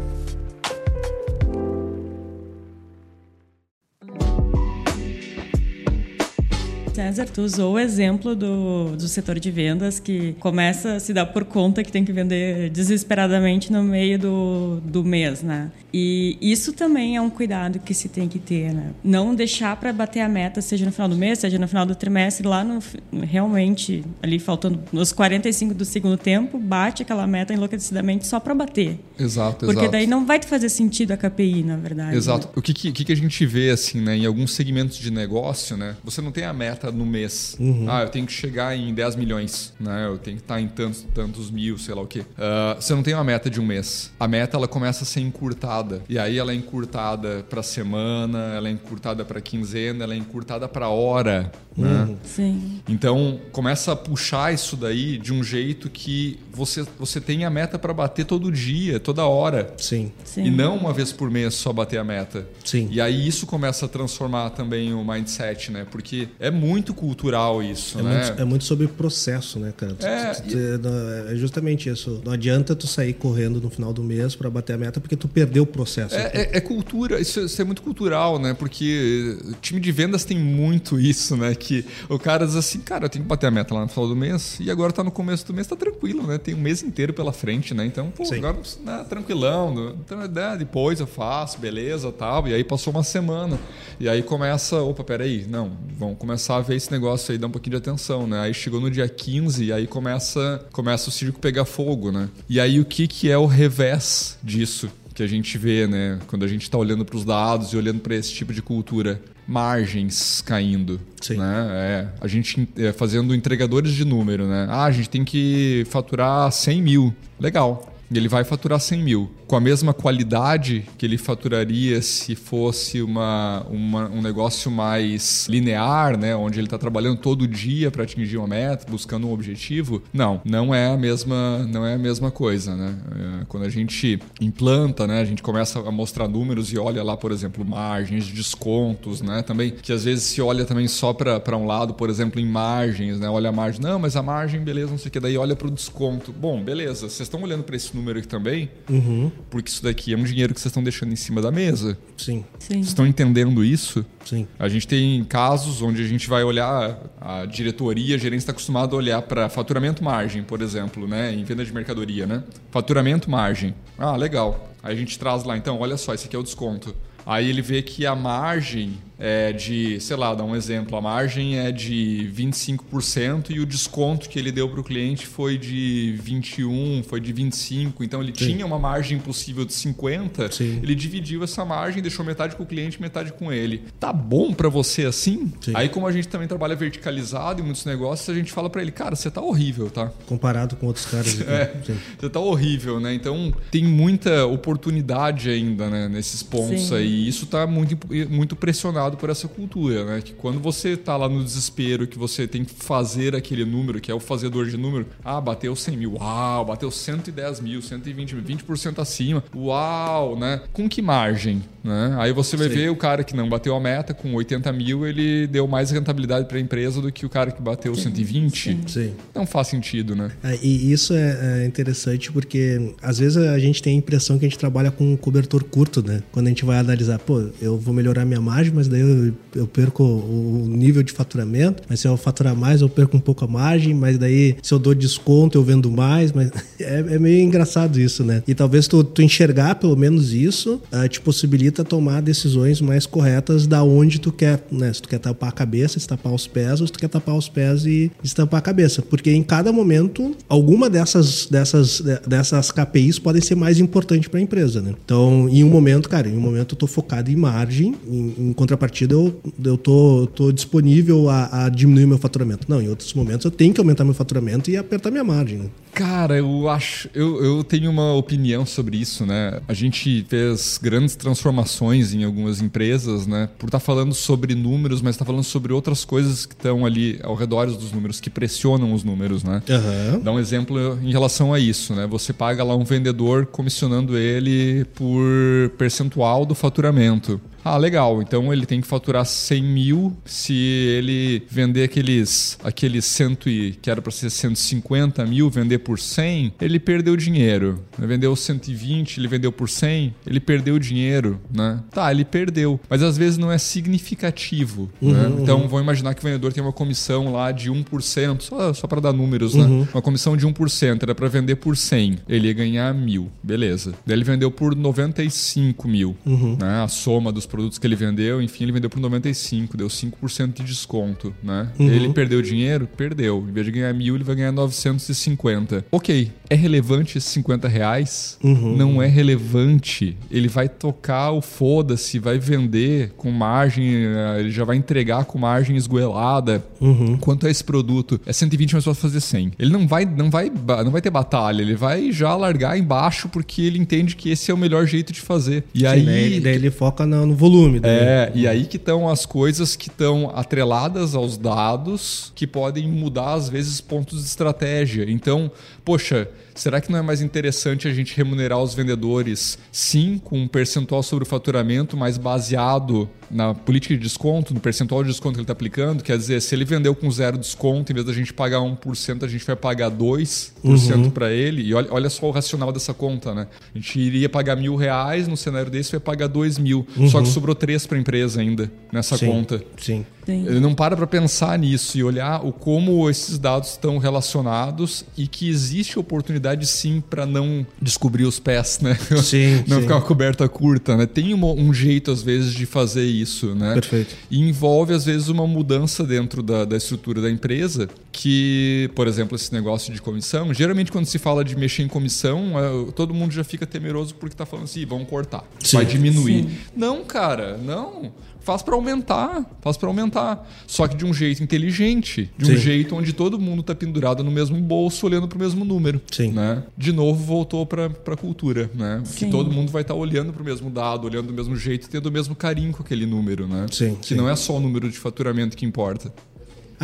César, 7.02 7.26
tu 7.26 7.42
usou 7.42 7.74
o 7.74 7.78
exemplo 7.80 8.36
do, 8.36 8.94
do 8.96 9.08
setor 9.08 9.40
de 9.40 9.50
vendas 9.50 9.98
que 9.98 10.34
começa 10.38 10.94
a 10.94 11.00
se 11.00 11.12
dar 11.12 11.26
por 11.26 11.44
conta 11.44 11.82
que 11.82 11.90
tem 11.90 12.04
que 12.04 12.12
vender 12.12 12.70
desesperadamente 12.70 13.72
no 13.72 13.82
meio 13.82 14.16
do, 14.16 14.80
do 14.84 15.02
mês, 15.02 15.42
né? 15.42 15.72
E 15.92 16.38
isso 16.40 16.72
também 16.72 17.16
é 17.16 17.20
um 17.20 17.28
cuidado 17.28 17.80
que 17.80 17.92
se 17.92 18.08
tem 18.08 18.28
que 18.28 18.38
ter, 18.38 18.72
né? 18.72 18.92
Não 19.02 19.34
deixar 19.34 19.74
para 19.76 19.92
bater 19.92 20.20
a 20.20 20.28
meta, 20.28 20.62
seja 20.62 20.86
no 20.86 20.92
final 20.92 21.08
do 21.08 21.16
mês, 21.16 21.40
seja 21.40 21.58
no 21.58 21.66
final 21.66 21.84
do 21.84 21.94
trimestre, 21.96 22.46
lá 22.46 22.62
no 22.62 22.78
realmente 23.22 24.04
ali 24.22 24.38
faltando 24.38 24.78
nos 24.92 25.12
45 25.12 25.74
do 25.74 25.84
segundo 25.84 26.16
tempo, 26.16 26.56
bate 26.56 27.02
aquela 27.02 27.26
meta 27.26 27.52
enlouquecidamente 27.52 28.28
só 28.28 28.38
para 28.38 28.54
bater. 28.54 28.98
Exato, 29.18 29.66
Porque 29.66 29.80
exato. 29.80 29.92
daí 29.92 30.06
não 30.06 30.24
vai 30.24 30.40
fazer 30.40 30.68
sentido 30.68 31.10
a 31.10 31.16
KPI, 31.16 31.64
na 31.64 31.76
verdade. 31.76 32.16
Exato. 32.16 32.46
Né? 32.46 32.52
O 32.54 32.62
que, 32.62 32.72
que, 32.72 33.04
que 33.04 33.12
a 33.12 33.16
gente 33.16 33.44
vê 33.44 33.70
assim, 33.70 34.00
né, 34.00 34.16
em 34.16 34.24
alguns 34.24 34.52
segmentos 34.52 34.96
de 34.98 35.10
negócio, 35.10 35.76
né? 35.76 35.96
Você 36.04 36.20
não 36.20 36.30
tem 36.30 36.44
a 36.44 36.52
meta 36.52 36.91
no 36.92 37.06
mês. 37.06 37.56
Uhum. 37.58 37.86
Ah, 37.88 38.02
eu 38.02 38.08
tenho 38.08 38.26
que 38.26 38.32
chegar 38.32 38.76
em 38.76 38.92
10 38.92 39.16
milhões, 39.16 39.72
né? 39.78 40.06
Eu 40.06 40.18
tenho 40.18 40.36
que 40.36 40.42
estar 40.42 40.60
em 40.60 40.68
tantos, 40.68 41.06
tantos 41.14 41.50
mil, 41.50 41.78
sei 41.78 41.94
lá 41.94 42.02
o 42.02 42.06
quê. 42.06 42.20
Uh, 42.20 42.80
você 42.80 42.94
não 42.94 43.02
tem 43.02 43.14
uma 43.14 43.24
meta 43.24 43.50
de 43.50 43.60
um 43.60 43.66
mês. 43.66 44.12
A 44.18 44.28
meta 44.28 44.56
ela 44.56 44.68
começa 44.68 45.04
a 45.04 45.06
ser 45.06 45.20
encurtada. 45.20 46.02
E 46.08 46.18
aí 46.18 46.38
ela 46.38 46.52
é 46.52 46.54
encurtada 46.54 47.44
para 47.48 47.62
semana, 47.62 48.52
ela 48.54 48.68
é 48.68 48.70
encurtada 48.70 49.24
para 49.24 49.40
quinzena, 49.40 50.04
ela 50.04 50.14
é 50.14 50.16
encurtada 50.16 50.68
para 50.68 50.88
hora. 50.88 51.50
Né? 51.76 51.88
Uhum. 51.88 52.16
Sim. 52.22 52.82
Então 52.88 53.40
começa 53.50 53.92
a 53.92 53.96
puxar 53.96 54.52
isso 54.52 54.76
daí 54.76 55.16
de 55.18 55.32
um 55.32 55.42
jeito 55.42 55.88
que 55.88 56.38
você, 56.52 56.84
você 56.98 57.20
tem 57.20 57.44
a 57.44 57.50
meta 57.50 57.78
para 57.78 57.94
bater 57.94 58.26
todo 58.26 58.52
dia, 58.52 59.00
toda 59.00 59.24
hora. 59.26 59.72
Sim. 59.78 60.12
Sim. 60.24 60.44
E 60.44 60.50
não 60.50 60.76
uma 60.76 60.92
vez 60.92 61.12
por 61.12 61.30
mês 61.30 61.54
só 61.54 61.72
bater 61.72 61.98
a 61.98 62.04
meta. 62.04 62.46
Sim. 62.64 62.88
E 62.90 63.00
aí 63.00 63.26
isso 63.26 63.46
começa 63.46 63.86
a 63.86 63.88
transformar 63.88 64.50
também 64.50 64.92
o 64.92 65.04
mindset, 65.04 65.70
né? 65.70 65.86
Porque 65.90 66.28
é 66.38 66.50
muito 66.50 66.71
cultural 66.94 67.62
isso, 67.62 67.98
é 67.98 68.02
né? 68.02 68.24
Muito, 68.26 68.42
é 68.42 68.44
muito 68.44 68.64
sobre 68.64 68.86
processo, 68.86 69.58
né, 69.58 69.72
cara? 69.76 69.96
É, 70.00 70.34
tu, 70.34 70.42
tu, 70.42 70.78
tu, 70.78 70.88
é 71.28 71.36
justamente 71.36 71.88
isso. 71.88 72.20
Não 72.24 72.32
adianta 72.32 72.74
tu 72.74 72.86
sair 72.86 73.12
correndo 73.12 73.60
no 73.60 73.68
final 73.68 73.92
do 73.92 74.02
mês 74.02 74.34
para 74.34 74.48
bater 74.48 74.74
a 74.74 74.78
meta 74.78 75.00
porque 75.00 75.16
tu 75.16 75.28
perdeu 75.28 75.66
processo. 75.66 76.14
É, 76.14 76.30
é, 76.32 76.50
é 76.56 76.60
cultura, 76.60 77.20
isso, 77.20 77.40
isso, 77.40 77.60
é 77.60 77.64
muito 77.64 77.82
cultural, 77.82 78.38
né? 78.38 78.54
Porque 78.54 79.36
time 79.60 79.80
de 79.80 79.92
vendas 79.92 80.24
tem 80.24 80.38
muito 80.38 80.98
isso, 80.98 81.36
né? 81.36 81.54
Que 81.54 81.84
o 82.08 82.18
cara 82.18 82.46
diz 82.46 82.56
assim, 82.56 82.80
cara, 82.80 83.06
eu 83.06 83.08
tenho 83.08 83.24
que 83.24 83.28
bater 83.28 83.46
a 83.46 83.50
meta 83.50 83.74
lá 83.74 83.82
no 83.82 83.88
final 83.88 84.08
do 84.08 84.16
mês 84.16 84.58
e 84.60 84.70
agora 84.70 84.92
tá 84.92 85.02
no 85.02 85.10
começo 85.10 85.46
do 85.46 85.52
mês, 85.52 85.66
tá 85.66 85.76
tranquilo, 85.76 86.26
né? 86.26 86.38
Tem 86.38 86.54
um 86.54 86.60
mês 86.60 86.82
inteiro 86.82 87.12
pela 87.12 87.32
frente, 87.32 87.74
né? 87.74 87.84
Então, 87.84 88.10
pô, 88.10 88.24
Sim. 88.24 88.36
agora 88.36 88.56
né, 88.84 89.04
tranquilão, 89.08 89.94
então, 90.00 90.18
né, 90.18 90.56
depois 90.58 91.00
eu 91.00 91.06
faço, 91.06 91.58
beleza, 91.58 92.12
tal. 92.12 92.46
E 92.48 92.54
aí 92.54 92.64
passou 92.64 92.92
uma 92.92 93.02
semana. 93.02 93.58
E 93.98 94.08
aí 94.08 94.22
começa, 94.22 94.80
opa, 94.82 95.04
peraí, 95.04 95.46
não, 95.48 95.72
vamos 95.98 96.18
começar 96.18 96.56
a 96.56 96.60
ver 96.62 96.76
esse 96.76 96.90
negócio 96.90 97.32
aí, 97.32 97.38
dar 97.38 97.46
um 97.46 97.50
pouquinho 97.50 97.72
de 97.72 97.78
atenção, 97.78 98.26
né? 98.26 98.40
Aí 98.40 98.54
chegou 98.54 98.80
no 98.80 98.90
dia 98.90 99.08
15 99.08 99.64
e 99.64 99.72
aí 99.72 99.86
começa, 99.86 100.64
começa 100.72 101.08
o 101.08 101.12
circo 101.12 101.38
pegar 101.38 101.64
fogo, 101.64 102.10
né? 102.10 102.28
E 102.48 102.60
aí 102.60 102.80
o 102.80 102.84
que, 102.84 103.06
que 103.06 103.30
é 103.30 103.36
o 103.36 103.46
revés 103.46 104.38
disso? 104.42 104.90
que 105.12 105.22
a 105.22 105.26
gente 105.26 105.58
vê, 105.58 105.86
né, 105.86 106.18
quando 106.26 106.42
a 106.42 106.48
gente 106.48 106.62
está 106.62 106.78
olhando 106.78 107.04
para 107.04 107.16
os 107.16 107.24
dados 107.24 107.74
e 107.74 107.76
olhando 107.76 108.00
para 108.00 108.14
esse 108.14 108.32
tipo 108.32 108.52
de 108.52 108.62
cultura, 108.62 109.20
margens 109.46 110.40
caindo. 110.40 111.00
Sim. 111.20 111.36
Né? 111.36 111.68
É, 111.70 112.08
a 112.20 112.26
gente 112.26 112.68
é, 112.76 112.92
fazendo 112.92 113.34
entregadores 113.34 113.92
de 113.92 114.04
número, 114.04 114.46
né? 114.46 114.66
Ah, 114.68 114.84
a 114.84 114.90
gente 114.90 115.10
tem 115.10 115.24
que 115.24 115.86
faturar 115.90 116.50
100 116.50 116.82
mil. 116.82 117.14
Legal. 117.38 117.92
E 118.10 118.16
ele 118.16 118.28
vai 118.28 118.44
faturar 118.44 118.78
100 118.78 119.02
mil. 119.02 119.30
Com 119.52 119.56
a 119.56 119.60
mesma 119.60 119.92
qualidade 119.92 120.86
que 120.96 121.04
ele 121.04 121.18
faturaria 121.18 122.00
se 122.00 122.34
fosse 122.34 123.02
uma, 123.02 123.66
uma 123.68 124.08
um 124.08 124.22
negócio 124.22 124.70
mais 124.70 125.46
linear, 125.46 126.18
né? 126.18 126.34
onde 126.34 126.58
ele 126.58 126.66
está 126.66 126.78
trabalhando 126.78 127.18
todo 127.18 127.46
dia 127.46 127.90
para 127.90 128.02
atingir 128.02 128.38
uma 128.38 128.48
meta, 128.48 128.90
buscando 128.90 129.26
um 129.26 129.30
objetivo. 129.30 130.02
Não, 130.10 130.40
não 130.42 130.74
é 130.74 130.86
a 130.86 130.96
mesma, 130.96 131.58
não 131.70 131.84
é 131.84 131.96
a 131.96 131.98
mesma 131.98 132.30
coisa. 132.30 132.74
Né? 132.74 132.94
É, 133.42 133.44
quando 133.44 133.64
a 133.64 133.68
gente 133.68 134.18
implanta, 134.40 135.06
né? 135.06 135.20
a 135.20 135.24
gente 135.26 135.42
começa 135.42 135.80
a 135.80 135.92
mostrar 135.92 136.26
números 136.28 136.72
e 136.72 136.78
olha 136.78 137.02
lá, 137.02 137.14
por 137.14 137.30
exemplo, 137.30 137.62
margens, 137.62 138.28
descontos, 138.28 139.20
né? 139.20 139.42
também 139.42 139.70
que 139.70 139.92
às 139.92 140.04
vezes 140.04 140.24
se 140.24 140.40
olha 140.40 140.64
também 140.64 140.88
só 140.88 141.12
para 141.12 141.58
um 141.58 141.66
lado, 141.66 141.92
por 141.92 142.08
exemplo, 142.08 142.40
em 142.40 142.46
margens, 142.46 143.20
né? 143.20 143.28
olha 143.28 143.50
a 143.50 143.52
margem, 143.52 143.82
não, 143.82 143.98
mas 143.98 144.16
a 144.16 144.22
margem, 144.22 144.62
beleza, 144.62 144.92
não 144.92 144.98
sei 144.98 145.10
o 145.10 145.12
que, 145.12 145.20
daí 145.20 145.36
olha 145.36 145.54
para 145.54 145.68
o 145.68 145.70
desconto. 145.70 146.32
Bom, 146.32 146.64
beleza, 146.64 147.00
vocês 147.00 147.20
estão 147.20 147.42
olhando 147.42 147.64
para 147.64 147.76
esse 147.76 147.94
número 147.94 148.18
aqui 148.18 148.26
também, 148.26 148.70
uhum. 148.88 149.30
Porque 149.50 149.70
isso 149.70 149.82
daqui 149.82 150.12
é 150.12 150.16
um 150.16 150.24
dinheiro 150.24 150.54
que 150.54 150.60
vocês 150.60 150.70
estão 150.70 150.82
deixando 150.82 151.12
em 151.12 151.16
cima 151.16 151.40
da 151.40 151.50
mesa. 151.50 151.98
Sim. 152.16 152.44
Sim. 152.58 152.74
Vocês 152.74 152.86
estão 152.88 153.06
entendendo 153.06 153.64
isso? 153.64 154.04
Sim. 154.24 154.46
A 154.58 154.68
gente 154.68 154.86
tem 154.86 155.22
casos 155.24 155.82
onde 155.82 156.02
a 156.02 156.06
gente 156.06 156.28
vai 156.28 156.42
olhar, 156.42 156.98
a 157.20 157.44
diretoria, 157.44 158.16
a 158.16 158.18
gerência 158.18 158.44
está 158.44 158.52
acostumado 158.52 158.94
a 158.94 158.98
olhar 158.98 159.22
para 159.22 159.48
faturamento 159.48 160.02
margem, 160.02 160.42
por 160.42 160.62
exemplo, 160.62 161.06
né? 161.06 161.34
em 161.34 161.44
venda 161.44 161.64
de 161.64 161.72
mercadoria. 161.72 162.26
Né? 162.26 162.42
Faturamento 162.70 163.30
margem. 163.30 163.74
Ah, 163.98 164.16
legal. 164.16 164.72
Aí 164.82 164.94
a 164.94 164.96
gente 164.96 165.18
traz 165.18 165.44
lá, 165.44 165.56
então, 165.56 165.78
olha 165.78 165.96
só, 165.96 166.12
esse 166.14 166.26
aqui 166.26 166.36
é 166.36 166.38
o 166.38 166.42
desconto. 166.42 166.94
Aí 167.24 167.48
ele 167.48 167.62
vê 167.62 167.82
que 167.82 168.04
a 168.04 168.16
margem 168.16 168.98
é 169.24 169.52
de, 169.52 170.00
sei 170.00 170.16
lá, 170.16 170.34
dá 170.34 170.42
um 170.42 170.56
exemplo, 170.56 170.98
a 170.98 171.00
margem 171.00 171.56
é 171.56 171.70
de 171.70 172.28
25% 172.34 173.50
e 173.50 173.60
o 173.60 173.64
desconto 173.64 174.28
que 174.28 174.36
ele 174.36 174.50
deu 174.50 174.68
para 174.68 174.80
o 174.80 174.82
cliente 174.82 175.28
foi 175.28 175.56
de 175.56 176.18
21, 176.20 177.04
foi 177.04 177.20
de 177.20 177.32
25, 177.32 178.02
então 178.02 178.20
ele 178.20 178.32
Sim. 178.36 178.46
tinha 178.46 178.66
uma 178.66 178.80
margem 178.80 179.20
possível 179.20 179.64
de 179.64 179.74
50, 179.74 180.50
Sim. 180.50 180.80
ele 180.82 180.96
dividiu 180.96 181.44
essa 181.44 181.64
margem, 181.64 182.02
deixou 182.02 182.24
metade 182.24 182.56
com 182.56 182.64
o 182.64 182.66
cliente, 182.66 183.00
metade 183.00 183.32
com 183.32 183.52
ele. 183.52 183.84
Tá 184.00 184.12
bom 184.12 184.52
para 184.52 184.68
você 184.68 185.04
assim? 185.04 185.52
Sim. 185.60 185.70
Aí 185.72 185.88
como 185.88 186.08
a 186.08 186.10
gente 186.10 186.26
também 186.26 186.48
trabalha 186.48 186.74
verticalizado 186.74 187.62
em 187.62 187.64
muitos 187.64 187.84
negócios, 187.84 188.28
a 188.28 188.34
gente 188.34 188.50
fala 188.50 188.68
para 188.68 188.82
ele, 188.82 188.90
cara, 188.90 189.14
você 189.14 189.30
tá 189.30 189.40
horrível, 189.40 189.88
tá? 189.88 190.10
Comparado 190.26 190.74
com 190.74 190.88
outros 190.88 191.06
caras 191.06 191.40
aqui. 191.40 191.44
é, 191.48 191.72
você 192.18 192.28
tá 192.28 192.40
horrível, 192.40 192.98
né? 192.98 193.14
Então 193.14 193.54
tem 193.70 193.84
muita 193.84 194.46
oportunidade 194.46 195.48
ainda, 195.48 195.88
né, 195.88 196.08
nesses 196.08 196.42
pontos 196.42 196.88
Sim. 196.88 196.96
aí. 196.96 197.06
E 197.06 197.28
isso 197.28 197.46
tá 197.46 197.68
muito 197.68 197.96
muito 198.28 198.56
pressionado 198.56 199.11
por 199.16 199.30
essa 199.30 199.48
cultura, 199.48 200.04
né? 200.04 200.20
Que 200.20 200.32
quando 200.32 200.60
você 200.60 200.90
está 200.90 201.16
lá 201.16 201.28
no 201.28 201.42
desespero, 201.42 202.06
que 202.06 202.18
você 202.18 202.46
tem 202.46 202.64
que 202.64 202.74
fazer 202.74 203.34
aquele 203.34 203.64
número, 203.64 204.00
que 204.00 204.10
é 204.10 204.14
o 204.14 204.20
fazedor 204.20 204.66
de 204.66 204.76
número, 204.76 205.06
ah, 205.24 205.40
bateu 205.40 205.74
100 205.74 205.96
mil, 205.96 206.14
uau, 206.14 206.64
bateu 206.64 206.90
110 206.90 207.60
mil, 207.60 207.82
120 207.82 208.34
mil, 208.34 208.44
20% 208.44 208.98
acima, 208.98 209.42
uau, 209.54 210.38
né? 210.38 210.62
Com 210.72 210.88
que 210.88 211.02
margem, 211.02 211.62
né? 211.82 212.16
Aí 212.18 212.32
você 212.32 212.56
vai 212.56 212.68
Sim. 212.68 212.74
ver 212.74 212.90
o 212.90 212.96
cara 212.96 213.24
que 213.24 213.34
não 213.34 213.48
bateu 213.48 213.74
a 213.74 213.80
meta, 213.80 214.14
com 214.14 214.34
80 214.34 214.72
mil, 214.72 215.06
ele 215.06 215.46
deu 215.46 215.66
mais 215.66 215.90
rentabilidade 215.90 216.46
para 216.46 216.58
a 216.58 216.60
empresa 216.60 217.00
do 217.00 217.10
que 217.10 217.26
o 217.26 217.28
cara 217.28 217.50
que 217.50 217.60
bateu 217.60 217.94
Sim. 217.94 218.02
120. 218.02 218.58
Sim. 218.58 218.80
Sim. 218.86 219.14
Não 219.34 219.46
faz 219.46 219.68
sentido, 219.68 220.14
né? 220.14 220.30
É, 220.42 220.58
e 220.62 220.92
isso 220.92 221.14
é, 221.14 221.62
é 221.62 221.66
interessante 221.66 222.30
porque 222.32 222.94
às 223.02 223.18
vezes 223.18 223.36
a 223.36 223.58
gente 223.58 223.82
tem 223.82 223.94
a 223.94 223.96
impressão 223.96 224.38
que 224.38 224.44
a 224.44 224.48
gente 224.48 224.58
trabalha 224.58 224.90
com 224.90 225.12
um 225.12 225.16
cobertor 225.16 225.64
curto, 225.64 226.02
né? 226.02 226.22
Quando 226.32 226.46
a 226.46 226.48
gente 226.48 226.64
vai 226.64 226.78
analisar, 226.78 227.18
pô, 227.18 227.48
eu 227.60 227.78
vou 227.78 227.94
melhorar 227.94 228.24
minha 228.24 228.40
margem, 228.40 228.72
mas 228.74 228.88
daí 228.88 229.01
eu, 229.02 229.32
eu 229.54 229.66
perco 229.66 230.02
o 230.02 230.66
nível 230.68 231.02
de 231.02 231.12
faturamento, 231.12 231.82
mas 231.88 232.00
se 232.00 232.08
eu 232.08 232.16
faturar 232.16 232.54
mais, 232.54 232.80
eu 232.80 232.88
perco 232.88 233.16
um 233.16 233.20
pouco 233.20 233.44
a 233.44 233.48
margem, 233.48 233.94
mas 233.94 234.18
daí 234.18 234.56
se 234.62 234.72
eu 234.72 234.78
dou 234.78 234.94
desconto, 234.94 235.58
eu 235.58 235.62
vendo 235.62 235.90
mais, 235.90 236.32
mas 236.32 236.50
é, 236.80 237.00
é 237.00 237.18
meio 237.18 237.42
engraçado 237.42 238.00
isso, 238.00 238.24
né? 238.24 238.42
E 238.46 238.54
talvez 238.54 238.86
tu, 238.86 239.02
tu 239.02 239.22
enxergar 239.22 239.74
pelo 239.76 239.96
menos 239.96 240.32
isso 240.32 240.80
uh, 240.92 241.08
te 241.08 241.20
possibilita 241.20 241.84
tomar 241.84 242.22
decisões 242.22 242.80
mais 242.80 243.06
corretas 243.06 243.66
da 243.66 243.82
onde 243.82 244.20
tu 244.20 244.32
quer, 244.32 244.64
né? 244.70 244.92
Se 244.92 245.02
tu 245.02 245.08
quer 245.08 245.18
tapar 245.18 245.48
a 245.48 245.52
cabeça, 245.52 245.98
se 245.98 246.06
tapar 246.06 246.32
os 246.32 246.46
pés, 246.46 246.80
ou 246.80 246.86
se 246.86 246.92
tu 246.92 246.98
quer 246.98 247.08
tapar 247.08 247.34
os 247.34 247.48
pés 247.48 247.84
e 247.84 248.10
estampar 248.22 248.58
a 248.58 248.62
cabeça. 248.62 249.02
Porque 249.02 249.30
em 249.30 249.42
cada 249.42 249.72
momento, 249.72 250.34
alguma 250.48 250.88
dessas, 250.88 251.46
dessas, 251.46 252.02
dessas 252.26 252.70
KPIs 252.70 253.18
podem 253.18 253.42
ser 253.42 253.54
mais 253.54 253.78
importantes 253.78 254.28
para 254.28 254.38
a 254.38 254.42
empresa, 254.42 254.80
né? 254.80 254.94
Então, 255.04 255.48
em 255.48 255.64
um 255.64 255.68
momento, 255.68 256.08
cara, 256.08 256.28
em 256.28 256.36
um 256.36 256.40
momento 256.40 256.74
eu 256.74 256.78
tô 256.78 256.86
focado 256.86 257.30
em 257.30 257.36
margem, 257.36 257.94
em, 258.08 258.34
em 258.38 258.52
contrapartida 258.52 258.81
eu, 259.14 259.40
eu 259.64 259.76
tô, 259.76 260.28
tô 260.34 260.52
disponível 260.52 261.28
a, 261.28 261.64
a, 261.64 261.68
diminuir 261.68 262.06
meu 262.06 262.18
faturamento. 262.18 262.66
Não, 262.68 262.80
em 262.80 262.88
outros 262.88 263.12
momentos 263.14 263.44
eu 263.44 263.50
tenho 263.50 263.72
que 263.72 263.80
aumentar 263.80 264.04
meu 264.04 264.14
faturamento 264.14 264.70
e 264.70 264.76
apertar 264.76 265.10
minha 265.10 265.24
margem. 265.24 265.70
Cara, 265.92 266.38
eu 266.38 266.68
acho. 266.70 267.08
Eu, 267.14 267.44
eu 267.44 267.64
tenho 267.64 267.90
uma 267.90 268.14
opinião 268.14 268.64
sobre 268.64 268.96
isso, 268.96 269.26
né? 269.26 269.60
A 269.68 269.74
gente 269.74 270.24
fez 270.26 270.78
grandes 270.82 271.14
transformações 271.14 272.14
em 272.14 272.24
algumas 272.24 272.62
empresas, 272.62 273.26
né? 273.26 273.48
Por 273.58 273.66
estar 273.66 273.78
tá 273.78 273.84
falando 273.84 274.14
sobre 274.14 274.54
números, 274.54 275.02
mas 275.02 275.14
está 275.14 275.24
falando 275.24 275.44
sobre 275.44 275.72
outras 275.72 276.04
coisas 276.04 276.46
que 276.46 276.54
estão 276.54 276.86
ali 276.86 277.20
ao 277.22 277.34
redor 277.34 277.66
dos 277.66 277.92
números, 277.92 278.20
que 278.20 278.30
pressionam 278.30 278.94
os 278.94 279.04
números, 279.04 279.44
né? 279.44 279.62
Uhum. 279.68 280.20
Dá 280.20 280.32
um 280.32 280.38
exemplo 280.38 280.98
em 281.02 281.12
relação 281.12 281.52
a 281.52 281.58
isso, 281.58 281.94
né? 281.94 282.06
Você 282.06 282.32
paga 282.32 282.64
lá 282.64 282.74
um 282.74 282.84
vendedor 282.84 283.46
comissionando 283.46 284.16
ele 284.16 284.86
por 284.94 285.70
percentual 285.76 286.46
do 286.46 286.54
faturamento. 286.54 287.40
Ah, 287.64 287.76
legal. 287.76 288.20
Então 288.22 288.52
ele 288.52 288.66
tem 288.66 288.80
que 288.80 288.86
faturar 288.86 289.24
100 289.24 289.62
mil. 289.62 290.16
Se 290.24 290.52
ele 290.54 291.42
vender 291.48 291.84
aqueles, 291.84 292.58
aqueles 292.62 293.04
cento 293.04 293.48
e, 293.48 293.72
que 293.80 293.90
era 293.90 294.02
para 294.02 294.12
ser 294.12 294.30
150 294.30 295.24
mil, 295.26 295.48
vender 295.48 295.78
por 295.78 295.98
100, 295.98 296.54
ele 296.60 296.78
perdeu 296.80 297.16
dinheiro. 297.16 297.82
Vendeu 297.98 298.34
120, 298.34 299.18
ele 299.18 299.28
vendeu 299.28 299.52
por 299.52 299.68
100, 299.68 300.14
ele 300.26 300.40
perdeu 300.40 300.78
dinheiro, 300.78 301.40
né? 301.54 301.80
Tá, 301.90 302.10
ele 302.10 302.24
perdeu. 302.24 302.80
Mas 302.88 303.02
às 303.02 303.16
vezes 303.16 303.38
não 303.38 303.50
é 303.50 303.58
significativo. 303.58 304.90
Uhum, 305.00 305.12
né? 305.12 305.26
uhum. 305.28 305.42
Então 305.42 305.58
vamos 305.68 305.82
imaginar 305.82 306.14
que 306.14 306.20
o 306.20 306.24
vendedor 306.24 306.52
tem 306.52 306.62
uma 306.62 306.72
comissão 306.72 307.32
lá 307.32 307.52
de 307.52 307.70
1%, 307.70 308.42
só, 308.42 308.72
só 308.72 308.86
para 308.86 309.00
dar 309.00 309.12
números, 309.12 309.54
né? 309.54 309.64
uhum. 309.64 309.80
né? 309.80 309.88
Uma 309.94 310.02
comissão 310.02 310.36
de 310.36 310.46
1%, 310.46 311.02
era 311.02 311.14
para 311.14 311.28
vender 311.28 311.56
por 311.56 311.76
100. 311.76 312.18
Ele 312.28 312.48
ia 312.48 312.54
ganhar 312.54 312.92
mil, 312.94 313.30
beleza. 313.42 313.94
Daí 314.04 314.16
ele 314.16 314.24
vendeu 314.24 314.50
por 314.50 314.74
95 314.74 315.86
mil. 315.88 316.16
Uhum. 316.26 316.56
Né? 316.58 316.82
A 316.82 316.88
soma 316.88 317.30
dos 317.30 317.46
produtos 317.52 317.78
que 317.78 317.86
ele 317.86 317.94
vendeu, 317.94 318.40
enfim, 318.40 318.64
ele 318.64 318.72
vendeu 318.72 318.88
por 318.88 318.98
95, 318.98 319.76
deu 319.76 319.86
5% 319.88 320.54
de 320.54 320.64
desconto, 320.64 321.34
né? 321.42 321.68
Uhum. 321.78 321.90
Ele 321.90 322.08
perdeu 322.08 322.40
dinheiro? 322.40 322.88
Perdeu. 322.96 323.44
Em 323.46 323.52
vez 323.52 323.66
de 323.66 323.72
ganhar 323.72 323.92
mil, 323.92 324.14
ele 324.14 324.24
vai 324.24 324.34
ganhar 324.34 324.52
950. 324.52 325.84
Ok, 325.92 326.32
é 326.48 326.54
relevante 326.54 327.18
esses 327.18 327.30
50 327.30 327.68
reais? 327.68 328.38
Uhum. 328.42 328.74
Não 328.74 329.02
é 329.02 329.06
relevante. 329.06 330.16
Ele 330.30 330.48
vai 330.48 330.66
tocar 330.66 331.32
o 331.32 331.42
foda-se, 331.42 332.18
vai 332.18 332.38
vender 332.38 333.12
com 333.18 333.30
margem, 333.30 334.06
eh, 334.06 334.40
ele 334.40 334.50
já 334.50 334.64
vai 334.64 334.76
entregar 334.76 335.26
com 335.26 335.38
margem 335.38 335.76
esgoelada. 335.76 336.64
Uhum. 336.80 337.18
Quanto 337.18 337.46
a 337.46 337.50
esse 337.50 337.62
produto? 337.62 338.18
É 338.24 338.32
120, 338.32 338.74
mas 338.74 338.84
pode 338.84 338.98
fazer 338.98 339.20
100. 339.20 339.52
Ele 339.58 339.70
não 339.70 339.86
vai, 339.86 340.06
não 340.06 340.30
vai, 340.30 340.50
não 340.50 340.90
vai 340.90 341.02
ter 341.02 341.10
batalha, 341.10 341.60
ele 341.60 341.74
vai 341.74 342.10
já 342.12 342.34
largar 342.34 342.78
embaixo 342.78 343.28
porque 343.28 343.60
ele 343.60 343.78
entende 343.78 344.16
que 344.16 344.30
esse 344.30 344.50
é 344.50 344.54
o 344.54 344.56
melhor 344.58 344.86
jeito 344.86 345.12
de 345.12 345.20
fazer. 345.20 345.64
E 345.74 345.80
Sim, 345.80 345.86
aí 345.86 346.04
daí, 346.04 346.40
daí 346.40 346.54
ele 346.54 346.70
foca 346.70 347.04
no, 347.06 347.26
no 347.26 347.34
volume. 347.42 347.80
Daí. 347.80 347.90
É, 347.90 348.32
e 348.34 348.46
aí 348.46 348.64
que 348.66 348.76
estão 348.76 349.08
as 349.08 349.26
coisas 349.26 349.74
que 349.74 349.88
estão 349.88 350.30
atreladas 350.34 351.14
aos 351.14 351.36
dados 351.36 352.32
que 352.34 352.46
podem 352.46 352.88
mudar, 352.88 353.34
às 353.34 353.48
vezes, 353.48 353.80
pontos 353.80 354.20
de 354.20 354.26
estratégia. 354.26 355.04
Então, 355.08 355.50
poxa, 355.84 356.28
será 356.54 356.80
que 356.80 356.90
não 356.90 356.98
é 356.98 357.02
mais 357.02 357.20
interessante 357.20 357.88
a 357.88 357.92
gente 357.92 358.16
remunerar 358.16 358.62
os 358.62 358.74
vendedores, 358.74 359.58
sim, 359.72 360.20
com 360.22 360.38
um 360.38 360.48
percentual 360.48 361.02
sobre 361.02 361.24
o 361.24 361.26
faturamento, 361.26 361.96
mas 361.96 362.16
baseado 362.16 363.08
na 363.32 363.54
política 363.54 363.94
de 363.94 364.00
desconto, 364.00 364.52
no 364.52 364.60
percentual 364.60 365.02
de 365.02 365.08
desconto 365.10 365.34
que 365.34 365.38
ele 365.38 365.44
está 365.44 365.52
aplicando? 365.52 366.02
Quer 366.02 366.18
dizer, 366.18 366.40
se 366.42 366.54
ele 366.54 366.64
vendeu 366.64 366.94
com 366.94 367.10
zero 367.10 367.38
desconto, 367.38 367.90
em 367.90 367.94
vez 367.94 368.06
da 368.06 368.12
gente 368.12 368.32
pagar 368.32 368.58
1%, 368.58 369.24
a 369.24 369.28
gente 369.28 369.44
vai 369.44 369.56
pagar 369.56 369.90
2% 369.90 370.52
Uhum. 370.64 371.10
para 371.10 371.32
ele. 371.32 371.62
E 371.62 371.74
olha, 371.74 371.88
olha 371.90 372.10
só 372.10 372.26
o 372.26 372.30
racional 372.30 372.70
dessa 372.72 372.92
conta, 372.92 373.34
né? 373.34 373.46
A 373.74 373.78
gente 373.78 373.98
iria 373.98 374.28
pagar 374.28 374.56
mil 374.56 374.76
reais, 374.76 375.26
no 375.26 375.36
cenário 375.36 375.70
desse 375.70 375.92
vai 375.92 376.00
pagar 376.00 376.26
dois 376.26 376.58
mil. 376.58 376.86
Só 377.10 377.20
que 377.22 377.28
sobrou 377.28 377.54
três 377.54 377.86
para 377.86 377.96
a 377.96 378.00
empresa 378.00 378.40
ainda 378.40 378.70
nessa 378.92 379.14
Uhum. 379.14 379.18
Sim, 379.18 379.26
conta. 379.26 379.64
Sim. 379.78 380.06
Sim. 380.24 380.46
Ele 380.46 380.60
não 380.60 380.74
para 380.74 380.96
para 380.96 381.06
pensar 381.06 381.58
nisso 381.58 381.98
e 381.98 382.04
olhar 382.04 382.44
o 382.44 382.52
como 382.52 383.08
esses 383.10 383.38
dados 383.38 383.70
estão 383.70 383.98
relacionados 383.98 385.04
e 385.16 385.26
que 385.26 385.48
existe 385.48 385.98
oportunidade 385.98 386.66
sim 386.66 387.02
para 387.08 387.26
não 387.26 387.66
descobrir 387.80 388.24
os 388.24 388.38
pés, 388.38 388.78
né? 388.80 388.96
Sim, 389.22 389.64
não 389.66 389.76
sim. 389.76 389.82
ficar 389.82 389.96
uma 389.96 390.02
coberta 390.02 390.48
curta, 390.48 390.96
né? 390.96 391.06
Tem 391.06 391.34
um, 391.34 391.44
um 391.44 391.74
jeito 391.74 392.10
às 392.10 392.22
vezes 392.22 392.52
de 392.52 392.66
fazer 392.66 393.04
isso, 393.04 393.54
né? 393.54 393.74
Perfeito. 393.74 394.14
E 394.30 394.40
envolve, 394.40 394.94
às 394.94 395.04
vezes, 395.04 395.28
uma 395.28 395.46
mudança 395.46 396.04
dentro 396.04 396.42
da, 396.42 396.64
da 396.64 396.76
estrutura 396.76 397.20
da 397.20 397.30
empresa 397.30 397.88
que, 398.12 398.90
por 398.94 399.06
exemplo, 399.06 399.34
esse 399.34 399.52
negócio 399.52 399.92
de 399.92 400.00
comissão, 400.00 400.52
geralmente 400.52 400.92
quando 400.92 401.06
se 401.06 401.18
fala 401.18 401.44
de 401.44 401.56
mexer 401.56 401.82
em 401.82 401.88
comissão, 401.88 402.52
é, 402.58 402.92
todo 402.92 403.14
mundo 403.14 403.32
já 403.32 403.42
fica 403.42 403.66
temeroso 403.66 404.14
porque 404.14 404.34
está 404.34 404.46
falando 404.46 404.64
assim, 404.64 404.84
vão 404.84 405.04
cortar, 405.04 405.44
Sim. 405.60 405.78
vai 405.78 405.86
diminuir. 405.86 406.44
Sim. 406.44 406.50
Não, 406.76 407.02
cara, 407.04 407.56
não. 407.56 408.12
Faz 408.44 408.62
para 408.62 408.74
aumentar, 408.74 409.44
faz 409.60 409.76
para 409.76 409.88
aumentar. 409.88 410.48
Só 410.66 410.86
que 410.88 410.96
de 410.96 411.04
um 411.04 411.14
jeito 411.14 411.42
inteligente, 411.42 412.30
de 412.36 412.44
um 412.44 412.54
Sim. 412.54 412.56
jeito 412.56 412.96
onde 412.96 413.12
todo 413.12 413.38
mundo 413.38 413.60
está 413.60 413.74
pendurado 413.74 414.24
no 414.24 414.30
mesmo 414.30 414.60
bolso, 414.60 415.06
olhando 415.06 415.28
para 415.28 415.36
o 415.36 415.40
mesmo 415.40 415.64
número. 415.64 416.00
Sim. 416.10 416.32
Né? 416.32 416.62
De 416.76 416.92
novo 416.92 417.22
voltou 417.24 417.64
para 417.64 417.86
a 417.86 418.16
cultura, 418.16 418.70
né? 418.74 419.02
Que 419.04 419.20
Sim. 419.20 419.30
todo 419.30 419.50
mundo 419.50 419.70
vai 419.70 419.82
estar 419.82 419.94
olhando 419.94 420.32
para 420.32 420.42
o 420.42 420.44
mesmo 420.44 420.70
dado, 420.70 421.06
olhando 421.06 421.28
do 421.28 421.32
mesmo 421.34 421.56
jeito, 421.56 421.88
tendo 421.88 422.06
o 422.06 422.12
mesmo 422.12 422.34
carinho 422.34 422.72
com 422.72 422.82
aquele 422.82 423.06
número, 423.06 423.46
né? 423.46 423.66
Sim, 423.70 423.96
Que 424.00 424.08
sim. 424.08 424.14
não 424.14 424.28
é 424.28 424.34
só 424.36 424.56
o 424.56 424.60
número 424.60 424.90
de 424.90 424.98
faturamento 424.98 425.56
que 425.56 425.64
importa. 425.64 426.12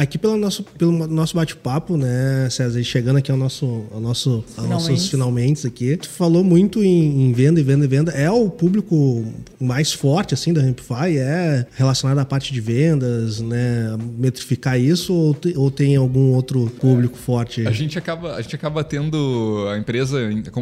Aqui 0.01 0.17
pelo 0.17 0.37
nosso, 0.37 0.63
pelo 0.63 1.09
nosso 1.09 1.35
bate-papo, 1.35 1.97
né, 1.97 2.49
César? 2.51 2.79
E 2.81 2.85
chegando 2.85 3.17
aqui 3.17 3.33
ao 3.33 3.37
nosso, 3.37 3.83
ao 3.93 4.01
nosso, 4.01 4.45
aos 4.57 4.69
nossos 4.69 5.09
Finalmente. 5.11 5.67
aqui. 5.67 5.97
Tu 5.97 6.09
falou 6.09 6.45
muito 6.45 6.85
em, 6.85 7.23
em 7.25 7.33
venda 7.33 7.59
e 7.59 7.65
venda 7.65 7.85
e 7.85 7.89
venda. 7.89 8.13
É 8.13 8.31
o 8.31 8.49
público 8.49 9.25
mais 9.59 9.93
forte, 9.93 10.35
assim, 10.35 10.53
da 10.53 10.61
Rampify? 10.63 11.19
É 11.19 11.67
relacionado 11.75 12.19
à 12.21 12.25
parte 12.25 12.53
de 12.53 12.61
vendas, 12.61 13.41
né? 13.41 13.97
Metrificar 14.17 14.79
isso 14.79 15.13
ou, 15.13 15.35
te- 15.35 15.55
ou 15.57 15.69
tem 15.69 15.97
algum 15.97 16.33
outro 16.33 16.67
público 16.81 17.19
forte? 17.19 17.67
A 17.67 17.73
gente 17.73 17.99
acaba, 17.99 18.37
a 18.37 18.41
gente 18.41 18.55
acaba 18.55 18.85
tendo 18.85 19.67
a 19.73 19.77
empresa, 19.79 20.19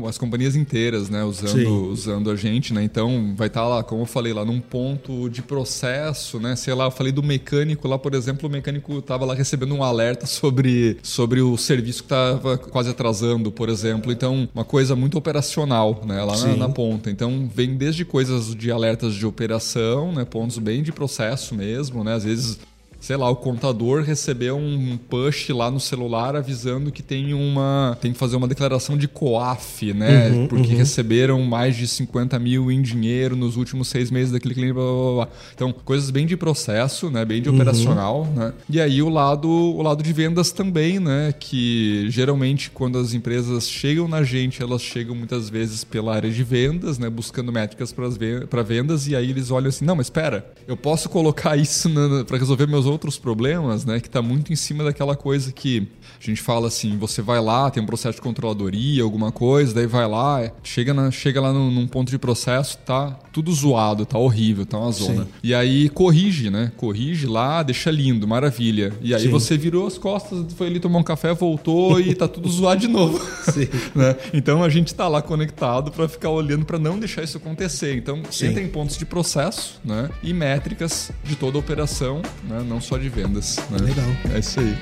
as 0.09 0.17
companhias 0.17 0.57
inteiras, 0.57 1.11
né, 1.11 1.21
Sim. 1.21 1.27
usando, 1.29 1.87
usando 1.91 2.31
a 2.31 2.37
gente, 2.37 2.73
né? 2.73 2.83
Então 2.83 3.35
vai 3.37 3.49
estar 3.49 3.67
lá, 3.69 3.83
como 3.85 4.01
eu 4.01 4.07
falei, 4.07 4.33
lá 4.33 4.47
num 4.47 4.61
ponto 4.61 5.29
de 5.29 5.43
processo, 5.43 6.41
né? 6.41 6.57
Sei 6.57 6.73
lá, 6.73 6.85
eu 6.85 6.91
falei 6.91 7.13
do 7.13 7.23
mecânico 7.23 7.87
lá, 7.87 7.99
por 7.99 8.15
exemplo, 8.15 8.49
o 8.49 8.53
mecânico 8.53 8.99
estava 8.99 9.26
lá 9.27 9.35
recebendo 9.35 9.75
um 9.75 9.83
alerta 9.83 10.27
sobre, 10.27 10.99
sobre 11.03 11.41
o 11.41 11.57
serviço 11.57 12.03
que 12.03 12.07
estava 12.07 12.57
quase 12.57 12.91
atrasando, 12.91 13.51
por 13.51 13.69
exemplo. 13.69 14.13
Então, 14.13 14.49
uma 14.55 14.65
coisa 14.65 14.97
muito 14.97 15.19
operacional, 15.19 16.03
né? 16.07 16.23
Lá 16.23 16.37
na, 16.39 16.57
na 16.57 16.69
ponta. 16.69 17.11
Então, 17.11 17.51
vem 17.53 17.77
desde 17.77 18.05
coisas 18.05 18.55
de 18.55 18.71
alertas 18.71 19.15
de 19.15 19.27
operação, 19.27 20.13
né? 20.13 20.25
Pontos 20.25 20.59
bem 20.59 20.83
de 20.83 20.93
processo 20.93 21.55
mesmo, 21.55 22.03
né? 22.03 22.15
Às 22.15 22.25
vezes 22.25 22.59
sei 23.07 23.17
lá, 23.17 23.31
o 23.31 23.37
contador 23.37 24.03
recebeu 24.03 24.57
um 24.57 24.97
push 24.97 25.51
lá 25.51 25.71
no 25.71 25.79
celular 25.79 26.35
avisando 26.35 26.91
que 26.91 27.05
tem 27.05 27.35
uma. 27.35 27.97
tem 28.01 28.13
que 28.13 28.19
fazer 28.19 28.35
uma 28.35 28.49
declaração 28.49 28.99
de 28.99 29.07
COAF, 29.07 29.93
né? 29.95 30.31
Uhum, 30.31 30.49
Porque 30.49 30.75
receberam 30.75 31.41
mais 31.43 31.77
de 31.77 31.87
50 31.87 32.37
mil 32.41 32.69
em 32.69 32.83
dinheiro 32.83 33.37
nos 33.37 33.57
últimos 33.57 33.87
seis 33.87 34.11
meses 34.11 34.33
daquele 34.33 34.55
cliente. 34.55 34.73
Blá, 34.73 34.83
blá, 34.83 35.15
blá. 35.15 35.29
Então, 35.55 35.73
coisas 35.73 36.11
bem 36.11 36.27
de 36.27 36.37
processo, 36.37 37.09
né? 37.09 37.25
Bem 37.25 37.41
de 37.41 37.49
operacional, 37.49 38.27
né? 38.35 38.53
E 38.69 38.81
aí 38.81 39.01
o 39.01 39.09
lado, 39.09 39.49
o 39.49 39.81
lado 39.83 40.03
de 40.03 40.13
vendas 40.13 40.51
também, 40.51 40.99
né? 40.99 41.33
Que 41.39 42.11
geralmente 42.11 42.73
quando 42.73 42.99
as 42.99 43.15
empresas 43.15 43.71
chegam 43.71 44.09
na 44.09 44.25
gente, 44.25 44.61
elas 44.61 44.83
chegam 44.83 45.15
muitas 45.15 45.49
vezes 45.49 45.85
pela 45.85 46.13
área 46.13 46.31
de 46.31 46.43
vendas, 46.43 46.99
né? 46.99 47.09
Buscando 47.09 47.53
métricas 47.53 47.93
para 47.93 48.63
vendas, 48.65 49.07
e 49.07 49.15
aí 49.15 49.31
eles 49.31 49.53
olham 49.53 49.69
assim, 49.69 49.85
não, 49.85 49.95
mas 49.95 50.07
espera, 50.07 50.45
eu 50.67 50.77
posso 50.77 51.09
colocar 51.09 51.57
isso 51.57 51.89
para 52.27 52.37
resolver 52.37 52.67
meus 52.67 52.85
outros 52.85 52.96
problemas, 53.19 53.85
né? 53.85 54.01
Que 54.01 54.07
está 54.09 54.23
muito 54.23 54.53
em 54.53 54.57
cima 54.57 54.85
daquela 54.85 55.17
coisa 55.17 55.53
que 55.53 55.89
a 56.21 56.25
gente 56.25 56.41
fala 56.41 56.69
assim, 56.69 56.97
você 56.97 57.23
vai 57.23 57.41
lá, 57.41 57.71
tem 57.71 57.83
um 57.83 57.87
processo 57.87 58.17
de 58.17 58.23
controladoria, 58.23 59.03
alguma 59.03 59.31
coisa, 59.31 59.75
daí 59.75 59.87
vai 59.87 60.07
lá, 60.09 60.51
chega, 60.63 60.95
na, 60.95 61.11
chega 61.11 61.41
lá 61.41 61.53
num, 61.53 61.71
num 61.71 61.87
ponto 61.87 62.11
de 62.11 62.19
processo, 62.19 62.79
tá 62.79 63.11
tudo 63.33 63.53
zoado, 63.53 64.07
tá 64.07 64.19
horrível, 64.19 64.65
tá 64.65 64.79
uma 64.79 64.93
zona. 64.93 65.25
Sim. 65.25 65.31
E 65.43 65.55
aí 65.55 65.89
corrige, 65.89 66.51
né? 66.51 66.73
Corrige 66.77 67.27
lá, 67.27 67.63
deixa 67.63 67.91
lindo, 67.91 68.27
maravilha. 68.27 68.93
E 69.01 69.15
aí 69.15 69.23
Sim. 69.23 69.29
você 69.29 69.57
virou 69.57 69.87
as 69.87 69.99
costas, 69.99 70.53
foi 70.55 70.69
ali 70.69 70.81
tomar 70.81 70.99
um 70.99 71.03
café, 71.03 71.35
voltou 71.35 72.01
e 72.01 72.15
tá 72.15 72.27
tudo 72.27 72.49
zoado 72.49 72.81
de 72.81 72.89
novo. 72.89 73.19
Sim. 73.53 73.69
né? 73.95 74.17
Então 74.33 74.63
a 74.63 74.69
gente 74.69 74.95
tá 74.95 75.09
lá 75.09 75.23
conectado 75.23 75.91
para 75.91 76.09
ficar 76.09 76.31
olhando 76.31 76.65
para 76.65 76.79
não 76.79 76.99
deixar 76.99 77.23
isso 77.23 77.37
acontecer. 77.37 77.97
Então 77.97 78.23
Sim. 78.31 78.49
entra 78.49 78.63
em 78.63 78.69
pontos 78.69 78.97
de 78.97 79.05
processo, 79.05 79.81
né? 79.85 80.11
E 80.23 80.33
métricas 80.33 81.11
de 81.25 81.37
toda 81.37 81.59
a 81.59 81.61
operação, 81.61 82.23
né? 82.49 82.65
Não 82.67 82.81
só 82.87 82.97
de 82.97 83.09
vendas. 83.09 83.57
Né? 83.71 83.79
Legal. 83.79 84.07
É 84.33 84.39
isso 84.39 84.61
aí. 84.61 84.77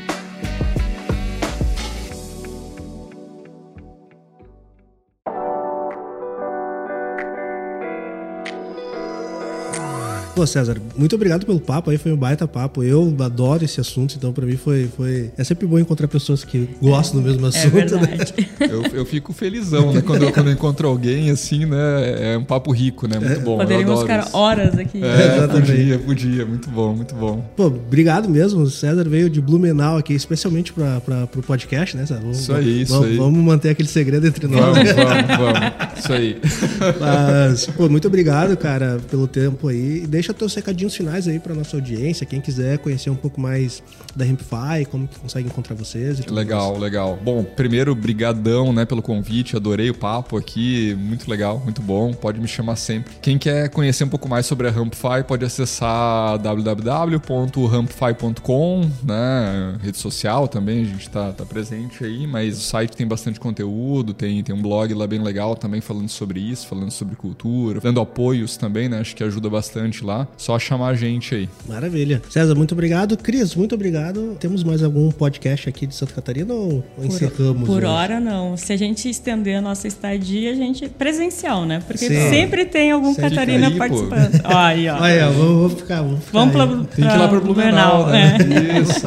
Pô, 10.35 10.45
César, 10.49 10.77
muito 10.97 11.15
obrigado 11.15 11.47
pelo 11.47 11.61
papo 11.61 11.91
aí, 11.91 11.97
foi 11.97 12.11
um 12.13 12.17
baita 12.17 12.49
papo. 12.49 12.83
Eu 12.83 13.15
adoro 13.21 13.65
esse 13.65 13.81
assunto, 13.81 14.17
então 14.17 14.33
pra 14.33 14.45
mim 14.45 14.57
foi. 14.57 14.89
foi... 14.97 15.31
É 15.39 15.45
sempre 15.45 15.65
bom 15.65 15.79
encontrar 15.79 16.09
pessoas 16.09 16.43
que 16.43 16.69
gostam 16.83 17.21
do 17.23 17.29
mesmo 17.29 17.47
É 17.47 17.49
assunto, 17.51 17.73
né? 17.75 18.07
verdade. 18.07 18.35
Eu, 18.59 18.83
eu 18.99 19.07
fico 19.07 19.33
felizão, 19.33 19.93
né? 19.93 20.01
Quando 20.01 20.23
eu, 20.25 20.33
quando 20.33 20.47
eu 20.49 20.53
encontro 20.55 20.89
alguém 20.89 21.31
assim, 21.31 21.67
né? 21.67 22.35
É 22.35 22.39
um 22.39 22.45
papo 22.45 22.73
rico, 22.73 23.07
né? 23.07 23.19
Muito 23.19 23.41
bom. 23.41 23.53
eu 23.53 23.59
Poderíamos 23.59 24.01
ficar 24.01 24.25
isso. 24.25 24.37
horas 24.37 24.77
aqui. 24.79 25.03
É, 25.05 25.37
Exatamente. 25.37 25.71
podia, 25.71 25.99
podia. 25.99 26.47
Muito 26.47 26.71
bom, 26.71 26.95
muito 26.95 27.15
bom. 27.15 27.45
Pô, 27.57 27.67
obrigado 27.67 28.29
mesmo. 28.29 28.63
O 28.63 28.71
César 28.71 29.05
veio 29.09 29.29
de 29.29 29.41
Blumenau 29.41 29.97
aqui, 29.99 30.15
especialmente 30.15 30.73
para 30.73 31.29
o 31.37 31.43
podcast, 31.43 31.97
né, 31.97 32.07
César? 32.07 32.21
Vamos, 32.21 32.41
Isso 32.41 32.53
aí, 32.55 32.83
isso 32.83 32.93
vamos, 32.95 33.09
aí. 33.09 33.17
Vamos 33.17 33.45
manter 33.45 33.69
aquele 33.71 33.89
segredo 33.89 34.27
entre 34.27 34.47
nós. 34.47 34.61
Vamos, 34.61 34.93
vamos, 34.93 35.37
vamos. 35.37 35.99
Isso 35.99 36.13
aí. 36.13 36.41
Mas, 37.01 37.67
pô, 37.67 37.89
muito 37.89 38.09
obrigado, 38.09 38.57
cara, 38.57 38.99
pelo 39.11 39.29
tempo 39.29 39.69
aí. 39.69 40.03
E 40.05 40.07
deixa 40.25 40.33
teus 40.33 40.55
recadinhos 40.55 40.97
finais 40.97 41.29
aí 41.29 41.39
pra 41.39 41.55
nossa 41.55 41.77
audiência. 41.77 42.25
Quem 42.25 42.41
quiser 42.41 42.79
conhecer 42.79 43.11
um 43.11 43.17
pouco 43.17 43.39
mais 43.39 43.83
da 44.17 44.25
Rampify, 44.25 44.87
como 44.91 45.07
que 45.07 45.19
consegue 45.19 45.47
encontrar 45.49 45.75
vocês 45.75 46.21
e 46.21 46.23
tudo 46.23 46.35
Legal, 46.35 46.79
legal. 46.79 47.19
Bom, 47.23 47.45
primeiro, 47.45 47.95
brigadão, 47.95 48.73
né, 48.73 48.87
pelo 48.87 49.03
convite. 49.03 49.55
Adorei 49.55 49.91
o 49.91 49.95
papo 49.95 50.39
aqui, 50.39 50.97
muito 50.99 51.31
legal, 51.31 51.61
muito 51.63 51.83
bom. 51.83 52.15
Pode 52.15 52.41
me 52.41 52.49
chamar 52.49 52.77
sempre. 52.77 53.13
Quem 53.21 53.37
quer 53.37 53.69
conhecer 53.69 54.05
um 54.05 54.09
pouco 54.09 54.27
mais 54.29 54.47
sobre 54.47 54.67
a 54.67 54.71
Rampify, 54.71 55.23
pode 55.27 55.45
acessar 55.45 56.39
www.rampify.com, 56.39 58.91
né, 59.03 59.77
rede 59.83 59.99
social 59.99 60.49
também, 60.49 60.81
a 60.83 60.87
gente 60.87 61.11
tá, 61.11 61.33
tá 61.33 61.45
presente 61.45 62.03
aí, 62.03 62.27
mas 62.27 62.57
o 62.57 62.63
site 62.63 62.97
tem 62.97 63.07
bastante 63.07 63.39
conteúdo, 63.39 64.15
tem, 64.15 64.43
tem 64.43 64.55
um 64.55 64.63
blog 64.63 64.95
lá 64.95 65.07
bem 65.07 65.23
legal 65.23 65.55
também 65.55 65.83
falando 65.83 66.09
sobre 66.09 66.41
isso, 66.41 66.67
falando 66.67 66.91
sobre 66.91 67.15
cultura, 67.15 67.79
dando 67.81 68.01
apoios 68.01 68.57
também, 68.57 68.89
né, 68.89 69.01
acho 69.01 69.15
que 69.15 69.23
ajuda 69.23 69.51
bastante 69.51 70.03
lá. 70.05 70.14
Só 70.37 70.59
chamar 70.59 70.89
a 70.89 70.95
gente 70.95 71.35
aí. 71.35 71.49
Maravilha. 71.69 72.23
César, 72.31 72.55
muito 72.55 72.73
obrigado. 72.73 73.17
Cris, 73.17 73.55
muito 73.55 73.75
obrigado. 73.75 74.37
Temos 74.41 74.63
mais 74.65 74.83
algum 74.83 75.11
podcast 75.11 75.69
aqui 75.69 75.87
de 75.87 75.95
Santa 75.95 76.13
Catarina 76.15 76.53
ou 76.55 76.85
ou 76.97 77.05
encerramos? 77.05 77.67
Por 77.69 77.79
hoje? 77.79 77.87
hora, 77.87 78.21
não. 78.21 78.57
Se 78.57 78.73
a 78.73 78.77
gente 78.77 79.09
estender 79.09 79.57
a 79.57 79.61
nossa 79.61 79.87
estadia, 79.89 80.51
a 80.51 80.55
gente. 80.55 80.89
presencial, 80.89 81.65
né? 81.65 81.83
Porque 81.87 82.07
Sim. 82.09 82.31
sempre 82.31 82.65
tem 82.65 82.91
algum 82.93 83.15
Sempre 83.15 83.31
Catarina 83.31 83.67
aí, 83.69 83.73
pô. 83.73 83.79
participando. 83.79 84.41
Ó, 84.45 84.57
aí, 84.57 84.89
ó. 84.89 85.01
Olha, 85.01 85.31
vamos, 85.31 85.47
vamos 85.57 85.73
ficar. 85.81 86.03
Vamos, 86.03 86.25
ficar 86.25 86.39
Vamos 86.39 86.55
pra. 86.55 86.67
Tem 86.97 87.09
que 87.09 87.15
ir 87.15 87.19
lá 87.19 87.29
pra 87.29 87.41
Blumenau, 87.41 88.07
né? 88.09 88.37
é. 88.41 88.81
Isso. 88.81 89.07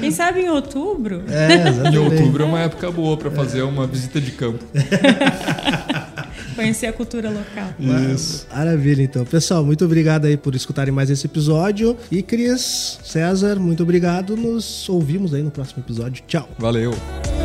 Quem 0.00 0.10
sabe 0.12 0.40
em 0.40 0.48
outubro? 0.48 1.22
É, 1.28 1.88
Em 1.90 1.98
outubro 1.98 2.44
é 2.44 2.46
uma 2.46 2.60
época 2.60 2.90
boa 2.90 3.16
para 3.16 3.30
fazer 3.30 3.62
uma 3.62 3.86
visita 3.86 4.20
de 4.20 4.30
campo. 4.32 4.64
Conhecer 6.56 6.86
a 6.86 6.92
cultura 6.92 7.30
local. 7.30 7.74
Isso. 8.12 8.46
Maravilha, 8.52 9.02
então. 9.02 9.24
Pessoal, 9.24 9.64
muito 9.64 9.84
obrigado 9.84 10.24
aí 10.24 10.36
por 10.36 10.54
escutarem 10.54 10.92
mais 10.92 11.10
esse 11.10 11.26
episódio. 11.26 11.96
E 12.10 12.22
Cris, 12.22 12.98
César, 13.04 13.56
muito 13.56 13.82
obrigado. 13.82 14.36
Nos 14.36 14.88
ouvimos 14.88 15.34
aí 15.34 15.42
no 15.42 15.50
próximo 15.50 15.82
episódio. 15.84 16.24
Tchau. 16.26 16.48
Valeu. 16.58 17.35